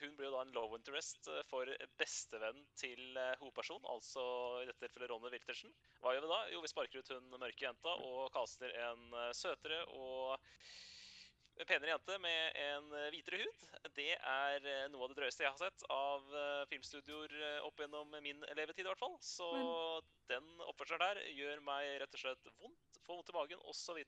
hun 0.00 0.16
blir 0.16 0.26
jo 0.26 0.32
da 0.32 0.40
en 0.42 0.50
low 0.56 0.72
interest 0.74 1.28
for 1.46 1.70
bestevennen 2.00 2.64
til 2.80 3.20
hovedpersonen, 3.38 3.86
altså 3.92 4.24
i 4.64 4.66
dette 4.66 4.80
tilfellet 4.82 5.12
Ronny 5.12 5.30
Wiltersen. 5.30 5.70
Hva 6.02 6.16
gjør 6.16 6.26
vi 6.26 6.32
da? 6.32 6.40
Jo, 6.50 6.64
vi 6.64 6.72
sparker 6.72 6.98
ut 6.98 7.12
hun 7.14 7.30
mørke 7.36 7.68
jenta 7.68 7.94
og 8.08 8.32
kaster 8.34 8.74
en 8.88 9.14
søtere 9.38 9.84
og 9.94 10.34
penere 11.66 11.94
jente 11.94 12.18
med 12.22 12.58
en 12.62 12.92
eh, 12.94 13.08
hvitere 13.14 13.40
hud. 13.42 13.64
Det 13.96 14.10
er 14.16 14.68
eh, 14.68 14.84
noe 14.92 15.06
av 15.06 15.12
det 15.12 15.18
drøyeste 15.18 15.46
jeg 15.46 15.54
har 15.54 15.62
sett 15.62 15.86
av 15.92 16.36
eh, 16.42 16.66
filmstudioer 16.70 17.34
opp 17.66 17.80
gjennom 17.82 18.14
min 18.22 18.44
levetid, 18.54 18.84
i 18.84 18.90
hvert 18.90 19.02
fall. 19.02 19.16
Så 19.24 19.48
den 20.30 20.46
oppførselen 20.68 21.02
der 21.02 21.24
gjør 21.34 21.64
meg 21.66 21.96
rett 22.04 22.14
og 22.14 22.22
slett 22.22 22.52
vondt, 22.60 23.00
får 23.06 23.18
vondt 23.18 23.34
i 23.34 23.38
magen 23.38 23.66
osv. 23.72 24.04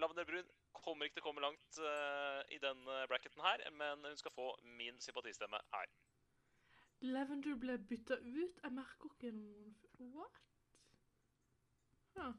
Lavender 0.00 0.24
Brun 0.24 0.48
kommer 0.72 1.06
ikke 1.06 1.18
til 1.18 1.24
å 1.24 1.28
komme 1.28 1.42
langt 1.44 1.80
uh, 1.82 2.40
i 2.54 2.60
den 2.62 2.86
eh, 2.88 3.06
bracketen 3.10 3.42
her, 3.44 3.64
men 3.76 4.06
hun 4.06 4.16
skal 4.20 4.34
få 4.34 4.52
min 4.78 5.00
sympatistemme 5.02 5.60
her. 5.74 5.90
Lavender 7.00 7.58
ble 7.60 7.76
bytta 7.90 8.20
ut. 8.20 8.60
Jeg 8.62 8.72
merker 8.76 9.12
ikke 9.12 9.32
noen 9.34 9.76
What? 10.14 10.40
Ja. 12.16 12.32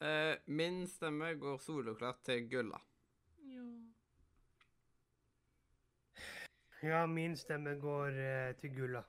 Eh, 0.00 0.36
min 0.46 0.86
stemme 0.86 1.34
går 1.34 1.58
soloklart 1.58 2.20
til 2.24 2.48
Gulla. 2.48 2.78
ja. 3.42 3.64
Ja, 6.82 7.06
min 7.06 7.36
stemme 7.36 7.74
går 7.74 8.18
eh, 8.22 8.52
til 8.60 8.70
Gulla. 8.76 9.02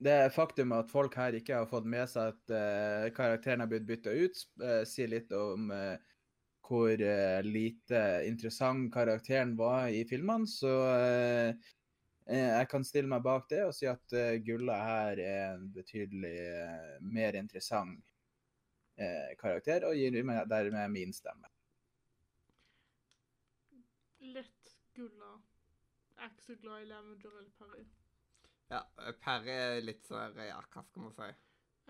Det 0.00 0.32
faktum 0.34 0.72
at 0.72 0.90
folk 0.90 1.14
her 1.14 1.36
ikke 1.38 1.60
har 1.60 1.68
fått 1.70 1.86
med 1.86 2.08
seg 2.10 2.32
at 2.32 2.54
eh, 2.56 3.06
karakteren 3.14 3.62
har 3.62 3.70
blitt 3.70 3.86
bytta 3.86 4.10
ut, 4.16 4.42
eh, 4.64 4.82
sier 4.88 5.12
litt 5.12 5.30
om 5.36 5.70
eh, 5.70 6.00
hvor 6.66 6.90
eh, 6.90 7.38
lite 7.46 8.02
interessant 8.26 8.90
karakteren 8.94 9.54
var 9.60 9.92
i 9.94 10.02
filmene. 10.08 10.48
Så 10.50 10.72
jeg 12.30 12.66
kan 12.70 12.84
stille 12.86 13.10
meg 13.10 13.22
bak 13.26 13.48
det 13.50 13.64
og 13.66 13.72
si 13.74 13.88
at 13.90 14.12
Gulla 14.46 14.76
her 14.86 15.18
er 15.18 15.40
en 15.56 15.64
betydelig 15.74 16.36
mer 17.02 17.34
interessant 17.34 18.09
eh, 19.00 19.32
karakter, 19.40 19.86
og 19.88 19.96
gir 19.98 20.20
meg 20.26 20.44
dermed 20.50 20.92
min 20.94 21.12
stemme. 21.16 21.48
Lett 24.20 24.74
Gulla. 24.94 25.32
Jeg 26.16 26.26
er 26.26 26.32
ikke 26.34 26.44
så 26.44 26.56
glad 26.60 26.82
i 26.84 26.88
Lavender 26.90 27.36
eller 27.40 27.52
Perry. 27.58 27.84
Ja, 28.70 28.82
eh, 29.00 29.14
Perry 29.24 29.54
er 29.56 29.80
litt 29.82 30.04
sånn 30.06 30.36
Ja, 30.44 30.60
hva 30.70 30.84
skal 30.86 31.06
man 31.06 31.14
si? 31.16 31.30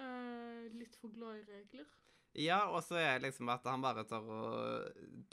Eh, 0.01 0.69
litt 0.79 0.95
for 1.01 1.13
glad 1.13 1.41
i 1.43 1.49
regler. 1.51 1.89
Ja, 2.39 2.61
og 2.71 2.85
så 2.87 2.95
er 3.01 3.17
det 3.19 3.25
liksom 3.27 3.49
at 3.51 3.65
han 3.67 3.83
bare 3.83 4.05
tar 4.07 4.23
å 4.23 4.43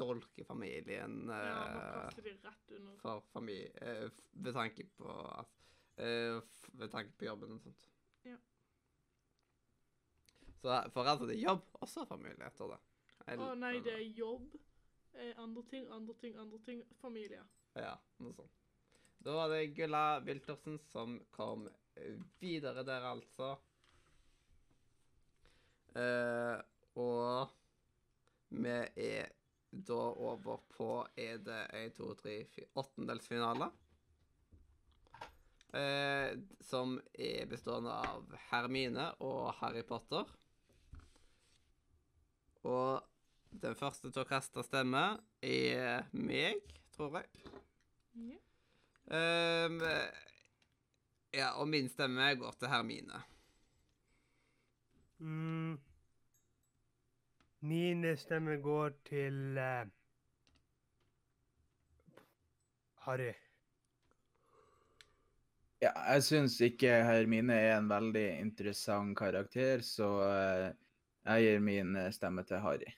dolke 0.02 0.44
familien 0.48 1.28
Ja, 1.30 1.60
eh, 1.78 2.16
de 2.18 2.34
rett 2.42 2.72
under. 2.74 2.98
for 3.04 3.22
familie... 3.36 3.70
Eh, 3.86 4.08
f- 4.10 4.24
ved 4.34 4.58
tanke 4.58 4.88
på 4.98 5.14
at 5.30 5.54
eh, 6.02 6.40
f- 6.42 6.72
Ved 6.74 6.90
tanke 6.96 7.14
på 7.20 7.30
jobben 7.30 7.54
og 7.54 7.62
sånt. 7.62 7.86
Ja. 8.26 8.40
Så 10.62 10.78
foreldre 10.94 11.26
til 11.26 11.34
det 11.36 11.42
jobb, 11.42 11.66
også 11.82 12.04
får 12.04 12.10
familie 12.16 12.48
etter 12.48 12.74
det. 12.74 12.80
oh, 13.38 13.44
Å 13.52 13.56
nei, 13.60 13.76
det 13.86 13.94
er 13.94 14.06
jobb. 14.18 14.56
Eh, 15.18 15.34
andre 15.42 15.64
ting, 15.70 15.88
andre 15.94 16.16
ting, 16.22 16.38
andre 16.42 16.60
ting. 16.66 16.84
Familie. 17.02 17.44
Ja, 17.78 17.94
noe 18.24 18.34
sånt. 18.38 18.64
Da 19.26 19.34
var 19.34 19.50
det 19.52 19.74
Gulla 19.76 20.20
Wiltersen 20.26 20.78
som 20.92 21.18
kom 21.34 21.66
videre 22.40 22.84
der, 22.86 23.06
altså. 23.10 23.56
Eh, 25.98 26.58
og 26.98 27.50
vi 28.54 28.78
er 29.08 29.34
da 29.88 29.98
over 29.98 30.62
på 30.72 30.88
Er 31.18 31.42
det 31.44 31.60
1, 31.76 31.98
2, 31.98 32.14
3, 32.22 32.36
4 32.54 32.70
åttendelsfinale? 32.82 33.68
Eh, 35.78 36.38
som 36.64 36.96
er 37.14 37.50
bestående 37.50 37.92
av 37.92 38.38
Hermine 38.52 39.10
og 39.26 39.52
Harry 39.60 39.84
Potter. 39.84 40.30
Og 42.68 43.62
den 43.64 43.78
første 43.80 44.12
til 44.12 44.24
å 44.24 44.28
kaste 44.28 44.64
stemme 44.66 45.04
er 45.46 46.10
meg, 46.12 46.60
tror 46.96 47.22
jeg. 47.22 47.54
Ja. 48.28 48.44
Um, 49.08 49.78
ja, 51.32 51.54
og 51.56 51.70
min 51.72 51.88
stemme 51.88 52.28
går 52.36 52.58
til 52.60 52.72
Hermine. 52.72 53.22
Mm. 55.24 55.78
Min 57.68 58.04
stemme 58.20 58.60
går 58.62 58.98
til 59.08 59.58
uh, 59.58 59.88
Harry. 63.08 63.32
Ja, 65.78 65.92
jeg 66.10 66.24
syns 66.26 66.58
ikke 66.66 66.90
Hermine 67.06 67.54
er 67.54 67.76
en 67.78 67.90
veldig 67.90 68.28
interessant 68.42 69.14
karakter, 69.18 69.84
så 69.86 70.08
eh, 70.26 70.72
jeg 71.28 71.44
gir 71.44 71.60
min 71.60 71.96
eh, 72.00 72.12
stemme 72.16 72.44
til 72.48 72.62
Harry. 72.64 72.92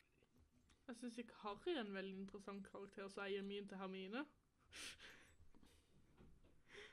Jeg 0.89 0.97
syns 0.97 1.17
ikke 1.21 1.37
Harry 1.43 1.73
er 1.75 1.81
en 1.81 1.93
veldig 1.93 2.15
interessant 2.23 2.65
karakter, 2.71 3.07
så 3.09 3.25
jeg 3.25 3.39
gir 3.39 3.47
min 3.47 3.67
til 3.69 3.77
Hermine. 3.77 4.23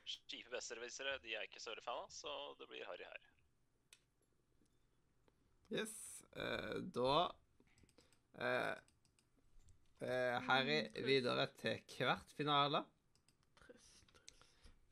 Skive 0.06 0.52
besserwissere 0.52 1.18
de 1.24 1.34
er 1.34 1.46
ikke 1.48 1.60
større 1.60 1.84
fan 1.84 2.02
av, 2.02 2.10
så 2.12 2.32
det 2.60 2.68
blir 2.70 2.84
Harry 2.88 3.04
her. 3.08 3.30
Yes. 5.76 5.94
eh, 6.36 6.76
da 6.94 7.14
eh, 8.38 8.76
eh, 10.06 10.36
Harry 10.46 10.78
videre 11.04 11.48
til 11.58 11.80
kvartfinale. 11.96 12.84
Trist. 13.64 13.96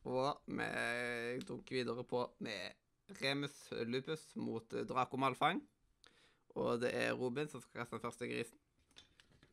Og 0.04 0.42
vi 0.48 1.44
dunker 1.46 1.78
videre 1.78 2.04
på 2.04 2.24
med 2.44 3.14
Remus 3.20 3.68
Lupus 3.86 4.26
mot 4.36 4.76
Draco 4.88 5.16
Malfang. 5.20 5.62
Og 6.54 6.80
det 6.80 6.90
er 6.94 7.12
Robin 7.18 7.48
som 7.50 7.60
skal 7.62 7.80
kaste 7.82 7.96
den 7.96 8.04
første 8.04 8.28
grisen. 8.30 8.58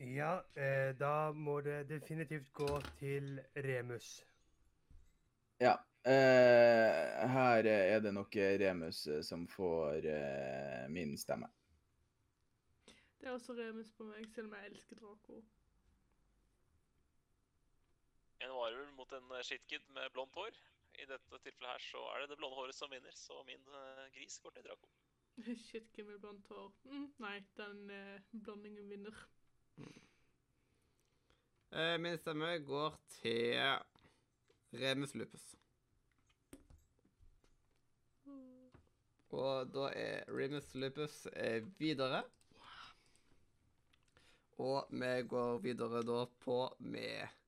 Ja, 0.02 0.41
eh, 0.58 0.95
da 0.97 1.32
må 1.32 1.60
det 1.62 1.89
definitivt 1.89 2.52
gå 2.54 2.82
til 2.99 3.39
Remus. 3.56 4.26
Ja. 5.62 5.76
eh, 6.06 7.30
her 7.30 7.66
er 7.70 7.99
det 8.02 8.14
nok 8.14 8.36
Remus 8.36 9.08
eh, 9.08 9.22
som 9.22 9.47
får 9.47 10.08
eh, 10.10 10.89
min 10.89 11.18
stemme. 11.18 11.47
Det 13.20 13.28
er 13.28 13.32
også 13.38 13.54
Remus 13.54 13.91
på 13.97 14.04
meg, 14.10 14.26
selv 14.34 14.49
om 14.49 14.56
jeg 14.58 14.72
elsker 14.72 14.97
Draco. 14.97 15.43
En 18.41 18.49
varulv 18.58 18.89
mot 18.97 19.14
en 19.14 19.32
eh, 19.38 19.43
shitkid 19.45 19.86
med 19.93 20.10
blondt 20.16 20.34
hår. 20.34 20.58
I 20.97 21.06
dette 21.06 21.39
tilfellet 21.45 21.76
her 21.76 21.86
så 21.86 22.02
er 22.16 22.24
det 22.24 22.32
det 22.34 22.39
blonde 22.41 22.58
håret 22.58 22.76
som 22.76 22.89
vinner, 22.91 23.14
så 23.16 23.43
min 23.47 23.62
eh, 23.70 24.08
gris 24.18 24.39
går 24.41 24.58
til 24.58 24.66
Draco. 24.66 24.89
Shit, 25.66 25.98
med 25.98 26.20
blondt 26.20 26.48
hår? 26.48 26.74
Mm, 26.86 27.08
nei, 27.24 27.38
den 27.58 27.90
eh, 27.90 28.22
blandingen 28.32 28.90
vinner. 28.90 29.24
Eh, 31.72 31.96
min 32.04 32.18
stemme 32.20 32.58
går 32.68 32.98
til 33.22 33.56
Remus 34.76 35.16
Lupus. 35.16 35.46
Og 39.32 39.70
da 39.72 39.88
er 39.96 40.28
Remus 40.28 40.74
Lupus 40.76 41.26
eh, 41.32 41.64
videre. 41.80 42.26
Og 44.60 44.92
vi 44.92 45.14
går 45.32 45.62
videre 45.64 46.04
da 46.06 46.26
på 46.44 46.58
med 46.80 47.40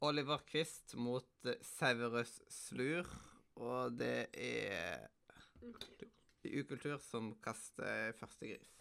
Oliver 0.00 0.46
Quist 0.46 0.94
mot 0.94 1.50
Severus 1.66 2.38
Slur. 2.48 3.10
Og 3.58 3.98
det 3.98 4.30
er 4.32 5.08
ukultur 6.50 6.98
som 7.02 7.32
kaster 7.44 8.12
første 8.18 8.48
gris. 8.50 8.72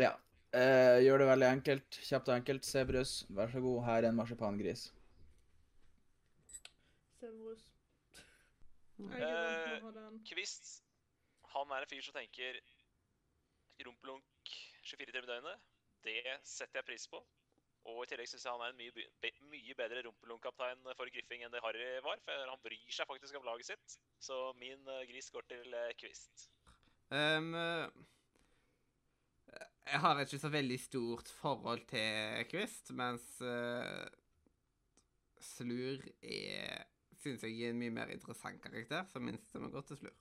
Ja. 0.00 0.12
Eh, 0.54 1.00
gjør 1.02 1.18
det 1.24 1.26
veldig 1.32 1.48
enkelt. 1.50 1.98
Kjapt 2.06 2.28
og 2.30 2.36
enkelt. 2.36 2.64
Sebrus, 2.68 3.14
vær 3.34 3.50
så 3.50 3.60
god. 3.64 3.80
Her 3.88 4.02
er 4.04 4.08
en 4.12 4.18
marsipangris. 4.20 4.88
Sebrus. 7.18 7.64
Den. 8.98 10.20
Kvist, 10.28 10.82
han 11.54 11.72
er 11.74 11.82
en 11.84 11.90
fyr 11.90 12.02
som 12.06 12.14
tenker 12.14 12.60
rumpelunk 13.84 14.52
24 14.86 15.10
timer 15.10 15.26
i 15.26 15.32
døgnet. 15.32 15.64
Det 16.04 16.20
setter 16.46 16.78
jeg 16.82 16.86
pris 16.92 17.06
på. 17.10 17.18
Og 17.84 17.98
i 18.04 18.08
tillegg 18.08 18.28
syns 18.30 18.46
jeg 18.46 18.54
han 18.54 18.62
er 18.64 18.72
en 18.72 18.78
mye, 18.78 18.92
be- 19.20 19.32
mye 19.50 19.74
bedre 19.76 20.04
rumpelunkaptein 20.06 20.86
for 20.96 21.10
Griffing 21.12 21.42
enn 21.44 21.52
det 21.52 21.60
Harry 21.64 21.88
var. 22.06 22.20
For 22.24 22.46
han 22.52 22.62
bryr 22.64 22.94
seg 22.96 23.08
faktisk 23.10 23.36
om 23.40 23.44
laget 23.48 23.68
sitt. 23.72 23.96
Så 24.24 24.38
min 24.60 24.86
eh, 24.88 25.02
gris 25.10 25.28
går 25.34 25.44
til 25.50 25.74
eh, 25.76 25.90
Kvist. 26.00 26.46
Ehm, 27.12 27.52
jeg 29.84 30.00
har 30.00 30.20
ikke 30.20 30.38
så 30.38 30.48
veldig 30.48 30.80
stort 30.80 31.28
forhold 31.28 31.84
til 31.90 32.44
Kvist, 32.50 32.92
mens 32.96 33.26
uh, 33.44 34.06
Slur 35.40 36.00
er 36.22 36.84
Syns 37.20 37.44
jeg 37.44 37.60
er 37.64 37.72
en 37.72 37.78
mye 37.80 37.92
mer 37.92 38.10
interessant 38.12 38.60
karakter, 38.60 39.04
så 39.08 39.20
min 39.20 39.38
stemme 39.48 39.70
går 39.72 39.84
til 39.88 39.96
Slur. 39.96 40.16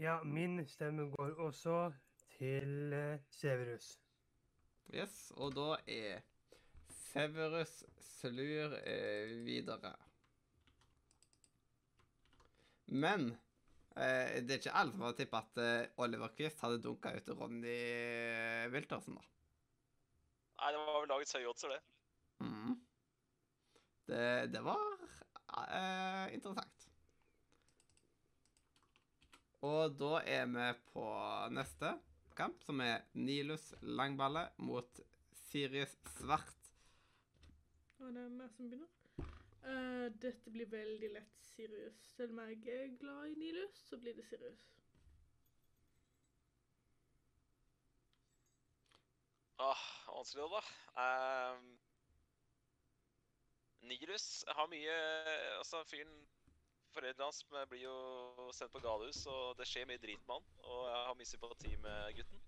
Ja, 0.00 0.16
min 0.22 0.64
stemme 0.66 1.04
går 1.12 1.36
også 1.44 1.92
til 2.38 2.92
eh, 2.92 3.20
Severus. 3.30 3.92
Yes, 4.94 5.32
og 5.36 5.54
da 5.54 5.76
er 5.86 6.24
Severus 6.88 7.84
Slur 8.00 8.74
videre. 9.46 9.94
Men 12.86 13.30
det 13.94 14.54
er 14.54 14.60
ikke 14.60 14.76
alt 14.80 14.94
for 14.96 15.10
å 15.10 15.16
tippe 15.18 15.40
at 15.40 15.58
eh, 15.60 15.88
Oliver 16.02 16.30
Quist 16.36 16.62
hadde 16.62 16.78
dunka 16.84 17.10
ut 17.16 17.32
Ronny 17.34 17.78
Wiltersen, 18.70 19.16
da. 19.18 19.24
Nei, 20.60 20.70
det 20.74 20.84
var 20.84 21.00
vel 21.00 21.10
lagets 21.14 21.34
høye 21.36 21.50
oddser, 21.50 21.74
det. 21.74 21.80
Mhm. 22.44 22.76
Det, 24.10 24.22
det 24.50 24.60
var 24.66 24.80
uh, 25.54 26.26
interessant. 26.34 26.86
Og 29.66 29.96
da 30.00 30.22
er 30.24 30.46
vi 30.50 30.68
på 30.90 31.04
neste 31.54 31.92
kamp, 32.36 32.62
som 32.64 32.80
er 32.80 33.04
Nilus 33.12 33.70
Langballe 33.82 34.46
mot 34.64 35.02
Sirius 35.50 35.92
Svart. 36.16 36.72
Og 38.00 38.14
det 38.16 38.24
er 38.24 38.32
meg 38.32 38.48
som 38.56 38.70
begynner. 38.70 38.99
Eh, 39.64 40.06
dette 40.22 40.50
blir 40.50 40.68
veldig 40.72 41.12
lett 41.12 41.42
Sirius. 41.44 42.00
Selv 42.16 42.32
om 42.32 42.40
jeg 42.48 42.74
er 42.74 42.96
glad 43.00 43.28
i 43.28 43.34
Nilus, 43.34 43.76
så 43.88 43.98
blir 44.00 44.16
det 44.16 44.24
Sirius. 44.24 44.66
Åh, 49.60 49.84
vanskelig 50.16 50.46
da. 50.54 50.60
Um, 51.04 51.78
Nilus 53.82 54.44
har 54.48 54.68
mye 54.72 54.94
Altså, 55.58 55.84
fyren 55.84 56.14
Foreldrene 56.94 57.24
hans 57.28 57.44
blir 57.70 57.84
jo 57.84 58.50
sendt 58.52 58.72
på 58.72 58.80
galehus, 58.82 59.20
og 59.30 59.58
det 59.58 59.68
skjer 59.68 59.86
mye 59.86 60.00
drit 60.02 60.24
med 60.26 60.40
han. 60.40 60.48
Og 60.64 60.80
jeg 60.88 61.04
har 61.08 61.18
mye 61.20 61.32
sympati 61.32 61.76
med 61.84 62.16
gutten. 62.16 62.39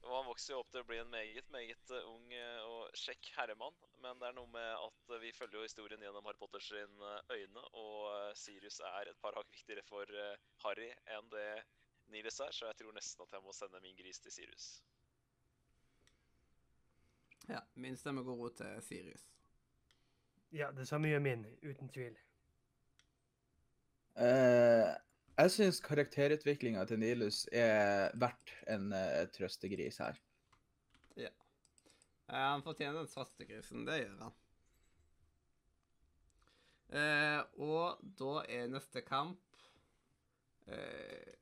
Og 0.00 0.12
han 0.16 0.28
vokser 0.30 0.54
jo 0.54 0.60
opp 0.62 0.70
til 0.72 0.80
å 0.80 0.88
bli 0.88 0.98
en 1.00 1.10
meget, 1.12 1.48
meget 1.52 1.92
eh, 1.92 2.06
ung 2.08 2.32
eh, 2.32 2.60
og 2.64 2.94
kjekk 2.96 3.32
herremann. 3.36 3.76
Men 4.00 4.20
det 4.20 4.30
er 4.30 4.36
noe 4.38 4.48
med 4.52 4.70
at 4.72 5.12
eh, 5.12 5.20
vi 5.22 5.32
følger 5.36 5.60
jo 5.60 5.66
historien 5.66 6.04
gjennom 6.06 6.24
Harry 6.24 6.40
Potters 6.40 6.70
sin, 6.72 7.04
øyne, 7.34 7.66
og 7.76 8.38
Sirius 8.38 8.80
er 8.94 9.10
et 9.10 9.20
par 9.20 9.36
hakk 9.36 9.50
viktigere 9.52 9.84
for 9.88 10.08
Harry 10.64 10.88
enn 11.16 11.28
det 11.34 11.50
Niles 12.10 12.40
er, 12.42 12.50
så 12.50 12.66
jeg 12.66 12.80
tror 12.80 12.96
nesten 12.96 13.22
at 13.22 13.36
jeg 13.36 13.44
må 13.44 13.52
sende 13.54 13.82
min 13.84 13.94
gris 13.94 14.18
til 14.24 14.34
Sirius. 14.34 14.70
Ja, 17.50 17.60
min 17.74 17.96
stemme 17.96 18.24
går 18.26 18.40
ut 18.46 18.56
til 18.58 18.82
Sirius. 18.82 19.28
Ja, 20.50 20.72
det 20.74 20.88
samme 20.88 21.08
gjør 21.08 21.22
min, 21.22 21.46
uten 21.62 21.92
tvil. 21.94 22.18
Eh, 24.18 24.90
jeg 25.40 25.54
syns 25.54 25.80
karakterutviklinga 25.84 26.84
til 26.88 27.00
Nilus 27.02 27.44
er 27.52 28.12
verdt 28.20 28.52
en 28.70 28.90
uh, 28.92 29.24
trøstegris 29.34 30.00
her. 30.02 30.18
Eh, 32.30 32.36
han 32.36 32.62
fortjener 32.62 33.00
den 33.00 33.08
svartegrisen, 33.10 33.86
det 33.86 33.96
gjør 34.04 34.22
han. 34.22 34.36
Uh, 36.90 37.40
og 37.62 38.02
da 38.18 38.30
er 38.50 38.70
neste 38.70 39.02
kamp 39.06 39.60
eh, 40.66 41.34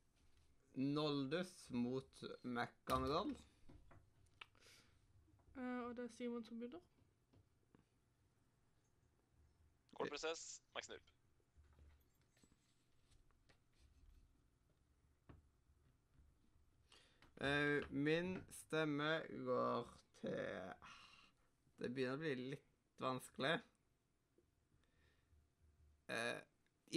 Noldus 0.77 1.53
mot 1.73 2.25
McGonagall. 2.43 3.33
Eh, 5.57 5.79
og 5.87 5.97
det 5.97 6.05
er 6.05 6.13
Simon 6.17 6.45
som 6.45 6.61
begynner. 6.61 6.85
Kort 9.97 10.13
prosess, 10.13 10.61
Max 10.77 10.89
Nurp. 10.93 11.18
Min 17.95 18.33
stemme 18.51 19.21
går 19.47 19.91
til 20.19 20.73
Det 21.79 21.91
begynner 21.95 22.17
å 22.17 22.23
bli 22.23 22.35
litt 22.55 22.99
vanskelig. 22.99 23.53
Eh, 26.11 26.39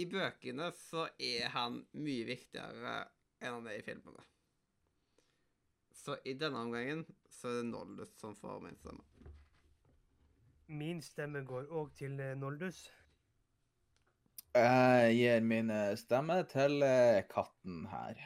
I 0.02 0.06
bøkene 0.10 0.70
så 0.74 1.06
er 1.20 1.52
han 1.54 1.78
mye 1.94 2.26
viktigere 2.26 2.96
enn 3.42 3.58
han 3.58 3.68
er 3.70 3.78
i 3.78 3.84
filmene. 3.86 4.24
Så 6.02 6.16
i 6.26 6.34
denne 6.34 6.58
omgangen 6.64 7.04
så 7.30 7.52
er 7.52 7.60
det 7.60 7.68
Noldus 7.70 8.16
som 8.18 8.34
får 8.34 8.58
min 8.64 8.78
stemme. 8.80 9.04
Min 10.72 11.02
stemme 11.04 11.44
går 11.46 11.68
òg 11.70 11.92
til 11.98 12.18
eh, 12.20 12.34
Noldus. 12.38 12.80
Jeg 14.56 15.12
gir 15.16 15.44
min 15.44 15.70
eh, 15.70 15.92
stemme 16.00 16.40
til 16.48 16.82
eh, 16.86 17.22
katten 17.28 17.86
her. 17.92 18.18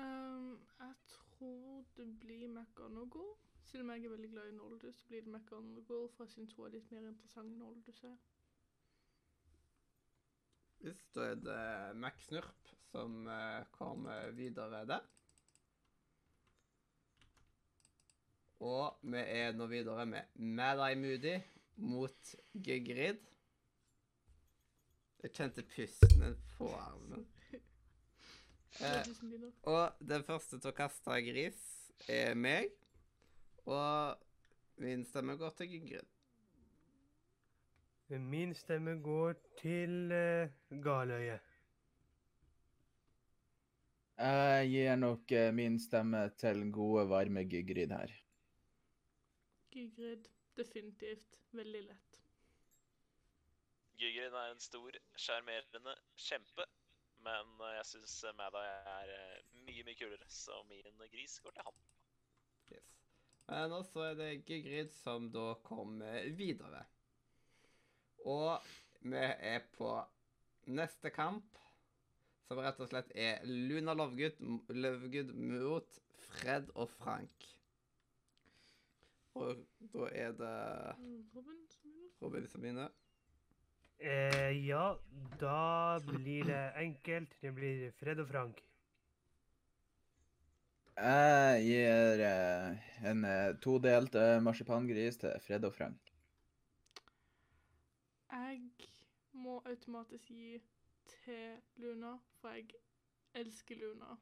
Ehm, 0.00 0.56
jeg 0.80 0.94
tror 1.12 1.84
det 1.96 2.08
blir 2.24 2.48
McGonagall. 2.48 3.30
Selv 3.70 3.84
om 3.84 3.90
jeg 3.94 4.04
er 4.04 4.10
veldig 4.10 4.28
glad 4.32 4.48
i 4.50 4.54
Noldus, 4.56 5.04
blir 5.06 5.20
det 5.22 5.30
McGonagall, 5.30 6.08
for 6.16 6.26
jeg 6.26 6.32
syns 6.32 6.54
hun 6.56 6.64
er 6.66 6.72
litt 6.74 6.88
mer 6.90 7.04
interessant 7.06 7.52
enn 7.52 7.60
Noldus 7.62 8.00
er. 8.08 8.16
Hvis 10.80 11.02
da 11.14 11.28
er 11.28 11.38
det 11.44 11.60
Mac 12.02 12.18
Snurp 12.24 12.72
som 12.90 13.28
eh, 13.30 13.60
kommer 13.76 14.32
videre 14.34 14.82
der. 14.90 15.06
Og 18.66 18.98
vi 19.06 19.22
er 19.22 19.54
nå 19.54 19.70
videre 19.70 20.08
med 20.08 20.34
Mad 20.34 20.82
Eye 20.88 20.98
Moody 20.98 21.36
mot 21.86 22.34
Gygrid. 22.52 23.22
Jeg 25.22 25.36
kjente 25.36 25.68
pusten 25.76 26.40
på 26.56 26.74
armen. 26.80 27.28
Eh, 28.80 29.08
og 29.68 29.98
den 30.08 30.22
første 30.24 30.56
til 30.56 30.70
å 30.70 30.76
kaste 30.78 31.16
gris 31.26 31.58
er 32.08 32.36
meg. 32.38 32.70
Og 33.66 34.16
min 34.76 35.04
stemme 35.04 35.36
går 35.36 35.50
til 35.58 35.68
Gingrid. 35.68 36.08
Min 38.08 38.54
stemme 38.54 38.96
går 39.02 39.34
til 39.60 40.12
uh, 40.12 40.82
Galøye. 40.82 41.38
Jeg 44.18 44.68
gir 44.68 44.96
nok 44.96 45.32
uh, 45.32 45.54
min 45.54 45.78
stemme 45.80 46.28
til 46.36 46.72
gode, 46.72 47.08
varme 47.08 47.44
Gygrid 47.44 47.92
her. 47.94 48.12
Gygrid. 49.70 50.28
Definitivt. 50.56 51.38
Veldig 51.52 51.82
lett. 51.82 52.20
Gygrid 54.00 54.32
er 54.32 54.52
en 54.52 54.60
stor, 54.60 54.96
sjarmerende 55.16 55.94
kjempe. 56.16 56.66
Men 57.24 57.60
eh, 57.60 57.74
jeg 57.76 57.86
syns 57.90 58.14
Madai 58.38 58.64
er 58.66 59.10
mye, 59.66 59.84
mye 59.84 59.96
kulere, 59.98 60.28
så 60.32 60.62
min 60.68 61.02
gris 61.12 61.40
går 61.44 61.56
til 61.56 61.66
han. 61.68 61.80
Yes. 62.72 62.99
Men 63.50 63.72
også 63.74 64.04
er 64.06 64.14
det 64.14 64.44
Gygrid 64.46 64.92
som 64.94 65.26
da 65.34 65.54
kommer 65.66 66.28
videre. 66.38 66.84
Og 68.30 68.62
vi 69.02 69.16
er 69.18 69.64
på 69.74 69.90
neste 70.70 71.10
kamp, 71.10 71.58
som 72.46 72.60
rett 72.62 72.78
og 72.82 72.90
slett 72.92 73.10
er 73.18 73.42
Luna 73.48 73.96
Lovegood, 73.98 74.38
Lovegood 74.70 75.34
mot 75.34 75.98
Fred 76.28 76.70
og 76.76 76.90
Frank. 76.94 77.50
Og 79.34 79.58
da 79.94 80.08
er 80.14 80.32
det 80.38 80.54
Robin 81.34 81.60
som 81.66 81.82
begynner. 81.82 82.16
Robin 82.22 82.48
som 82.50 82.62
begynner. 82.62 82.96
Eh, 84.00 84.66
ja, 84.66 84.94
da 85.40 85.98
blir 86.06 86.46
det 86.48 86.64
enkelt. 86.80 87.34
Det 87.42 87.54
blir 87.54 87.90
Fred 87.98 88.22
og 88.22 88.28
Frank. 88.30 88.62
Jeg 90.96 91.62
gir 91.64 92.22
eh, 92.26 92.88
en 93.10 93.24
eh, 93.24 93.52
todelt 93.64 94.14
eh, 94.18 94.40
marsipangris 94.44 95.20
til 95.22 95.36
Fred 95.44 95.64
og 95.64 95.74
Frank. 95.74 96.12
Jeg 98.30 98.60
må 99.32 99.62
automatisk 99.66 100.28
gi 100.28 100.58
til 101.12 101.56
Luna, 101.76 102.16
for 102.40 102.56
jeg 102.58 102.74
elsker 103.34 103.78
Luna. 103.80 104.16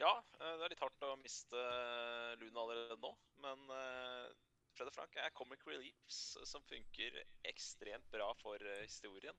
Ja, 0.00 0.14
eh, 0.40 0.54
det 0.56 0.64
er 0.64 0.72
litt 0.72 0.80
hardt 0.80 1.04
å 1.04 1.16
miste 1.20 1.60
eh, 1.60 2.36
Luna 2.40 2.62
allerede 2.62 2.96
nå, 3.02 3.10
men 3.44 3.66
uh, 3.68 4.30
Fred 4.72 4.88
og 4.88 4.94
Frank 4.96 5.18
er 5.20 5.34
comic 5.36 5.66
reliefs 5.68 6.38
som 6.48 6.64
funker 6.70 7.18
ekstremt 7.50 8.06
bra 8.14 8.30
for 8.40 8.62
eh, 8.64 8.86
historien. 8.86 9.36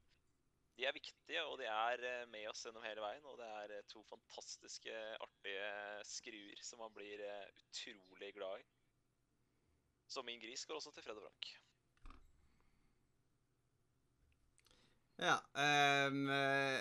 De 0.79 0.85
er 0.87 0.95
viktige, 0.95 1.41
og 1.45 1.57
de 1.59 1.65
er 1.67 2.03
eh, 2.07 2.27
med 2.31 2.47
oss 2.49 2.63
gjennom 2.65 2.83
hele 2.85 3.03
veien. 3.03 3.25
Og 3.29 3.37
det 3.41 3.47
er 3.63 3.73
eh, 3.77 3.83
to 3.91 4.03
fantastiske, 4.09 4.93
artige 5.21 5.71
skruer 6.07 6.63
som 6.65 6.79
man 6.81 6.93
blir 6.95 7.21
eh, 7.27 7.49
utrolig 7.67 8.31
glad 8.37 8.63
i. 8.63 8.67
Så 10.11 10.23
min 10.27 10.39
gris 10.43 10.65
går 10.67 10.79
også 10.79 10.91
til 10.95 11.03
Fred 11.05 11.19
og 11.21 11.27
Frank. 11.27 11.51
Ja. 15.21 15.37
ehm, 15.61 16.29
eh, 16.29 16.79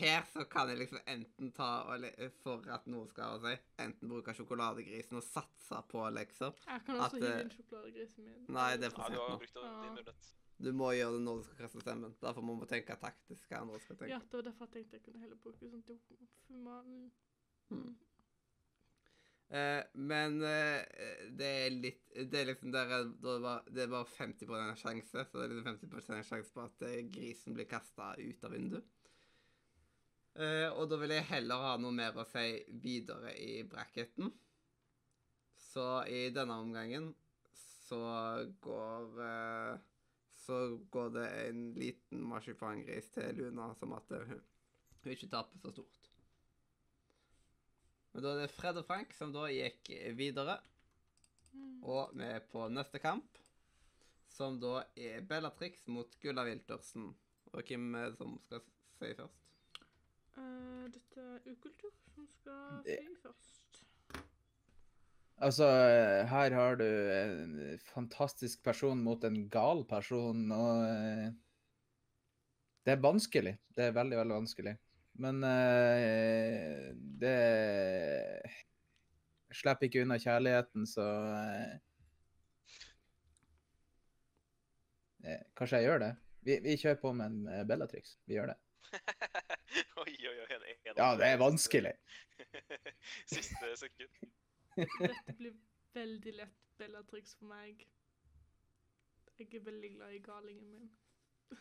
her 0.00 0.22
så 0.32 0.44
kan 0.44 0.68
jeg 0.68 0.78
liksom 0.78 0.98
enten 1.06 1.52
ta 1.52 1.68
og 1.92 2.04
For 2.42 2.64
at 2.72 2.86
noe 2.90 3.08
skal 3.10 3.34
ha 3.34 3.38
si, 3.42 3.54
enten 3.84 4.08
bruke 4.10 4.34
sjokoladegrisen 4.36 5.18
og 5.20 5.24
satse 5.26 5.82
på 5.90 6.04
liksom 6.16 6.54
Jeg 6.66 6.84
kan 6.86 7.00
At, 7.00 7.12
også 7.12 7.20
hive 7.20 7.34
eh, 7.34 7.40
inn 7.44 7.52
sjokoladegrisen 7.56 8.24
min. 8.24 8.46
nei, 8.48 8.70
det 8.80 8.88
er 8.88 8.94
for 8.96 9.02
Ja, 9.02 9.08
du 9.08 9.18
sent 9.18 9.20
har 9.20 9.28
nå. 9.28 9.38
brukt 9.42 9.54
din 9.60 9.98
mulighet. 9.98 10.32
Du 10.62 10.70
må 10.76 10.92
gjøre 10.94 11.16
det 11.16 11.24
når 11.26 11.40
du 11.40 11.44
skal 11.48 11.64
kaste 11.64 11.82
stemmen. 11.82 12.14
Derfor 12.22 12.44
må 12.46 12.54
man 12.60 12.68
tenke 12.70 12.94
taktisk 13.00 13.48
hva 13.50 13.62
andre 13.64 13.80
skal 13.82 13.96
tenke. 13.98 14.12
Ja, 14.14 14.20
det 14.22 14.38
var 14.38 14.46
derfor 14.46 14.68
jeg 14.68 14.74
tenkte 14.76 14.98
jeg 14.98 15.04
kunne 15.08 15.22
heller 15.24 15.40
bruke 15.42 15.70
sånn 15.72 15.84
dofumal. 15.88 16.92
Hmm. 17.72 17.92
Eh, 19.52 19.82
men 20.08 20.38
eh, 20.48 21.26
det 21.36 21.48
er 21.66 21.74
litt 21.76 22.06
Det 22.30 22.38
er 22.40 22.46
liksom 22.48 22.70
der, 22.72 22.88
er- 22.88 23.02
er 23.04 23.10
det 23.26 23.34
bare, 23.44 23.64
det 23.68 23.82
er 23.84 23.90
bare 23.92 24.08
50 24.08 24.48
sjanse, 24.80 25.24
så 25.28 25.38
det 25.38 25.44
er 25.44 25.52
liksom 25.58 25.90
50 25.92 26.24
sjanse 26.30 26.54
på 26.54 26.64
at 26.64 26.84
eh, 26.88 27.02
grisen 27.12 27.56
blir 27.58 27.68
kasta 27.68 28.14
ut 28.16 28.44
av 28.48 28.54
vinduet. 28.56 28.86
Eh, 30.40 30.68
og 30.72 30.86
da 30.88 30.96
vil 31.02 31.12
jeg 31.12 31.26
heller 31.28 31.60
ha 31.66 31.74
noe 31.76 31.92
mer 31.92 32.16
å 32.16 32.24
si 32.24 32.46
videre 32.80 33.34
i 33.36 33.58
bracketen. 33.68 34.30
Så 35.72 35.84
i 36.08 36.30
denne 36.32 36.56
omgangen 36.62 37.10
så 37.52 38.00
går 38.64 39.20
eh, 39.26 39.74
Så 40.42 40.56
går 40.90 41.12
det 41.14 41.26
en 41.46 41.60
liten 41.78 42.22
marsipangris 42.26 43.10
til 43.14 43.36
Luna, 43.38 43.68
som 43.78 43.92
at 43.94 44.08
hun, 44.10 44.40
hun 45.04 45.12
ikke 45.14 45.28
taper 45.30 45.60
så 45.62 45.70
stort. 45.76 46.08
Men 48.12 48.24
da 48.24 48.32
er 48.34 48.40
det 48.42 48.50
Fred 48.52 48.80
og 48.80 48.84
Frank 48.88 49.14
som 49.16 49.30
da 49.32 49.46
gikk 49.52 49.88
videre. 50.18 50.58
Mm. 51.52 51.78
Og 51.84 52.10
vi 52.16 52.26
er 52.26 52.42
på 52.50 52.66
neste 52.72 52.98
kamp, 53.00 53.38
som 54.32 54.58
da 54.60 54.82
er 54.96 55.22
Bellatrix 55.28 55.86
mot 55.92 56.18
Gulla 56.22 56.44
Wiltersen. 56.48 57.12
Og 57.52 57.62
hvem 57.68 57.94
er 58.00 58.10
det 58.10 58.18
som 58.18 58.34
skal 58.46 58.62
si 58.98 59.12
først? 59.18 59.48
Uh, 60.36 60.86
dette 60.92 61.24
er 61.36 61.50
ukultur 61.52 61.92
som 62.14 62.26
skal 62.34 62.82
Det- 62.86 62.98
si 63.04 63.16
først. 63.22 63.61
Altså, 65.42 65.66
her 66.30 66.54
har 66.54 66.76
du 66.78 66.84
en 66.86 67.78
fantastisk 67.82 68.60
person 68.62 69.00
mot 69.02 69.24
en 69.26 69.48
gal 69.50 69.82
person, 69.90 70.44
og 70.54 70.84
eh, 70.86 71.32
Det 72.86 72.92
er 72.92 73.02
vanskelig. 73.02 73.56
Det 73.76 73.84
er 73.84 73.96
veldig, 73.96 74.16
veldig 74.18 74.34
vanskelig. 74.34 74.76
Men 75.22 75.44
uh, 75.44 76.94
det 77.20 77.38
Jeg 79.50 79.58
slipper 79.58 79.86
ikke 79.86 80.02
unna 80.06 80.16
kjærligheten, 80.18 80.86
så 80.88 81.06
eh, 85.26 85.42
Kanskje 85.58 85.76
jeg 85.82 85.88
gjør 85.90 85.98
det? 86.04 86.12
Vi, 86.42 86.58
vi 86.64 86.76
kjører 86.80 87.00
på 87.02 87.12
med 87.18 87.26
en 87.26 87.66
Bellatrix. 87.68 88.16
Vi 88.26 88.38
gjør 88.38 88.54
det. 88.54 88.58
oi, 90.02 90.14
oi, 90.30 90.38
oi. 90.38 90.46
Det 90.62 90.96
Ja, 90.96 91.12
det 91.18 91.26
er 91.28 91.42
vanskelig. 91.42 91.92
Siste 93.34 93.76
sekund. 93.76 94.32
Dette 94.76 95.32
blir 95.36 95.54
veldig 95.92 96.32
lett 96.38 96.60
Bellatrix 96.78 97.34
for 97.36 97.46
meg. 97.50 97.84
Jeg 99.38 99.54
er 99.58 99.64
veldig 99.66 99.90
glad 99.96 100.10
i 100.16 100.18
galingen 100.24 100.70
min. 100.70 100.88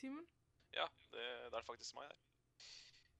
Simen? 0.00 0.26
Ja, 0.74 0.86
det, 1.12 1.24
det 1.50 1.58
er 1.58 1.66
faktisk 1.66 1.94
meg 1.96 2.06
her. 2.10 2.18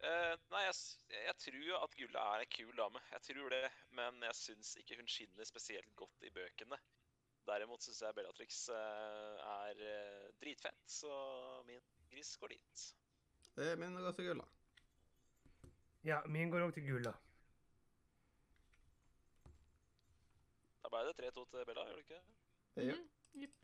Uh, 0.04 0.34
nei, 0.52 0.62
jeg, 0.66 0.74
jeg 1.14 1.36
tror 1.40 1.78
at 1.78 1.94
Gulla 1.96 2.22
er 2.34 2.40
en 2.44 2.52
kul 2.52 2.74
dame. 2.76 3.00
Jeg 3.14 3.22
tror 3.28 3.48
det, 3.54 3.68
men 3.96 4.12
jeg 4.26 4.34
syns 4.40 4.68
ikke 4.80 4.98
hun 4.98 5.08
skinner 5.08 5.44
spesielt 5.48 5.92
godt 5.96 6.18
i 6.28 6.34
bøkene. 6.34 6.78
Derimot 7.48 7.84
syns 7.84 8.02
jeg 8.04 8.16
Bellatrix 8.18 8.52
uh, 8.72 9.36
er 9.62 9.74
uh, 9.80 10.26
dritfett, 10.42 10.82
så 10.88 11.12
min 11.68 11.80
gris 12.10 12.36
går 12.42 12.48
dit. 12.52 12.84
Det 13.56 13.66
er 13.70 13.80
min 13.80 13.96
går 13.96 14.12
til 14.18 14.26
Gulla. 14.32 14.46
Ja, 16.04 16.20
min 16.28 16.50
går 16.52 16.66
òg 16.66 16.74
til 16.76 16.84
Gulla. 16.84 17.14
Da 20.84 20.90
ble 20.92 21.00
det 21.06 21.14
3-2 21.16 21.44
til 21.48 21.62
Bella, 21.64 21.84
gjør 21.88 21.94
det 21.96 22.02
ikke? 22.04 22.18
Ja. 22.76 22.96
Mm, 22.96 23.06
yep. 23.40 23.54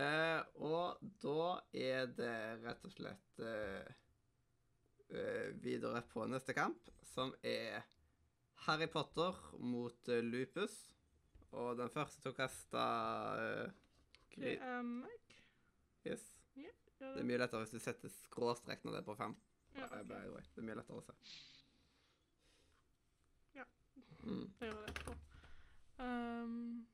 Eh, 0.00 0.42
og 0.54 1.02
da 1.24 1.48
er 1.74 2.06
det 2.14 2.36
rett 2.62 2.86
og 2.86 2.94
slett 2.94 3.42
eh, 3.42 3.90
eh, 5.10 5.48
videre 5.64 6.04
på 6.12 6.28
neste 6.30 6.54
kamp, 6.54 6.92
som 7.10 7.34
er 7.42 7.82
Harry 8.68 8.86
Potter 8.86 9.34
mot 9.58 10.08
eh, 10.14 10.22
Lupus. 10.22 10.78
Og 11.50 11.74
den 11.82 11.90
første 11.90 12.22
til 12.22 12.30
å 12.30 12.38
kaste 12.38 12.86
eh, 13.42 13.74
Det 14.38 14.54
er 14.62 14.86
meg. 14.86 15.29
Yes. 16.06 16.22
Ja, 16.56 16.70
Det 16.98 17.20
er 17.20 17.24
mye 17.28 17.38
lettere 17.40 17.64
hvis 17.64 17.74
du 17.74 17.78
setter 17.82 18.12
skråstrek 18.12 18.84
når 18.84 18.96
det 18.96 19.00
er 19.00 19.06
på 19.08 19.14
fem. 19.18 19.36
Ja, 19.74 19.84
okay. 19.84 20.04
by 20.04 20.20
the 20.24 20.32
way. 20.32 20.42
Det 20.54 20.62
er 20.62 20.68
mye 20.68 20.78
lettere 20.80 21.00
å 21.00 21.04
se. 21.04 21.16
Ja. 23.54 23.66
Mm. 24.22 24.46
Det 24.60 24.70
gjør 24.70 24.92
på. 25.04 25.16
Um, 26.00 26.88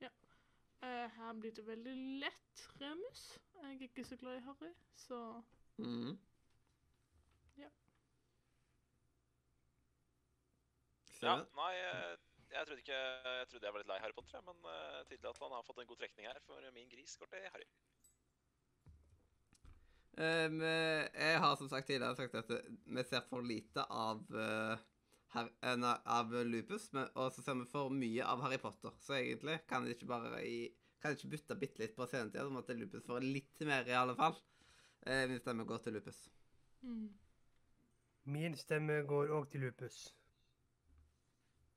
ja. 0.00 0.10
Uh, 0.82 1.06
her 1.16 1.32
blir 1.40 1.56
det 1.56 1.66
veldig 1.66 1.96
lett 2.24 2.66
Remus. 2.80 3.24
Jeg 3.62 3.74
er 3.74 3.88
ikke 3.88 4.04
så 4.04 4.16
glad 4.20 4.40
i 4.40 4.44
Harry, 4.48 4.72
så 4.96 5.42
Mm. 5.78 6.18
Ja. 7.56 7.68
Ja, 11.22 11.36
nei, 11.56 11.74
eh, 11.78 12.16
jeg 12.52 12.66
trodde 12.66 12.82
ikke 12.84 13.00
Jeg 13.00 13.48
trodde 13.50 13.66
jeg 13.66 13.74
var 13.74 13.82
litt 13.82 13.90
lei 13.90 14.02
Harry 14.02 14.16
Potter, 14.16 14.44
men 14.46 14.66
uh, 14.68 15.00
tydelig 15.08 15.30
at 15.32 15.42
han 15.44 15.56
har 15.56 15.66
fått 15.66 15.82
en 15.82 15.90
god 15.90 16.00
trekning 16.02 16.28
her, 16.28 16.40
for 16.46 16.72
min 16.76 16.90
gris 16.92 17.16
går 17.20 17.32
til 17.32 17.50
Harry. 17.54 17.68
Um, 20.12 20.60
jeg 20.60 21.38
har 21.40 21.54
som 21.56 21.68
sagt 21.68 21.86
tidligere 21.88 22.16
sagt 22.16 22.34
at 22.36 22.50
eh, 22.52 22.66
vi 22.84 23.04
ser 23.08 23.22
for 23.30 23.40
lite 23.40 23.84
av, 23.88 24.20
uh, 24.28 24.76
her, 25.32 25.48
eh, 25.64 25.86
av 26.04 26.34
Lupus, 26.44 26.90
men, 26.92 27.08
og 27.14 27.32
så 27.32 27.42
ser 27.42 27.56
vi 27.56 27.64
for 27.70 27.88
mye 27.88 28.26
av 28.28 28.42
Harry 28.44 28.58
Potter. 28.60 28.92
Så 29.00 29.16
egentlig 29.16 29.62
kan 29.68 29.88
jeg 29.88 29.96
ikke 29.96 30.10
bare 30.10 30.42
i, 30.44 30.66
kan 31.00 31.14
jeg 31.14 31.22
ikke 31.22 31.32
bytte 31.36 31.58
bitte 31.62 31.84
litt 31.84 31.96
på 31.96 32.06
scenetida, 32.10 32.44
sånn 32.44 32.60
at 32.60 32.74
Lupus 32.76 33.08
får 33.08 33.24
litt 33.24 33.64
mer, 33.64 33.88
i 33.88 33.96
alle 33.96 34.16
fall. 34.18 34.36
Uh, 35.06 35.24
min 35.32 35.40
stemme 35.40 35.64
går 35.64 35.80
til 35.86 35.96
Lupus. 35.96 36.26
mm. 36.82 37.10
Min 38.24 38.54
stemme 38.54 39.00
går 39.08 39.32
òg 39.34 39.48
til 39.50 39.64
Lupus. 39.64 40.12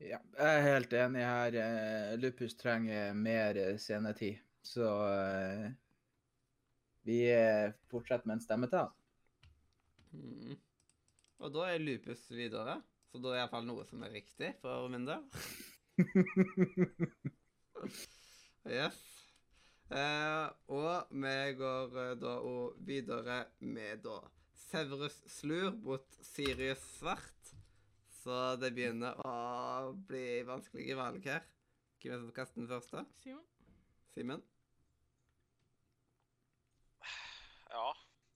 Ja, 0.04 0.18
jeg 0.36 0.58
er 0.58 0.66
helt 0.66 0.94
enig 0.94 1.22
her. 1.24 1.56
Eh, 1.56 2.14
Lupus 2.20 2.58
trenger 2.60 3.14
mer 3.16 3.56
eh, 3.56 3.78
scenetid, 3.80 4.42
så 4.66 4.90
eh, 5.08 5.70
vi 7.08 7.22
fortsetter 7.88 8.28
med 8.28 8.36
en 8.36 8.44
stemme 8.44 8.68
til 8.68 8.82
han. 8.82 8.92
Mm. 10.12 10.58
Og 11.46 11.54
da 11.56 11.70
er 11.72 11.84
Lupus 11.84 12.26
videre, 12.34 12.82
så 13.08 13.22
da 13.24 13.32
er 13.32 13.44
iallfall 13.46 13.68
noe 13.70 13.86
som 13.88 14.04
er 14.04 14.12
riktig 14.18 14.52
for 14.64 14.92
min 14.92 15.08
del. 15.08 15.24
Yes. 18.66 18.96
Eh, 19.94 20.46
og 20.74 21.12
vi 21.14 21.34
går 21.60 22.16
da 22.18 22.32
og 22.42 22.80
videre 22.82 23.44
med 23.62 24.02
da 24.02 24.16
Severus 24.58 25.20
Slur 25.30 25.76
mot 25.86 26.18
Sirius 26.26 26.82
Svart. 26.96 27.45
Så 28.26 28.36
det 28.58 28.72
begynner 28.74 29.20
å 29.22 29.92
bli 30.10 30.42
vanskelige 30.48 30.96
valg 30.98 31.28
her. 31.30 31.44
Hvem 32.02 32.10
er 32.10 32.16
det 32.18 32.24
som 32.24 32.34
kaster 32.34 32.58
den 32.58 32.70
første? 32.72 33.04
Simon? 33.22 33.44
Simen? 34.16 34.42
Ja, 37.70 37.92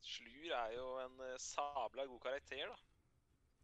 Slur 0.05 0.53
er 0.59 0.75
jo 0.75 0.85
en 1.01 1.17
eh, 1.25 1.39
sabla 1.41 2.05
god 2.05 2.21
karakter, 2.21 2.69
da. 2.69 2.77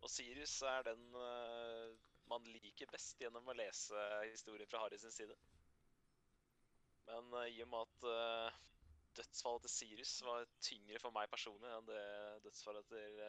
Og 0.01 0.09
Sirius 0.09 0.55
er 0.65 0.88
den 0.89 1.03
eh, 1.21 1.93
man 2.32 2.49
liker 2.55 2.89
best 2.89 3.21
gjennom 3.21 3.45
å 3.45 3.57
lese 3.61 4.05
historien 4.23 4.69
fra 4.71 4.82
Harry 4.82 4.97
sin 5.01 5.13
side. 5.13 5.38
Men 7.05 7.30
eh, 7.43 7.51
i 7.53 7.61
og 7.67 7.69
med 7.76 7.86
at 7.86 8.57
dødsfallet 9.21 9.67
til 9.67 9.76
Sirius 9.76 10.15
var 10.26 10.49
tyngre 10.57 11.05
for 11.05 11.13
meg 11.13 11.30
personlig 11.30 11.69
enn 11.69 11.91
det 11.91 12.05
dødsfallet 12.47 12.89
til 12.95 13.21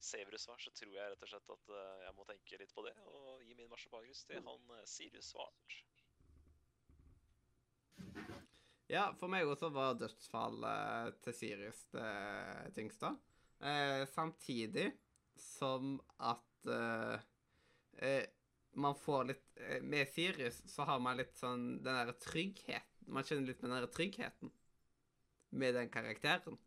Severus 0.00 0.48
var, 0.48 0.58
så 0.62 0.70
tror 0.76 0.94
jeg 0.94 1.12
rett 1.12 1.24
og 1.26 1.30
slett 1.30 1.54
at 1.54 1.70
eh, 1.74 2.02
jeg 2.06 2.14
må 2.16 2.26
tenke 2.28 2.60
litt 2.60 2.74
på 2.74 2.84
det 2.86 2.94
og 3.10 3.42
gi 3.44 3.56
min 3.58 3.70
marsipangrus 3.70 4.24
til 4.28 4.44
han 4.46 4.74
eh, 4.76 4.84
Sirius 4.86 5.32
Svart. 5.32 5.78
Ja, 8.88 9.10
for 9.20 9.28
meg 9.28 9.44
også 9.44 9.68
var 9.74 9.98
dødsfallet 10.00 11.18
til 11.26 11.34
Sirius 11.36 11.82
det 11.92 12.72
tyngste. 12.78 13.12
Eh, 13.60 14.04
samtidig 14.14 14.92
som 15.38 15.98
at 16.18 16.70
eh, 16.72 17.26
eh, 17.98 18.24
man 18.78 18.94
får 18.94 19.24
litt 19.24 19.58
eh, 19.58 19.82
Med 19.82 20.08
Sirius 20.08 20.62
så 20.70 20.86
har 20.86 21.00
man 21.02 21.18
litt 21.18 21.34
sånn 21.38 21.80
den 21.82 21.98
derre 21.98 22.14
tryggheten 22.22 23.10
Man 23.10 23.26
kjenner 23.26 23.50
litt 23.50 23.62
med 23.62 23.70
den 23.70 23.76
derre 23.80 23.90
tryggheten 23.92 24.52
med 25.58 25.74
den 25.74 25.88
karakteren. 25.88 26.58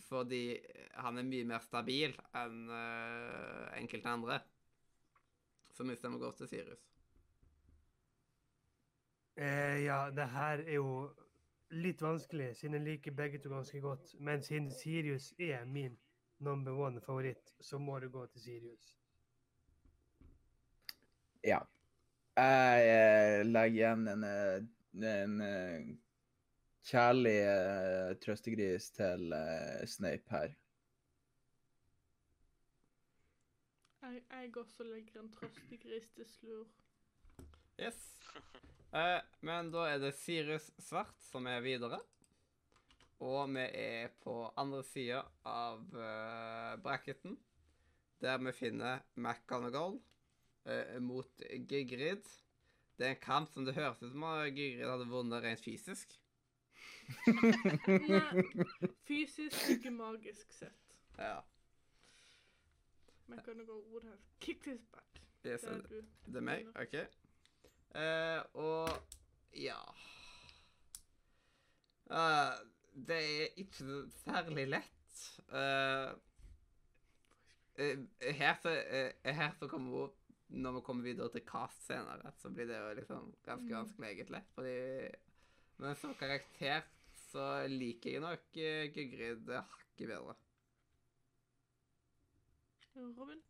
Fordi 0.00 0.58
han 1.04 1.18
er 1.18 1.26
mye 1.28 1.44
mer 1.48 1.60
stabil 1.64 2.14
enn 2.38 2.62
uh, 2.70 3.68
enkelte 3.76 4.08
andre. 4.08 4.38
Så 5.72 5.84
min 5.84 5.96
stemme 5.96 6.18
godt 6.18 6.36
til 6.40 6.48
Sirius. 6.48 6.88
Eh, 9.36 9.84
ja, 9.84 10.10
det 10.10 10.28
her 10.28 10.60
er 10.66 10.74
jo 10.74 11.10
litt 11.72 12.02
vanskelig, 12.04 12.50
siden 12.56 12.76
jeg 12.76 12.84
liker 12.84 13.14
begge 13.16 13.40
to 13.40 13.52
ganske 13.52 13.80
godt. 13.80 14.14
Men 14.20 14.42
siden 14.42 14.70
Sirius 14.70 15.32
er 15.38 15.64
min 15.64 15.96
number 16.38 16.72
one-favoritt, 16.72 17.54
så 17.60 17.78
må 17.78 17.98
du 17.98 18.08
gå 18.10 18.26
til 18.26 18.40
Sirius. 18.40 18.96
Ja. 21.44 21.58
Jeg 22.36 22.84
eh, 22.88 23.46
legger 23.46 23.76
igjen 23.76 24.08
en, 24.08 24.24
en, 24.24 24.68
en 25.04 25.40
eh, 25.40 25.88
kjærlig 26.86 27.38
uh, 27.46 28.12
trøstegris 28.22 28.90
til 28.96 29.32
uh, 29.34 29.82
Snape 29.88 30.34
her. 30.34 30.54
Jeg, 34.02 34.22
jeg 34.30 34.56
også 34.58 34.84
legger 34.84 35.20
en 35.20 35.30
trøstegris 35.32 36.08
til 36.16 36.26
slur. 36.26 36.66
Yes. 37.80 38.00
Uh, 38.92 39.20
men 39.46 39.70
da 39.72 39.86
er 39.92 40.00
det 40.02 40.16
Sirius 40.18 40.72
Svart 40.82 41.14
som 41.30 41.46
er 41.46 41.62
videre. 41.64 42.00
Og 43.22 43.46
vi 43.54 43.62
er 43.62 44.10
på 44.24 44.34
andre 44.58 44.82
sida 44.82 45.22
av 45.46 45.84
uh, 45.94 46.74
bracketen, 46.82 47.36
der 48.18 48.40
vi 48.42 48.54
finner 48.56 49.04
McGonagall 49.14 50.00
uh, 50.66 50.98
mot 50.98 51.46
Gigrid. 51.70 52.26
Det 52.98 53.06
er 53.06 53.14
en 53.14 53.22
kamp 53.22 53.54
som 53.54 53.64
det 53.64 53.76
høres 53.78 54.02
ut 54.02 54.10
som 54.10 54.26
at 54.26 54.50
Gygrid 54.50 54.90
hadde 54.90 55.10
vunnet 55.10 55.46
rent 55.46 55.62
fysisk. 55.62 56.18
Nei, 57.26 58.44
fysisk, 59.08 59.58
ikke 59.76 59.90
magisk 59.94 60.52
sett. 60.52 60.94
Ja. 61.18 61.38
Men 63.26 63.40
kan 63.44 63.58
du 63.58 63.64
gå 63.68 63.76
ord 63.94 64.04
her? 64.08 64.16
Kick 64.40 64.62
this 64.62 64.82
back. 64.92 65.20
Yes, 65.46 65.60
Det 65.60 65.70
er 65.70 65.74
det, 65.82 65.90
du. 65.90 66.30
det 66.32 66.36
er 66.36 66.46
meg? 66.46 66.66
OK. 66.78 66.94
Uh, 67.92 68.40
og 68.56 68.88
ja 69.52 69.76
uh, 72.08 72.54
Det 72.94 73.18
er 73.18 73.46
ikke 73.60 74.08
særlig 74.24 74.68
lett. 74.72 75.18
Uh, 75.48 76.12
her 78.32 78.54
så, 78.62 78.72
her 79.24 79.52
så 79.58 79.68
kommer 79.68 79.90
hun 79.98 80.10
Når 80.62 80.72
vi 80.76 80.80
kommer 80.84 81.02
videre 81.04 81.30
til 81.32 81.40
cast 81.48 81.86
senere, 81.86 82.32
så 82.42 82.50
blir 82.52 82.66
det 82.68 82.76
jo 82.78 82.94
liksom 82.98 83.30
ganske 83.44 83.68
Mm. 83.68 83.76
vanskelig, 83.78 84.08
egentlig. 84.10 84.42
Fordi 84.54 85.08
Men 85.78 85.94
som 85.96 86.14
karakter 86.14 86.82
så 87.32 87.48
liker 87.72 88.18
jeg 88.18 88.24
nok 88.24 88.44
uh, 88.60 88.84
Gygrid 88.92 89.48
hakket 89.56 90.08
bedre. 90.12 90.36
Robin? 92.96 93.40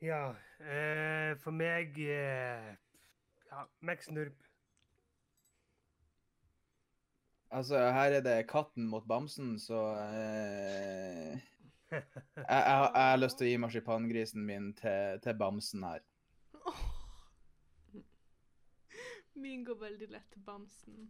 Ja, 0.00 0.34
eh, 0.60 1.32
for 1.40 1.56
meg 1.56 1.96
eh, 1.98 2.74
Ja, 3.48 3.62
Max 3.80 4.10
Nurb. 4.10 4.34
Altså, 7.50 7.78
her 7.78 8.18
er 8.18 8.20
det 8.20 8.48
katten 8.50 8.88
mot 8.90 9.06
bamsen, 9.08 9.58
så 9.58 9.80
eh, 9.96 11.38
jeg, 11.90 12.02
jeg, 12.36 12.90
jeg 12.94 13.08
har 13.08 13.20
lyst 13.22 13.38
til 13.38 13.46
å 13.46 13.50
gi 13.50 13.60
marsipangrisen 13.62 14.44
min 14.44 14.72
til, 14.76 15.22
til 15.24 15.38
bamsen 15.40 15.86
her. 15.86 16.04
Min 19.36 19.64
går 19.64 19.80
veldig 19.80 20.10
lett 20.10 20.28
til 20.32 20.44
bamsen. 20.44 21.08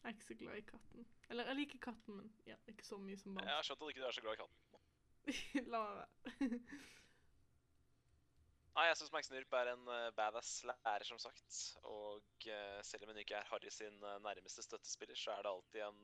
Jeg 0.00 0.08
er 0.08 0.14
ikke 0.16 0.28
så 0.28 0.36
glad 0.40 0.56
i 0.56 0.64
katten. 0.68 1.08
Eller 1.30 1.50
jeg 1.50 1.58
liker 1.58 1.82
katten, 1.84 2.16
men 2.16 2.30
ja, 2.48 2.56
ikke 2.70 2.86
så 2.86 2.96
mye 3.00 3.18
som 3.20 3.34
barn. 3.36 3.48
Jeg 3.48 3.58
har 3.58 3.66
skjønt 3.66 3.82
at 3.82 3.84
du 3.84 3.92
ikke 3.92 4.06
er 4.08 4.16
så 4.16 4.24
glad 4.24 4.38
i 4.38 4.40
katten. 4.40 4.58
La 5.74 5.82
meg 5.84 6.00
være. 6.00 6.60
Nei, 8.70 8.86
jeg 8.86 8.96
syns 9.00 9.12
Max 9.12 9.28
Nurp 9.32 9.54
er 9.58 9.72
en 9.72 9.88
eh, 9.92 10.08
badass 10.16 10.52
lærer, 10.68 11.04
som 11.04 11.18
sagt. 11.20 11.58
Og 11.90 12.48
eh, 12.48 12.78
selv 12.86 13.04
om 13.04 13.12
hun 13.12 13.20
ikke 13.20 13.36
er 13.36 13.48
Harry 13.50 13.72
sin 13.74 13.98
eh, 13.98 14.20
nærmeste 14.24 14.64
støttespiller, 14.64 15.18
så 15.18 15.34
er 15.34 15.44
det 15.44 15.52
alltid 15.52 15.82
en 15.88 16.00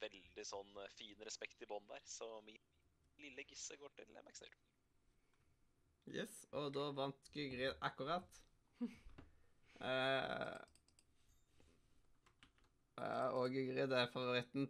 veldig 0.00 0.44
sånn 0.48 0.82
fin 0.96 1.20
respekt 1.28 1.62
i 1.62 1.68
bånn 1.70 1.86
der. 1.92 2.02
Så 2.08 2.26
min 2.46 2.58
lille 3.20 3.44
gisse 3.46 3.76
går 3.78 3.92
til 3.94 4.10
Max 4.24 4.42
Nurp. 4.42 4.60
Yes, 6.10 6.40
og 6.56 6.72
da 6.74 6.88
vant 6.96 7.28
Gygrid 7.34 7.76
akkurat. 7.86 8.40
uh, 8.80 8.88
eh, 9.90 10.56
og 12.96 13.50
Gygrid 13.54 13.92
er 13.92 14.10
favoritten 14.12 14.68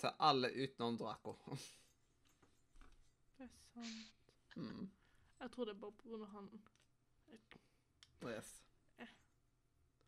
til 0.00 0.10
alle 0.18 0.50
utenom 0.62 0.98
Draco. 0.98 1.36
Det 3.38 3.46
er 3.46 3.52
sant. 3.74 4.34
mm. 4.56 4.90
Jeg 5.40 5.50
tror 5.50 5.64
det 5.64 5.74
er 5.74 5.80
bare 5.80 5.92
pga. 5.92 6.24
han. 6.34 6.50
Yes. 8.28 8.50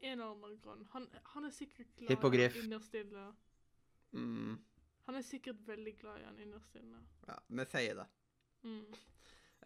En 0.02 0.12
eller 0.12 0.32
annen 0.32 0.58
grunn. 0.60 0.82
Han, 0.92 1.06
han 1.24 1.44
er 1.46 1.50
sikkert 1.54 1.94
glad 1.96 2.10
Hippogriff. 2.10 2.56
i 2.56 2.58
han 2.58 2.66
innerst 2.66 2.94
inne. 2.98 3.26
Mm. 4.10 4.56
Han 5.06 5.18
er 5.18 5.22
sikkert 5.22 5.62
veldig 5.66 5.94
glad 6.00 6.20
i 6.20 6.24
han 6.26 6.40
innerst 6.42 6.74
inne. 6.76 6.98
Ja, 7.28 7.38
vi 7.48 7.66
sier 7.70 8.00
det. 8.02 8.06
Mm. 8.66 8.96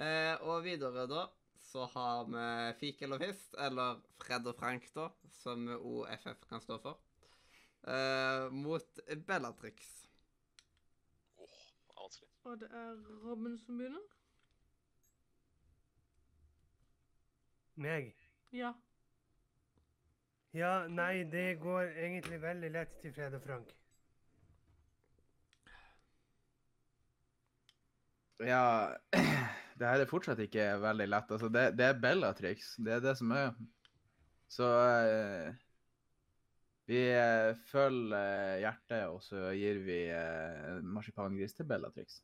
Eh, 0.05 0.45
og 0.45 0.61
videre, 0.65 1.07
da, 1.09 1.25
så 1.65 1.87
har 1.95 2.29
vi 2.29 2.45
Fik 2.81 3.03
eller 3.03 3.25
Fist, 3.25 3.57
eller 3.59 4.03
Fred 4.21 4.47
og 4.53 4.59
Frank, 4.61 4.87
da, 4.95 5.09
som 5.41 5.67
OFF 5.77 6.45
kan 6.51 6.61
stå 6.61 6.79
for, 6.85 7.01
eh, 7.87 8.51
mot 8.53 9.01
Bellatrix. 9.27 10.09
Åh, 11.37 11.47
det 11.47 11.95
er 11.95 12.03
vanskelig. 12.03 12.31
Og 12.45 12.61
det 12.61 12.69
er 12.73 12.93
Robin 13.25 13.59
som 13.59 13.79
begynner? 13.79 14.05
Meg? 17.77 18.13
Ja. 18.53 18.73
Ja, 20.57 20.87
nei, 20.89 21.25
det 21.29 21.59
går 21.61 21.91
egentlig 21.93 22.39
veldig 22.41 22.71
lett 22.73 22.95
til 23.03 23.13
Fred 23.13 23.35
og 23.37 23.43
Frank. 23.45 23.75
Ja, 28.41 28.93
det 29.79 29.91
her 29.91 30.01
er 30.01 30.09
fortsatt 30.09 30.41
ikke 30.45 30.65
veldig 30.81 31.09
lett. 31.09 31.31
Altså, 31.37 31.51
det, 31.53 31.67
det 31.77 31.91
er 31.91 32.01
Bellatrix. 32.01 32.75
Det 32.81 32.97
er 32.97 33.05
det 33.05 33.17
som 33.19 33.33
er. 33.37 33.53
Så 34.49 34.71
eh, 34.81 35.66
vi 36.87 37.01
eh, 37.11 37.53
følger 37.67 38.15
eh, 38.17 38.59
hjertet, 38.63 39.07
og 39.11 39.23
så 39.25 39.49
gir 39.59 39.81
vi 39.87 39.99
eh, 40.15 40.79
marsipangris 40.87 41.55
til 41.59 41.67
Bellatrix. 41.71 42.21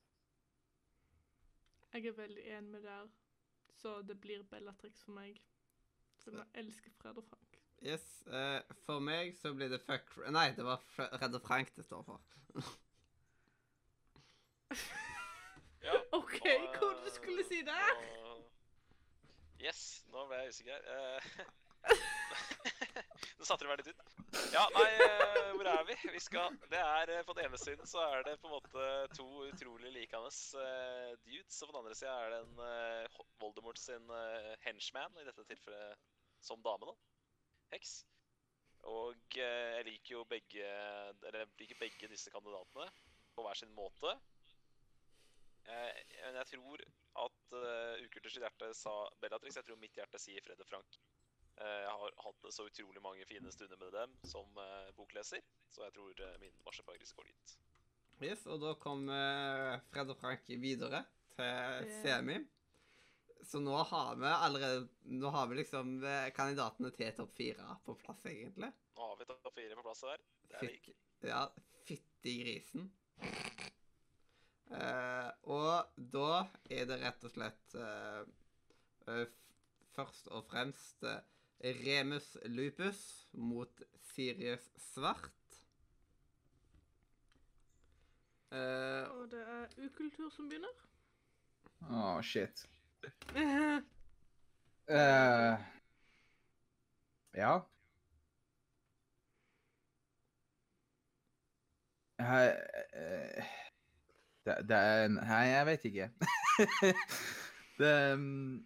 Jeg 1.93 2.07
er 2.09 2.15
veldig 2.17 2.45
enig 2.57 2.71
med 2.73 2.87
deg, 2.87 3.11
Så 3.83 3.99
det 4.07 4.21
blir 4.23 4.43
Bellatrix 4.49 5.03
for 5.05 5.13
meg. 5.19 5.41
Som 6.23 6.39
jeg 6.39 6.47
elsker 6.63 6.91
Fred 7.01 7.19
og 7.19 7.25
Frank. 7.27 7.59
Yes, 7.83 8.05
Uh, 8.31 8.61
for 8.87 9.01
meg 9.03 9.33
så 9.35 9.51
blir 9.59 9.67
det 9.73 9.81
fuck 9.83 10.13
Nei, 10.31 10.53
det 10.55 10.63
var 10.65 10.79
Fred 10.95 11.35
og 11.35 11.43
Frank 11.43 11.73
det 11.77 11.83
står 11.85 12.05
for. 12.07 12.21
Ja, 15.83 15.97
OK, 16.19 16.37
og, 16.47 16.77
hvor 16.79 16.93
du 17.03 17.11
skulle 17.11 17.43
si 17.49 17.59
det? 17.67 17.81
og- 18.23 18.47
Yes, 19.63 19.83
nå 20.13 20.23
ble 20.31 20.39
jeg 20.45 20.49
usikker 20.55 20.79
her. 20.87 21.21
Nå 23.43 23.47
satte 23.49 23.67
du 23.67 23.71
meg 23.73 23.81
litt 23.81 23.89
ut. 23.91 24.03
Ja, 24.55 24.61
nei, 24.71 24.91
eh, 25.03 25.49
hvor 25.57 25.67
er 25.67 25.81
vi? 25.89 25.97
Vi 26.15 26.21
skal 26.23 26.55
Det 26.71 26.79
er 26.79 27.11
eh, 27.11 27.25
På 27.27 27.35
den 27.35 27.49
ene 27.49 27.59
siden 27.59 27.89
så 27.91 27.99
er 28.05 28.23
det 28.23 28.37
på 28.39 28.47
en 28.47 28.53
måte 28.55 28.85
to 29.17 29.25
utrolig 29.49 29.91
likende 29.97 30.31
uh, 30.31 31.09
dudes, 31.25 31.57
og 31.59 31.67
på 31.67 31.73
den 31.73 31.81
andre 31.81 31.97
sida 31.99 32.13
er 32.21 32.31
det 32.31 32.39
en 32.45 32.61
uh, 32.63 33.25
Voldemort 33.43 33.81
sin 33.83 34.07
uh, 34.15 34.53
henchman, 34.63 35.19
i 35.19 35.27
dette 35.27 35.43
tilfellet 35.49 35.99
som 36.39 36.63
dame, 36.63 36.87
da. 36.87 36.95
Heks. 37.75 37.97
Og 38.93 39.35
jeg 39.35 39.89
liker 39.89 40.15
jo 40.21 40.23
begge 40.31 40.69
Eller 41.27 41.43
jeg 41.43 41.51
liker 41.65 41.81
begge 41.83 42.11
disse 42.15 42.31
kandidatene 42.31 42.87
på 43.35 43.43
hver 43.43 43.59
sin 43.59 43.75
måte. 43.75 44.15
Men 45.67 46.39
jeg 46.45 46.53
tror 46.53 46.87
at 47.27 47.59
uh, 47.59 48.07
Ukulters 48.07 48.39
hjerte 48.39 48.71
sa 48.85 48.95
Bellatrix. 49.19 49.59
Jeg 49.59 49.67
tror 49.67 49.83
mitt 49.83 49.99
hjerte 49.99 50.23
sier 50.23 50.47
Fred 50.47 50.63
og 50.63 50.71
Frank. 50.71 51.03
Eh, 51.63 51.83
Jeg 51.87 51.97
har 52.01 52.15
hatt 52.25 52.47
så 52.55 52.67
utrolig 52.67 53.03
mange 53.05 53.27
fine 53.29 53.51
stunder 53.55 53.79
med 53.79 53.93
dem 53.95 54.15
som 54.27 54.59
eh, 54.59 54.89
bokleser, 54.97 55.43
så 55.71 55.85
jeg 55.87 55.95
tror 55.95 56.23
eh, 56.27 56.39
min 56.43 56.57
marsjepagris 56.67 57.15
går 57.19 57.29
dit. 57.31 57.55
Yes, 58.23 58.45
og 58.47 58.61
da 58.63 58.75
kom 58.79 59.09
Fred 59.91 60.11
og 60.13 60.19
Frank 60.21 60.47
videre 60.63 61.01
til 61.35 61.89
semi. 62.05 62.37
Så 63.43 63.59
nå 63.59 63.75
har 63.91 64.13
vi 64.21 64.29
allerede 64.31 64.85
Nå 65.11 65.33
har 65.35 65.49
vi 65.51 65.57
liksom 65.59 65.97
kandidatene 66.37 66.93
til 66.95 67.11
topp 67.17 67.33
fire 67.35 67.75
på 67.83 67.97
plass, 67.99 68.23
egentlig. 68.31 68.71
Nå 68.95 69.09
har 69.09 69.19
vi 69.19 69.27
topp 69.27 69.51
fire 69.57 69.79
på 69.79 69.87
plass 69.89 70.05
her. 70.07 70.23
Det 70.47 70.61
er 70.61 70.71
digg. 70.71 70.93
Ja, 71.27 71.43
fytti 71.89 72.37
grisen. 72.45 72.87
Uh, 74.73 75.29
og 75.53 75.99
da 76.15 76.45
er 76.71 76.87
det 76.89 77.03
rett 77.03 77.27
og 77.27 77.35
slett 77.35 77.75
uh, 77.77 78.23
uh, 79.11 79.27
først 79.93 80.31
og 80.33 80.47
fremst 80.49 81.05
Remus 81.63 82.37
lupus 82.45 83.27
mot 83.33 83.83
Sirius 84.15 84.71
svart. 84.93 85.31
Eh, 88.53 89.05
Og 89.11 89.31
det 89.31 89.41
er 89.41 89.69
ukultur 89.87 90.31
som 90.35 90.49
begynner. 90.51 90.75
Å, 91.89 92.21
shit. 92.23 92.67
Eh, 93.35 93.81
Eh, 94.93 95.55
ja. 97.39 97.53
Hei, 102.19 102.49
eh, 102.99 103.53
det, 104.45 104.57
det 104.69 104.77
er 104.77 105.05
en 105.07 105.21
Nei, 105.23 105.45
jeg 105.53 105.69
vet 105.71 105.87
ikke. 105.93 106.09
det, 107.81 107.95
mm, 108.19 108.59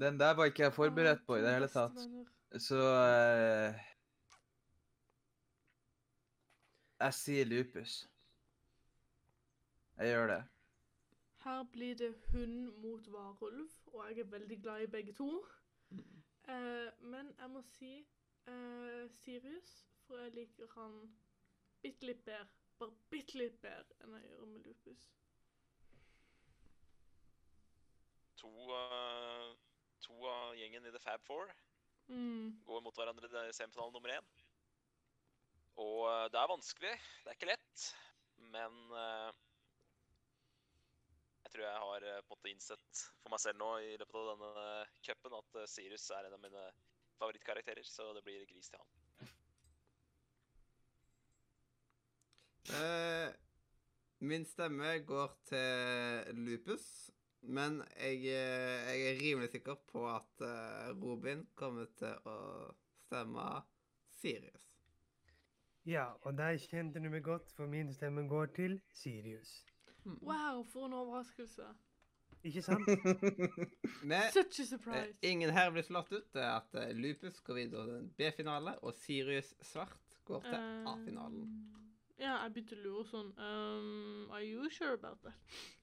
den 0.00 0.18
der 0.20 0.34
var 0.40 0.48
ikke 0.48 0.64
jeg 0.66 0.76
forberedt 0.76 1.22
på 1.28 1.36
i 1.36 1.44
det 1.44 1.52
hele 1.52 1.68
tatt. 1.72 2.00
Så 2.56 2.76
eh, 2.76 3.74
Jeg 7.00 7.14
sier 7.14 7.44
lupus. 7.44 8.08
Jeg 9.96 10.08
gjør 10.08 10.26
det. 10.26 10.44
Her 11.44 11.64
blir 11.72 11.94
det 11.94 12.14
hund 12.32 12.72
mot 12.72 13.12
varulv, 13.12 13.68
og 13.86 14.08
jeg 14.08 14.18
er 14.18 14.24
veldig 14.24 14.62
glad 14.62 14.82
i 14.82 14.86
begge 14.86 15.12
to. 15.12 15.44
Eh, 16.48 16.88
men 17.00 17.34
jeg 17.38 17.50
må 17.50 17.62
si 17.62 17.92
eh, 18.46 19.04
Sirius, 19.10 19.86
for 20.06 20.16
jeg 20.16 20.32
liker 20.32 20.66
han 20.74 20.98
bitte 21.82 22.06
litt 22.06 22.24
bedre. 22.24 22.48
Bare 22.78 22.96
bitte 23.10 23.38
litt 23.38 23.60
bedre 23.60 24.00
enn 24.00 24.16
jeg 24.16 24.30
gjør 24.30 24.44
med 24.46 24.66
Lupus. 24.66 25.06
To, 28.38 28.50
uh, 28.70 29.56
to 30.00 30.20
av 30.30 30.54
gjengen 30.56 30.86
i 30.86 30.92
The 30.94 31.00
Fab 31.02 31.24
Four 31.26 31.50
Mm. 32.08 32.58
går 32.64 32.84
mot 32.84 32.96
hverandre 32.96 33.48
i 33.48 33.56
semifinale 33.56 33.92
nummer 33.92 34.14
én. 34.14 34.30
Og 35.78 36.06
eh, 36.08 36.28
det 36.32 36.40
er 36.40 36.52
vanskelig. 36.54 36.94
Det 37.24 37.32
er 37.32 37.38
ikke 37.38 37.52
lett. 37.52 37.88
Men 38.48 38.76
uh, 38.94 39.30
jeg 41.48 41.52
tror 41.52 41.64
jeg 41.64 41.82
har 41.82 42.06
eh, 42.06 42.20
på 42.22 42.34
en 42.34 42.36
måte 42.36 42.50
innsett 42.52 43.02
for 43.22 43.32
meg 43.32 43.40
selv 43.42 43.58
nå 43.60 43.68
i 43.80 43.96
løpet 43.98 44.18
av 44.20 44.28
denne 44.30 44.68
cupen 45.04 45.36
at 45.38 45.58
Sirius 45.72 46.06
er 46.12 46.28
en 46.28 46.36
av 46.36 46.42
mine 46.42 46.64
favorittkarakterer, 47.18 47.86
så 47.88 48.12
det 48.16 48.22
blir 48.26 48.46
gris 48.50 48.68
til 48.68 48.82
han. 48.82 48.90
Eh, 52.78 53.30
min 54.28 54.44
stemme 54.46 54.98
går 55.08 55.34
til 55.48 56.36
Lupus, 56.44 57.10
men 57.42 57.82
jeg, 57.96 58.16
eh, 58.34 58.88
jeg 58.88 59.08
er 59.10 59.20
rimelig 59.22 59.50
sikker 59.54 59.78
på 59.92 60.04
at 60.10 60.44
eh, 60.44 60.90
Robin 61.02 61.46
kommer 61.54 61.86
til 61.98 62.14
å 62.28 62.38
stemme 63.06 63.48
Sirius. 64.20 64.64
Ja, 65.88 66.10
og 66.26 66.36
der 66.36 66.58
kjente 66.60 67.00
du 67.00 67.08
meg 67.08 67.22
godt, 67.24 67.52
for 67.56 67.70
min 67.70 67.92
stemme 67.94 68.26
går 68.28 68.50
til 68.56 68.80
Sirius. 68.92 69.62
Wow, 70.04 70.64
for 70.68 70.86
en 70.86 70.92
overraskelse. 70.92 71.68
Ikke 72.42 72.62
sant? 72.62 72.86
Med, 74.10 74.28
Such 74.32 74.60
a 74.60 74.62
eh, 74.62 74.68
surprise. 74.68 75.14
ingen 75.22 75.50
her 75.50 75.70
blir 75.70 75.82
slått 75.82 76.12
ut. 76.12 76.28
Det 76.34 76.42
er 76.42 76.54
at 76.60 76.74
eh, 76.74 76.94
Lupus 76.96 77.40
går 77.40 77.54
videre 77.54 77.86
til 77.86 78.10
B-finale, 78.16 78.78
og 78.82 78.94
Sirius 78.94 79.54
Svart 79.62 80.20
går 80.24 80.40
til 80.40 80.54
A-finalen. 80.86 81.42
Um, 81.42 81.74
ja, 82.18 82.36
jeg 82.42 82.52
begynte 82.52 82.78
å 82.78 82.84
lure 82.84 83.04
sånn 83.06 83.28
um, 83.38 84.30
Are 84.34 84.44
you 84.44 84.70
sure 84.70 84.94
about 84.98 85.22
that? 85.22 85.34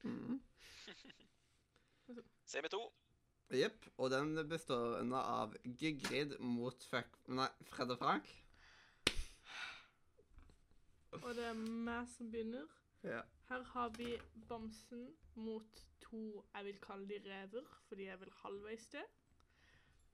Mm. 0.04 0.40
Semi 2.46 2.68
2. 2.68 2.80
Jepp. 3.50 3.86
Og 3.96 4.10
den 4.10 4.48
består 4.48 4.98
av 5.18 5.54
Gigrid 5.64 6.38
mot 6.40 6.84
fuck... 6.90 7.18
Nei, 7.28 7.48
Fred 7.70 7.94
og 7.94 7.98
Frank. 7.98 8.32
Og 11.22 11.30
det 11.34 11.46
er 11.48 11.54
meg 11.56 12.08
som 12.12 12.30
begynner. 12.30 12.66
Ja. 13.06 13.22
Her 13.48 13.62
har 13.72 13.92
vi 13.96 14.16
bamsen 14.48 15.06
mot 15.38 15.84
to 16.02 16.42
jeg 16.54 16.64
vil 16.66 16.80
kalle 16.82 17.06
de 17.08 17.20
rever, 17.24 17.70
fordi 17.88 18.08
jeg 18.08 18.20
vil 18.20 18.32
halvveis 18.42 18.86
det. 18.92 19.04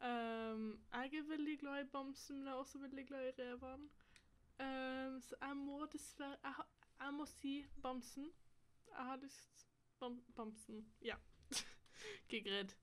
Um, 0.03 0.81
jeg 0.93 1.15
er 1.19 1.29
veldig 1.29 1.59
glad 1.59 1.85
i 1.85 1.91
bamsen, 1.93 2.39
men 2.39 2.47
jeg 2.47 2.55
er 2.55 2.63
også 2.65 2.79
veldig 2.79 3.07
glad 3.07 3.29
i 3.29 3.35
revene. 3.39 3.89
Um, 4.61 5.21
så 5.21 5.37
jeg 5.41 5.57
må 5.57 5.87
dessverre 5.93 6.37
jeg, 6.43 6.55
ha, 6.57 6.63
jeg 7.05 7.15
må 7.15 7.27
si 7.27 7.55
bamsen. 7.83 8.33
Jeg 8.89 9.05
har 9.09 9.17
lyst 9.23 9.69
bam, 10.03 10.23
Bamsen. 10.37 10.87
Ja. 11.03 11.17
Gigrid. 12.29 12.75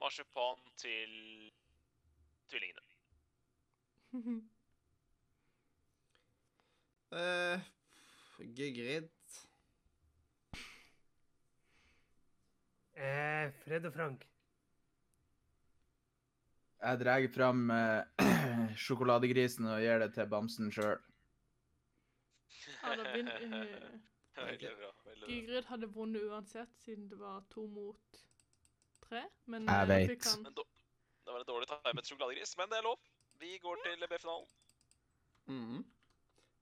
Marsipan 0.00 0.60
til 0.76 1.16
tvillingene. 2.48 2.84
Uh, 7.16 7.60
Gegrid 8.56 9.08
Eh, 12.96 13.52
Fred 13.64 13.84
og 13.84 13.92
Frank. 13.92 14.24
Jeg 16.80 17.00
drar 17.00 17.26
fram 17.34 17.70
eh, 17.70 18.24
sjokoladegrisen 18.86 19.68
og 19.68 19.82
gir 19.84 20.00
det 20.00 20.08
til 20.14 20.28
bamsen 20.32 20.72
sjøl. 20.72 20.96
Ja, 22.82 22.94
da 22.96 23.04
begynner 23.12 23.40
uh, 23.46 23.98
Veldig 24.36 24.70
bra. 24.78 24.90
veldig 25.04 25.20
bra. 25.26 25.28
Gygrid 25.32 25.64
hadde 25.70 25.88
vunnet 25.94 26.22
uansett, 26.28 26.72
siden 26.84 27.08
det 27.08 27.18
var 27.18 27.44
to 27.50 27.66
mot 27.66 28.22
tre. 29.06 29.22
Men 29.46 29.64
Jeg 29.68 29.82
eh, 29.82 29.88
vet. 29.88 30.10
fikk 30.10 30.24
han- 30.30 30.42
Men 30.42 30.52
da, 30.58 30.62
det 31.24 31.32
var 31.32 31.40
en 31.40 31.46
dårlig 31.52 31.68
timet 31.70 32.06
sjokoladegris, 32.10 32.56
men 32.58 32.68
det 32.68 32.78
er 32.78 32.82
lov. 32.88 32.98
Vi 33.40 33.58
går 33.58 33.76
til 33.84 34.06
B-finalen. 34.08 34.48
Mhm. 35.46 35.84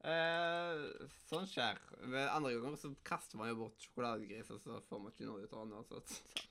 Eh, 0.05 1.09
sånn 1.31 1.47
skjer. 1.49 1.79
Ved 2.13 2.29
andre 2.29 2.53
ganger 2.61 2.77
så 2.77 2.91
kaster 3.09 3.39
man 3.41 3.49
jo 3.49 3.55
bort 3.63 3.81
sjokoladegris, 3.81 4.51
og 4.53 4.61
så 4.61 4.79
får 4.89 5.01
man 5.01 5.13
ikke 5.15 5.25
noe 5.31 5.43
ut 5.47 5.53
av 5.53 5.65
den 5.65 5.77
uansett. 5.79 6.45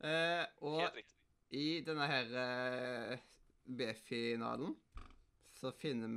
Eh, 0.00 0.46
og 0.62 0.80
Helt 0.80 0.94
riktig. 0.96 1.16
i 1.50 1.80
denne 1.86 2.06
her 2.08 2.32
eh, 2.42 3.18
B-finalen 3.66 4.74
så 5.56 5.70
finner 5.72 6.08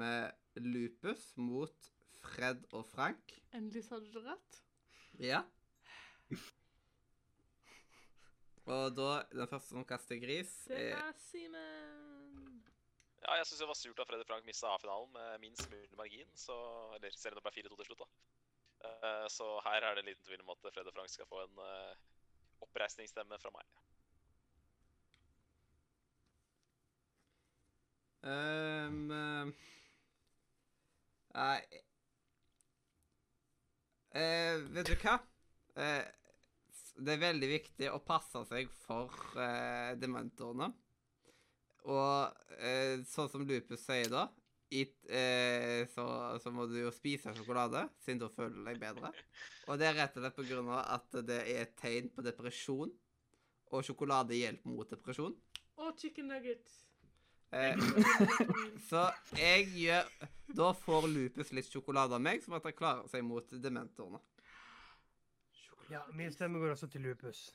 vi 0.55 0.61
Lupus 0.65 1.33
mot 1.37 1.91
Fred 2.23 2.65
og 2.75 2.85
Frank. 2.85 3.33
Endelig 3.55 3.85
sa 3.87 3.99
du 3.99 4.09
det 4.13 4.23
rett. 4.25 4.59
Ja. 5.19 5.43
Og 8.69 8.93
da, 8.93 9.23
den 9.33 9.49
første 9.49 9.73
som 9.73 9.85
kaster 9.87 10.19
gris, 10.21 10.51
Det 10.69 10.91
er 10.91 10.97
er 10.99 11.15
Simen. 11.17 12.59
Ja, 13.23 13.33
jeg 13.39 13.47
syns 13.47 13.59
det 13.63 13.67
var 13.67 13.77
surt 13.77 13.99
at 13.99 14.07
Fred 14.07 14.21
og 14.23 14.27
Frank 14.29 14.45
mista 14.45 14.69
A-finalen 14.69 15.11
med 15.13 15.39
minst 15.43 15.71
mulig 15.71 15.97
margin. 15.97 16.29
Så, 16.35 16.55
eller 16.95 17.09
selv 17.17 17.35
om 17.35 17.41
det 17.41 17.47
ble 17.47 17.63
4-2 17.63 17.79
til 17.79 17.89
slutt, 17.89 18.03
da. 18.03 18.07
Eh, 18.89 19.27
så 19.27 19.47
her 19.65 19.83
er 19.83 19.95
det 19.95 20.03
en 20.03 20.11
liten 20.11 20.25
tvil 20.25 20.45
om 20.45 20.53
at 20.53 20.71
Fred 20.73 20.87
og 20.87 20.95
Frank 20.95 21.09
skal 21.11 21.27
få 21.27 21.41
en 21.43 21.59
uh, 21.59 21.97
oppreisningsstemme 22.63 23.39
fra 23.41 23.51
meg. 23.57 23.67
Um, 28.21 29.11
eh, 29.15 29.51
Nei 31.33 31.83
eh, 34.15 34.57
Vet 34.75 34.89
du 34.89 34.95
hva? 35.03 35.19
Eh, 35.79 36.05
det 36.99 37.15
er 37.15 37.21
veldig 37.21 37.49
viktig 37.53 37.89
å 37.93 38.01
passe 38.03 38.41
seg 38.49 38.71
for 38.83 39.13
eh, 39.39 39.95
dementorene. 39.99 40.71
Og 41.89 42.57
eh, 42.59 42.99
sånn 43.07 43.29
som 43.31 43.45
Lupus 43.47 43.85
sier 43.85 44.09
da, 44.11 44.25
it, 44.69 44.97
eh, 45.09 45.85
så, 45.93 46.05
så 46.43 46.51
må 46.53 46.67
du 46.69 46.75
jo 46.81 46.91
spise 46.93 47.33
sjokolade, 47.37 47.85
siden 48.03 48.21
da 48.23 48.29
føler 48.33 48.57
du 48.57 48.65
deg 48.67 48.81
bedre. 48.81 49.13
Og 49.69 49.79
det 49.79 49.87
er 49.89 49.97
rett 49.97 50.17
og 50.17 50.25
slett 50.25 50.37
på 50.37 50.47
grunn 50.49 50.73
av 50.75 50.83
at 50.97 51.21
det 51.25 51.39
er 51.45 51.63
et 51.63 51.73
tegn 51.79 52.11
på 52.13 52.25
depresjon, 52.25 52.91
og 53.69 53.85
sjokolade 53.85 54.37
hjelper 54.37 54.73
mot 54.73 54.91
depresjon. 54.91 55.35
Og 55.79 55.95
chicken 56.01 56.29
nuggets. 56.33 56.88
Eh, 57.51 57.77
så 58.89 59.07
jeg 59.33 59.63
gjør 59.73 60.09
Da 60.53 60.67
får 60.77 61.07
Lupus 61.09 61.49
litt 61.57 61.69
sjokolade 61.69 62.13
av 62.13 62.21
meg, 62.21 62.43
som 62.45 62.53
at 62.57 62.65
han 62.67 62.75
klarer 62.77 63.09
seg 63.09 63.25
mot 63.25 63.49
dementorene. 63.49 64.21
Ja, 65.89 66.03
min 66.13 66.33
stemme 66.33 66.61
går 66.61 66.75
også 66.75 66.87
til 66.93 67.01
Lupus. 67.01 67.47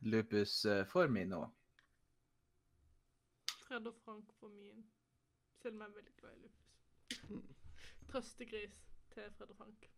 Lupus 0.00 0.64
eh, 0.64 0.84
får 0.88 1.08
min 1.12 1.32
nå. 1.34 1.42
Fred 3.66 3.88
og 3.90 3.96
Frank 4.04 4.32
får 4.40 4.52
min. 4.54 4.84
Selv 5.60 5.74
om 5.74 5.82
jeg 5.82 5.90
er 5.90 5.96
veldig 5.98 6.14
glad 6.20 6.36
i 6.36 6.42
Lupus. 6.46 7.48
Trøstegris 8.08 8.78
til 9.12 9.32
Fred 9.36 9.52
og 9.52 9.56
Frank. 9.60 9.88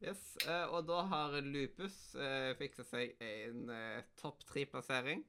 Yes, 0.00 0.22
eh, 0.46 0.64
og 0.72 0.86
da 0.88 1.02
har 1.10 1.40
Lupus 1.44 1.98
eh, 2.14 2.54
fiksa 2.56 2.86
seg 2.88 3.20
en 3.20 3.68
topp 4.16 4.46
tre-plassering. 4.48 5.26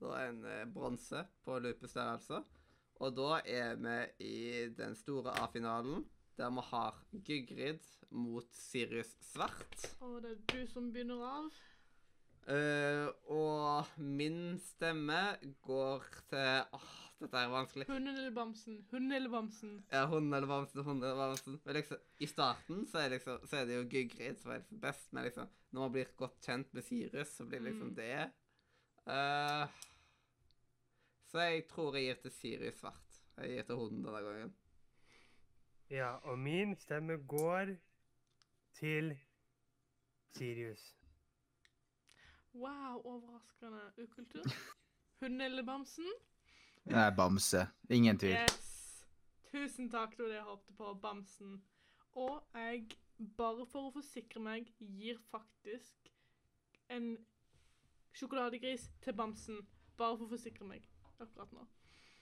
Da 0.00 0.16
en 0.26 0.44
eh, 0.48 0.64
bronse 0.72 1.26
på 1.44 1.58
løpestørrelse. 1.60 2.40
altså. 2.40 2.42
Og 3.00 3.16
da 3.16 3.40
er 3.48 3.76
vi 3.80 4.28
i 4.28 4.68
den 4.76 4.94
store 4.96 5.32
A-finalen, 5.40 6.04
der 6.36 6.50
vi 6.50 6.64
har 6.70 7.02
Gygrid 7.24 7.84
mot 8.10 8.48
Sirius 8.52 9.12
Svart. 9.24 9.84
Og 10.00 10.22
det 10.22 10.32
er 10.36 10.40
du 10.52 10.66
som 10.68 10.90
begynner 10.92 11.24
av. 11.28 11.50
Uh, 12.50 13.08
og 13.30 14.00
min 14.00 14.56
stemme 14.64 15.36
går 15.62 16.06
til 16.32 16.64
Åh, 16.74 16.88
dette 17.20 17.36
er 17.36 17.52
vanskelig. 17.52 17.86
Hunden 17.86 18.16
eller 18.16 18.32
bamsen? 18.34 18.78
Hunden 18.90 19.12
eller 19.12 19.30
bamsen? 19.30 19.74
Ja, 19.92 20.06
hunden 20.08 20.34
eller 20.34 20.48
bamsen, 20.48 20.82
hunden 20.84 21.04
eller 21.04 21.30
bamsen. 21.30 21.60
Men 21.64 21.76
liksom, 21.76 22.00
i 22.18 22.26
starten 22.26 22.86
så 22.88 23.02
er, 23.04 23.12
liksom, 23.14 23.44
så 23.46 23.60
er 23.60 23.68
det 23.68 23.76
jo 23.76 23.88
Gygrid 23.92 24.40
som 24.40 24.54
er 24.54 24.62
liksom 24.64 24.80
best, 24.80 25.12
men 25.12 25.28
liksom, 25.28 25.52
når 25.70 25.86
man 25.86 25.94
blir 25.94 26.12
godt 26.16 26.40
kjent 26.48 26.72
med 26.74 26.88
Sirius, 26.88 27.36
så 27.36 27.44
blir 27.44 27.60
liksom 27.68 27.92
Mm. 27.92 27.96
det 28.00 28.30
Eh, 29.10 29.66
Så 31.30 31.38
jeg 31.38 31.68
tror 31.70 31.94
jeg 31.94 32.08
gir 32.08 32.16
til 32.24 32.32
Sirius 32.34 32.78
svart. 32.80 33.18
Jeg 33.38 33.50
gir 33.52 33.66
til 33.68 33.76
hunden 33.78 34.02
denne 34.02 34.22
gangen. 34.26 34.54
Ja, 35.90 36.08
og 36.26 36.38
min 36.38 36.74
stemme 36.76 37.16
går 37.30 37.76
til 38.74 39.12
Sirius. 40.34 40.96
Wow, 42.54 42.98
overraskende 43.04 43.92
ukultur. 44.02 44.42
Hunden 45.20 45.40
eller 45.40 45.62
bamsen? 45.62 46.10
Nei, 46.84 47.10
bamse. 47.16 47.66
Ingen 47.90 48.18
tvil. 48.18 48.34
Yes! 48.34 49.06
Tusen 49.52 49.90
takk, 49.90 50.16
det 50.16 50.24
var 50.24 50.30
det 50.32 50.38
jeg 50.40 50.50
håpte 50.50 50.78
på. 50.82 50.94
Bamsen. 50.94 51.62
Og 52.12 52.42
jeg, 52.54 52.88
bare 53.38 53.66
for 53.70 53.86
å 53.86 53.94
forsikre 53.94 54.42
meg, 54.42 54.74
gir 54.78 55.18
faktisk 55.30 56.10
en 56.90 57.12
sjokoladegris 58.18 58.90
til 59.04 59.14
bamsen. 59.14 59.62
Bare 59.94 60.16
for 60.18 60.26
å 60.26 60.34
forsikre 60.34 60.66
meg 60.66 60.90
akkurat 61.26 61.54
nå. 61.56 61.66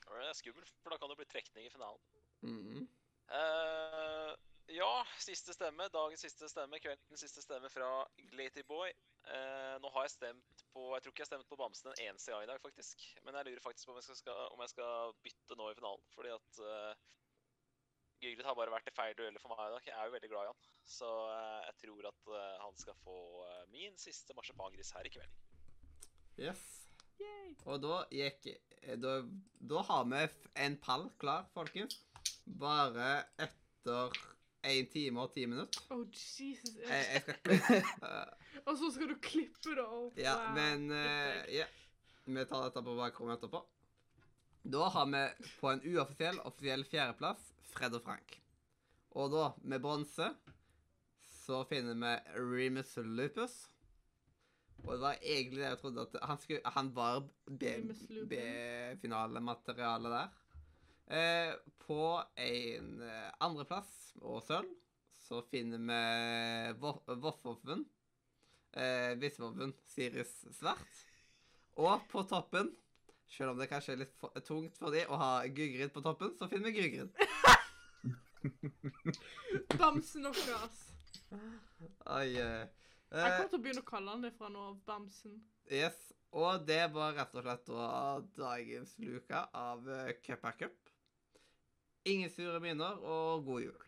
Det 0.09 0.27
er 0.27 0.37
skummelt, 0.39 0.71
for 0.83 0.93
da 0.93 0.99
kan 0.99 1.11
det 1.13 1.19
bli 1.21 1.27
trekning 1.29 1.67
i 1.69 1.73
finalen. 1.73 2.01
Mhm. 2.43 2.87
Uh, 3.29 4.33
ja, 4.73 4.93
siste 5.21 5.53
stemme. 5.57 5.89
Dagens 5.93 6.21
siste 6.25 6.49
stemme. 6.49 6.81
Kveldens 6.81 7.21
siste 7.25 7.43
stemme 7.45 7.69
fra 7.73 7.89
Glaty 8.33 8.65
Boy. 8.69 8.93
Eh, 9.29 9.77
nå 9.81 9.89
har 9.93 10.05
jeg 10.07 10.13
stemt 10.15 10.63
på 10.73 10.83
Jeg 10.95 11.03
tror 11.03 11.13
ikke 11.13 11.21
jeg 11.21 11.27
har 11.27 11.31
stemt 11.31 11.49
på 11.49 11.57
Bamsen 11.57 11.91
en 11.91 12.03
eneste 12.07 12.33
gang 12.33 12.45
i 12.45 12.51
dag, 12.51 12.61
faktisk. 12.61 13.05
Men 13.25 13.37
jeg 13.37 13.49
lurer 13.49 13.65
faktisk 13.65 13.89
på 13.89 13.93
om 13.93 14.01
jeg 14.01 14.21
skal, 14.21 14.43
om 14.53 14.61
jeg 14.65 14.73
skal 14.75 15.15
bytte 15.25 15.57
nå 15.57 15.71
i 15.71 15.79
finalen. 15.81 16.05
Fordi 16.17 16.35
at 16.37 16.61
uh, 16.61 16.93
Gyglet 18.19 18.49
har 18.49 18.57
bare 18.59 18.73
vært 18.75 18.89
i 18.91 18.95
feil 18.97 19.15
dueller 19.15 19.43
for 19.43 19.55
meg 19.55 19.69
i 19.69 19.75
dag. 19.77 19.85
Jeg 19.87 19.95
er 19.95 20.09
jo 20.09 20.15
veldig 20.17 20.31
glad 20.33 20.47
i 20.47 20.51
han. 20.51 20.63
Så 20.91 21.09
eh, 21.31 21.61
jeg 21.69 21.77
tror 21.85 22.09
at 22.11 22.31
eh, 22.35 22.55
han 22.65 22.81
skal 22.83 22.97
få 23.05 23.19
eh, 23.47 23.61
min 23.71 23.99
siste 24.01 24.35
marsipangris 24.35 24.91
her 24.97 25.07
i 25.07 25.13
kveld. 25.15 25.37
Yes. 26.39 26.65
Og 27.69 27.81
da 27.83 27.99
gikk 28.15 28.47
eh, 28.53 28.97
Da, 29.01 29.19
da 29.61 29.83
har 29.91 30.05
vi 30.09 30.23
en 30.65 30.77
pall 30.83 31.09
klar, 31.21 31.47
folkens. 31.55 31.99
Bare 32.49 33.25
etter 33.39 34.15
én 34.69 34.89
time 34.91 35.23
og 35.23 35.33
ti 35.35 35.45
minutter. 35.47 35.83
Oh, 35.95 36.05
Jesus. 36.13 36.75
Jeg, 36.83 37.05
jeg 37.15 37.23
skal 37.27 37.53
eh, 37.55 38.33
Og 38.69 38.75
så 38.81 38.91
skal 38.95 39.13
du 39.13 39.17
klippe 39.23 39.75
det 39.77 39.85
opp. 39.85 40.17
Ja, 40.19 40.35
Wow. 40.41 40.55
men 40.57 40.89
uh, 40.93 41.45
ja. 41.53 41.67
Vi 42.29 42.43
tar 42.45 42.67
dette 42.67 42.83
på 42.85 42.97
bakrommet 42.99 43.39
etterpå. 43.39 43.61
Da 44.69 44.89
har 44.93 45.07
vi 45.09 45.23
på 45.61 45.71
en 45.71 45.81
uoffisiell 45.87 46.41
offisiell 46.45 46.83
fjerdeplass 46.85 47.47
Fred 47.73 47.95
og 47.97 48.03
Frank. 48.05 48.35
Og 49.17 49.31
da, 49.33 49.45
med 49.63 49.81
bronse, 49.81 50.27
så 51.47 51.63
finner 51.71 51.97
vi 51.97 52.11
Remus 52.37 52.97
Lupus. 53.01 53.55
Og 54.85 54.91
det 54.95 55.01
var 55.03 55.23
egentlig 55.23 55.61
det 55.61 55.69
jeg 55.69 55.81
trodde 55.81 56.05
at 56.07 56.19
Han, 56.31 56.39
skulle, 56.43 56.73
han 56.77 56.91
var 56.97 57.23
Remus 57.49 58.03
Lupin. 58.09 58.29
B-finalemateriale 58.31 60.13
der. 60.15 60.29
Eh, 61.09 61.53
på 61.87 62.03
en 62.37 62.91
eh, 63.03 63.31
andreplass 63.41 64.13
og 64.21 64.43
sølv 64.45 64.75
så 65.29 65.43
finner 65.51 65.81
vi 65.81 66.75
Voffoffen, 66.81 67.21
Voffhoffen. 67.21 67.85
Eh, 68.73 69.13
Visvoffen 69.21 69.75
Sirius 69.87 70.33
Svart. 70.57 71.05
Og 71.79 72.01
på 72.11 72.23
toppen, 72.29 72.71
selv 73.29 73.53
om 73.53 73.61
det 73.61 73.69
kanskje 73.71 73.95
er 73.95 74.01
litt 74.03 74.15
for, 74.21 74.33
tungt 74.45 74.79
for 74.81 74.95
de 74.95 75.05
å 75.07 75.19
ha 75.21 75.33
Gygrid 75.47 75.93
på 75.95 76.03
toppen, 76.05 76.33
så 76.39 76.49
finner 76.51 76.73
vi 76.73 76.81
Gygrid. 76.81 77.13
Bamsen 79.79 80.27
vår. 80.27 80.67
Oi, 82.17 82.29
eh, 82.41 82.88
Jeg 83.09 83.25
eh, 83.25 83.37
kommer 83.37 83.49
til 83.49 83.59
å 83.59 83.63
begynne 83.65 83.83
å 83.85 83.89
kalle 83.89 84.15
han 84.15 84.25
det 84.25 84.35
fra 84.37 84.51
nå 84.53 84.69
av. 84.71 84.79
Bamsen. 84.89 85.41
yes. 85.73 85.97
Og 86.37 86.67
det 86.69 86.83
var 86.93 87.15
rett 87.17 87.35
og 87.41 87.45
slett 87.47 87.71
da 87.71 88.21
dagens 88.37 88.91
luke 89.01 89.45
av 89.57 89.87
uh, 89.89 90.11
Cup 90.27 90.45
er 90.45 90.59
cup. 90.61 90.91
Ingen 92.05 92.29
sure 92.31 92.61
minner, 92.61 93.01
og 93.01 93.45
god 93.49 93.65
jul. 93.65 93.85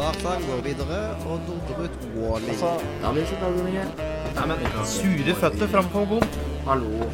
Tartan 0.00 0.22
Tarzan 0.22 0.46
går 0.50 0.62
videre 0.66 1.00
og 1.28 1.42
dundrer 1.46 1.84
ut 1.86 2.06
Wally. 2.16 2.54
Altså. 2.54 4.09
Nei, 4.36 4.46
men 4.50 4.86
Sure 4.88 5.34
føtter 5.40 5.70
framfor 5.72 6.06
Kongoen. 6.06 6.40
Hallo. 6.66 7.10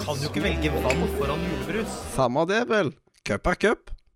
Kan 0.00 0.20
jo 0.22 0.30
ikke 0.30 0.42
velge 0.44 0.72
vann 0.74 1.06
foran 1.18 1.46
julebrus. 1.48 1.96
Samme 2.14 2.46
det, 2.48 2.62
vel. 2.70 2.92
Cup 3.26 3.50
er 3.52 3.58
cup. 3.66 3.90